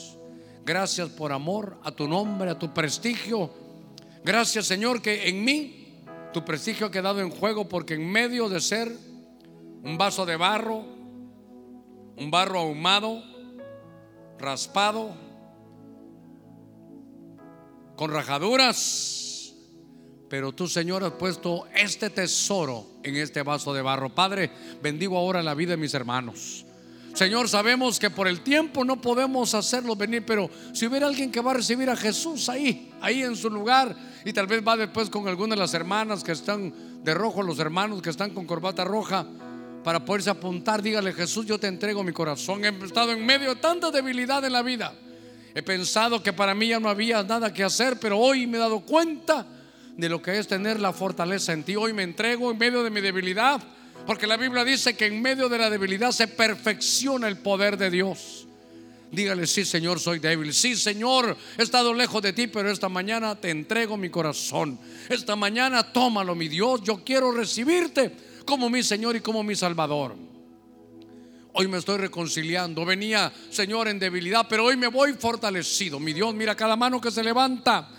Gracias 0.66 1.09
por 1.09 1.32
amor 1.32 1.78
a 1.84 1.91
tu 1.91 2.07
nombre, 2.07 2.49
a 2.49 2.57
tu 2.57 2.74
prestigio. 2.74 3.51
Gracias 4.24 4.66
Señor 4.66 4.99
que 4.99 5.30
en 5.30 5.45
mí 5.45 6.01
tu 6.34 6.43
prestigio 6.43 6.88
ha 6.88 6.91
quedado 6.91 7.22
en 7.22 7.30
juego 7.30 7.70
porque 7.70 7.93
en 7.93 8.11
medio 8.11 8.49
de 8.49 8.59
ser 8.59 8.91
un 9.84 9.95
vaso 9.99 10.26
de 10.26 10.36
barro, 10.36 10.84
un 12.18 12.32
barro 12.32 12.59
ahumado, 12.59 13.24
raspado, 14.39 15.16
con 17.95 18.11
rajaduras, 18.11 19.53
pero 20.28 20.51
tú 20.51 20.68
Señor 20.68 21.03
has 21.03 21.11
puesto 21.11 21.68
este 21.76 22.09
tesoro 22.09 22.88
en 23.03 23.18
este 23.18 23.43
vaso 23.43 23.72
de 23.72 23.84
barro. 23.84 24.09
Padre, 24.09 24.49
bendigo 24.82 25.16
ahora 25.16 25.43
la 25.43 25.53
vida 25.53 25.72
de 25.72 25.78
mis 25.78 25.93
hermanos. 25.93 26.64
Señor, 27.16 27.47
sabemos 27.47 27.97
que 27.97 28.09
por 28.09 28.28
el 28.28 28.41
tiempo 28.41 28.84
no 28.84 28.99
podemos 28.99 29.53
hacerlo 29.53 29.95
venir, 29.95 30.26
pero 30.26 30.49
si 30.74 30.86
hubiera 30.86 31.07
alguien 31.07 31.32
que 31.32 31.39
va 31.39 31.51
a 31.51 31.53
recibir 31.53 31.89
a 31.89 31.95
Jesús 31.95 32.49
ahí, 32.49 32.91
ahí 32.99 33.24
en 33.24 33.38
su 33.38 33.49
lugar, 33.49 33.95
y 34.26 34.34
tal 34.34 34.47
vez 34.47 34.61
va 34.68 34.76
después 34.76 35.09
con 35.09 35.26
algunas 35.26 35.55
de 35.55 35.61
las 35.61 35.74
hermanas 35.74 36.26
que 36.26 36.34
están 36.34 36.74
de 37.05 37.13
rojo, 37.13 37.41
los 37.41 37.57
hermanos 37.59 38.01
que 38.01 38.09
están 38.09 38.32
con 38.32 38.45
corbata 38.45 38.84
roja, 38.84 39.26
para 39.82 40.03
poderse 40.03 40.30
apuntar, 40.30 40.82
dígale 40.82 41.13
Jesús, 41.13 41.45
yo 41.45 41.57
te 41.57 41.68
entrego 41.68 42.03
mi 42.03 42.11
corazón. 42.11 42.66
He 42.66 42.86
estado 42.86 43.13
en 43.13 43.26
medio 43.26 43.55
de 43.55 43.61
tanta 43.61 43.91
debilidad 43.91 44.43
en 44.43 44.51
la 44.51 44.61
vida. 44.61 44.93
He 45.53 45.63
pensado 45.63 46.22
que 46.22 46.34
para 46.34 46.53
mí 46.53 46.68
ya 46.68 46.82
no 46.82 46.89
había 46.89 47.24
nada 47.24 47.53
que 47.53 47.63
hacer, 47.63 47.97
pero 47.97 48.20
hoy 48.20 48.45
me 48.45 48.57
he 48.57 48.59
dado 48.59 48.82
cuenta 48.82 49.45
de 49.95 50.09
lo 50.09 50.22
que 50.22 50.38
es 50.38 50.47
tener 50.47 50.82
la 50.82 50.91
fortaleza 50.91 51.53
en 51.53 51.63
ti. 51.63 51.78
Hoy 51.78 51.93
me 51.93 52.03
entrego 52.03 52.51
en 52.51 52.57
medio 52.57 52.84
de 52.84 52.89
mi 52.89 52.99
debilidad 52.99 53.61
porque 54.06 54.28
la 54.28 54.38
Biblia 54.38 54.64
dice 54.64 54.95
que 54.95 55.08
en 55.08 55.22
medio 55.22 55.49
de 55.49 55.58
la 55.58 55.70
debilidad 55.70 56.12
se 56.12 56.28
perfecciona 56.28 57.28
el 57.28 57.38
poder 57.38 57.78
de 57.78 57.89
Dios. 57.89 58.47
Dígale, 59.12 59.47
sí 59.47 59.66
Señor, 59.66 59.99
soy 59.99 60.20
débil. 60.20 60.53
Sí 60.53 60.76
Señor, 60.76 61.36
he 61.58 61.64
estado 61.64 61.93
lejos 61.93 62.22
de 62.22 62.34
ti, 62.34 62.47
pero 62.47 62.70
esta 62.70 62.89
mañana 62.89 63.36
te 63.39 63.49
entrego 63.49 63.97
mi 63.97 64.10
corazón. 64.10 64.80
Esta 65.10 65.36
mañana 65.36 65.84
tómalo, 65.84 66.36
mi 66.36 66.47
Dios. 66.47 66.82
Yo 66.84 67.03
quiero 67.03 67.32
recibirte 67.32 68.16
como 68.45 68.70
mi 68.70 68.84
Señor 68.84 69.16
y 69.16 69.22
como 69.22 69.43
mi 69.43 69.56
Salvador. 69.56 70.16
Hoy 71.53 71.68
me 71.70 71.78
estoy 71.78 71.97
reconciliando. 71.97 72.84
Venía, 72.84 73.32
Señor, 73.49 73.88
en 73.88 73.97
debilidad, 73.97 74.45
pero 74.49 74.66
hoy 74.66 74.76
me 74.76 74.88
voy 74.88 75.14
fortalecido. 75.14 75.99
Mi 75.99 76.12
Dios, 76.12 76.36
mira 76.36 76.53
cada 76.53 76.76
mano 76.76 76.99
que 76.99 77.12
se 77.12 77.24
levanta. 77.24 77.89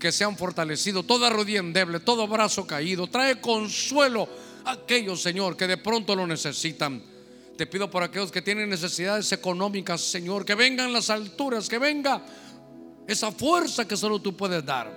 Que 0.00 0.12
sean 0.12 0.36
fortalecidos, 0.36 1.06
toda 1.06 1.28
rodilla 1.28 1.60
endeble, 1.60 2.00
todo 2.00 2.26
brazo 2.28 2.66
caído. 2.66 3.06
Trae 3.06 3.40
consuelo 3.40 4.28
aquellos, 4.68 5.22
Señor, 5.22 5.56
que 5.56 5.66
de 5.66 5.78
pronto 5.78 6.14
lo 6.14 6.26
necesitan. 6.26 7.02
Te 7.56 7.66
pido 7.66 7.90
por 7.90 8.02
aquellos 8.02 8.30
que 8.30 8.42
tienen 8.42 8.68
necesidades 8.68 9.32
económicas, 9.32 10.00
Señor, 10.00 10.44
que 10.44 10.54
vengan 10.54 10.92
las 10.92 11.10
alturas, 11.10 11.68
que 11.68 11.78
venga 11.78 12.22
esa 13.06 13.32
fuerza 13.32 13.88
que 13.88 13.96
solo 13.96 14.20
tú 14.20 14.36
puedes 14.36 14.64
dar. 14.64 14.92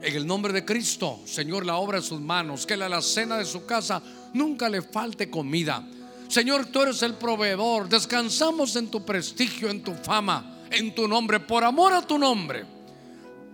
En 0.00 0.16
el 0.16 0.26
nombre 0.26 0.52
de 0.52 0.64
Cristo, 0.64 1.20
Señor, 1.24 1.64
la 1.64 1.76
obra 1.76 2.00
de 2.00 2.04
sus 2.04 2.20
manos, 2.20 2.66
que 2.66 2.76
la 2.76 3.00
cena 3.00 3.36
de 3.36 3.44
su 3.44 3.64
casa 3.66 4.02
nunca 4.32 4.68
le 4.68 4.82
falte 4.82 5.30
comida. 5.30 5.86
Señor, 6.26 6.66
tú 6.66 6.82
eres 6.82 7.02
el 7.02 7.14
proveedor. 7.14 7.88
Descansamos 7.88 8.74
en 8.74 8.88
tu 8.88 9.04
prestigio, 9.04 9.68
en 9.68 9.82
tu 9.82 9.94
fama, 9.94 10.64
en 10.70 10.92
tu 10.94 11.06
nombre, 11.06 11.38
por 11.38 11.62
amor 11.62 11.92
a 11.92 12.02
tu 12.02 12.18
nombre. 12.18 12.64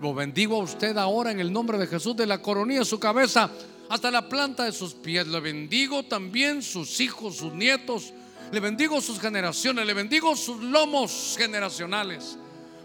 Lo 0.01 0.14
bendigo 0.14 0.57
a 0.57 0.62
usted 0.62 0.97
ahora 0.97 1.33
en 1.33 1.41
el 1.41 1.53
nombre 1.53 1.76
de 1.76 1.87
Jesús 1.87 2.16
de 2.16 2.24
la 2.24 2.41
coronilla 2.41 2.81
de 2.81 2.87
su 2.87 3.01
cabeza 3.01 3.51
hasta 3.89 4.11
la 4.11 4.28
planta 4.28 4.64
de 4.64 4.72
sus 4.72 4.95
pies. 4.95 5.26
Le 5.26 5.41
bendigo 5.41 6.03
también 6.03 6.62
sus 6.62 7.00
hijos, 7.00 7.37
sus 7.37 7.53
nietos. 7.53 8.12
Le 8.53 8.61
bendigo 8.61 9.00
sus 9.00 9.18
generaciones. 9.18 9.87
Le 9.87 9.95
bendigo 9.95 10.37
sus 10.37 10.62
lomos 10.62 11.34
generacionales. 11.38 12.38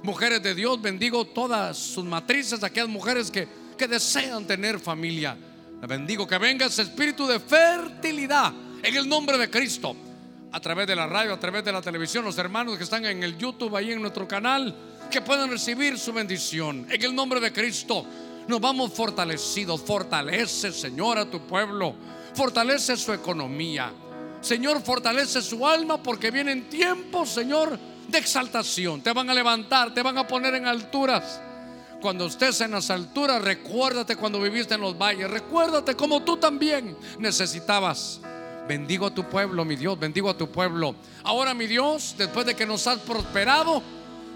Mujeres 0.03 0.43
de 0.43 0.53
Dios, 0.53 0.81
bendigo 0.81 1.25
todas 1.25 1.77
sus 1.77 2.03
matrices, 2.03 2.61
aquellas 2.63 2.89
mujeres 2.89 3.31
que, 3.31 3.47
que 3.77 3.87
desean 3.87 4.45
tener 4.45 4.79
familia. 4.79 5.37
Le 5.79 5.87
bendigo 5.87 6.27
que 6.27 6.37
venga 6.37 6.65
ese 6.65 6.81
espíritu 6.81 7.25
de 7.25 7.39
fertilidad 7.39 8.53
en 8.83 8.95
el 8.95 9.07
nombre 9.07 9.37
de 9.37 9.49
Cristo. 9.49 9.95
A 10.51 10.59
través 10.59 10.85
de 10.85 10.95
la 10.95 11.07
radio, 11.07 11.33
a 11.33 11.39
través 11.39 11.63
de 11.63 11.71
la 11.71 11.81
televisión, 11.81 12.23
los 12.23 12.37
hermanos 12.37 12.77
que 12.77 12.83
están 12.83 13.05
en 13.05 13.23
el 13.23 13.37
YouTube, 13.37 13.75
ahí 13.75 13.91
en 13.91 14.01
nuestro 14.01 14.27
canal, 14.27 14.75
que 15.09 15.21
puedan 15.21 15.49
recibir 15.49 15.97
su 15.97 16.13
bendición. 16.13 16.85
En 16.89 17.01
el 17.01 17.15
nombre 17.15 17.39
de 17.39 17.51
Cristo 17.51 18.05
nos 18.47 18.59
vamos 18.59 18.93
fortalecidos. 18.93 19.81
Fortalece, 19.81 20.71
Señor, 20.71 21.17
a 21.17 21.29
tu 21.29 21.41
pueblo. 21.41 21.95
Fortalece 22.33 22.97
su 22.97 23.13
economía. 23.13 23.91
Señor, 24.41 24.81
fortalece 24.81 25.41
su 25.41 25.65
alma 25.65 26.01
porque 26.01 26.29
vienen 26.29 26.69
tiempos, 26.69 27.29
Señor, 27.29 27.79
de 28.07 28.17
exaltación. 28.17 29.01
Te 29.01 29.13
van 29.13 29.29
a 29.29 29.33
levantar, 29.33 29.93
te 29.93 30.01
van 30.01 30.17
a 30.17 30.27
poner 30.27 30.55
en 30.55 30.67
alturas. 30.67 31.41
Cuando 32.01 32.25
estés 32.25 32.59
en 32.59 32.71
las 32.71 32.89
alturas, 32.89 33.41
recuérdate 33.41 34.17
cuando 34.17 34.41
viviste 34.41 34.73
en 34.73 34.81
los 34.81 34.97
valles. 34.97 35.31
Recuérdate 35.31 35.95
como 35.95 36.21
tú 36.23 36.35
también 36.35 36.97
necesitabas. 37.19 38.19
Bendigo 38.67 39.07
a 39.07 39.13
tu 39.13 39.23
pueblo, 39.23 39.63
mi 39.63 39.77
Dios, 39.77 39.97
bendigo 39.97 40.29
a 40.29 40.37
tu 40.37 40.49
pueblo. 40.49 40.95
Ahora, 41.23 41.53
mi 41.53 41.67
Dios, 41.67 42.15
después 42.17 42.45
de 42.45 42.55
que 42.55 42.65
nos 42.65 42.87
has 42.87 42.99
prosperado, 42.99 43.81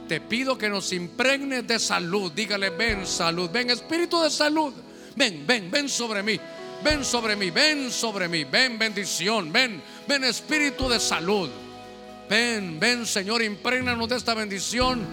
te 0.08 0.22
pido 0.22 0.58
que 0.58 0.70
nos 0.70 0.94
impregnes 0.94 1.68
de 1.68 1.80
salud. 1.80 2.32
Dígale, 2.32 2.70
ven 2.70 3.06
salud, 3.06 3.50
ven 3.52 3.70
espíritu 3.70 4.22
de 4.22 4.30
salud. 4.30 4.74
Ven, 5.16 5.46
ven, 5.46 5.70
ven 5.70 5.90
sobre 5.90 6.24
mí. 6.24 6.40
Ven 6.84 7.04
sobre 7.04 7.36
mí, 7.36 7.50
ven 7.50 7.92
sobre 7.92 8.28
mí, 8.28 8.44
ven 8.44 8.78
bendición, 8.78 9.52
ven, 9.52 9.82
ven 10.08 10.24
espíritu 10.24 10.88
de 10.88 11.00
salud. 11.00 11.50
Ven, 12.30 12.80
ven 12.80 13.06
Señor, 13.06 13.42
impregnanos 13.42 14.08
de 14.10 14.16
esta 14.16 14.36
bendición. 14.36 15.06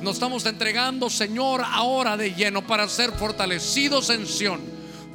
Nos 0.00 0.14
estamos 0.14 0.46
entregando, 0.46 1.10
Señor, 1.10 1.62
ahora 1.64 2.16
de 2.16 2.34
lleno 2.34 2.66
para 2.66 2.88
ser 2.88 3.12
fortalecidos 3.12 4.10
en 4.10 4.26
Sión. 4.26 4.60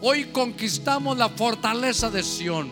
Hoy 0.02 0.26
conquistamos 0.26 1.18
la 1.18 1.30
fortaleza 1.30 2.12
de 2.12 2.22
Sión. 2.22 2.72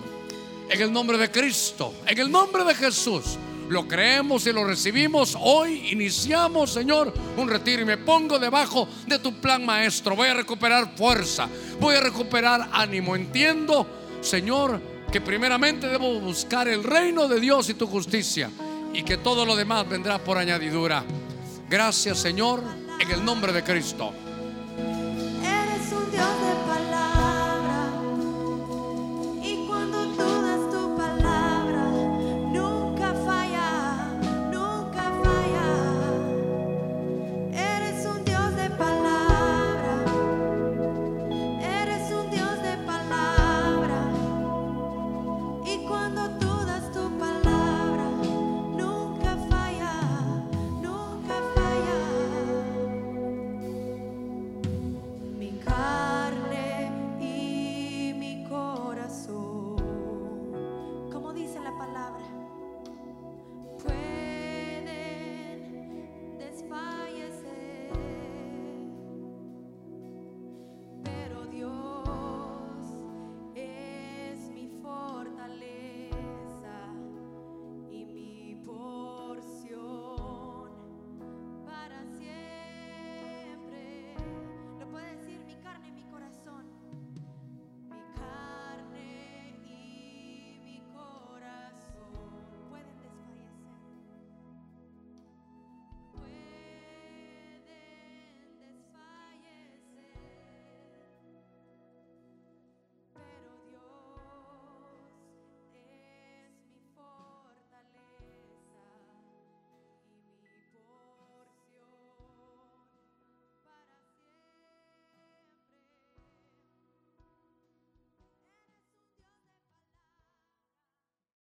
En 0.70 0.82
el 0.82 0.94
nombre 0.94 1.18
de 1.18 1.32
Cristo, 1.32 1.94
en 2.06 2.20
el 2.20 2.32
nombre 2.32 2.64
de 2.64 2.76
Jesús 2.76 3.38
lo 3.70 3.88
creemos 3.88 4.46
y 4.46 4.54
lo 4.54 4.66
recibimos. 4.66 5.38
Hoy 5.40 5.90
iniciamos, 5.92 6.72
Señor, 6.72 7.14
un 7.38 7.50
retiro 7.50 7.82
y 7.82 7.86
me 7.86 7.98
pongo 7.98 8.40
debajo 8.40 8.88
de 9.08 9.20
tu 9.20 9.34
plan 9.40 9.66
maestro. 9.66 10.16
Voy 10.16 10.30
a 10.30 10.34
recuperar 10.34 10.96
fuerza, 10.96 11.48
voy 11.80 11.96
a 11.96 12.02
recuperar 12.02 12.70
ánimo. 12.72 13.16
Entiendo, 13.16 13.88
Señor, 14.22 14.82
que 15.12 15.22
primeramente 15.22 15.88
debo 15.88 16.20
buscar 16.20 16.68
el 16.68 16.84
reino 16.84 17.28
de 17.28 17.40
Dios 17.40 17.70
y 17.70 17.74
tu 17.74 17.88
justicia 17.88 18.50
y 18.94 19.04
que 19.04 19.18
todo 19.18 19.46
lo 19.46 19.56
demás 19.56 19.88
vendrá 19.88 20.20
por 20.20 20.38
añadidura. 20.38 21.04
Gracias, 21.70 22.20
Señor, 22.20 22.62
en 23.00 23.12
el 23.12 23.26
nombre 23.26 23.52
de 23.52 23.64
Cristo. 23.64 24.14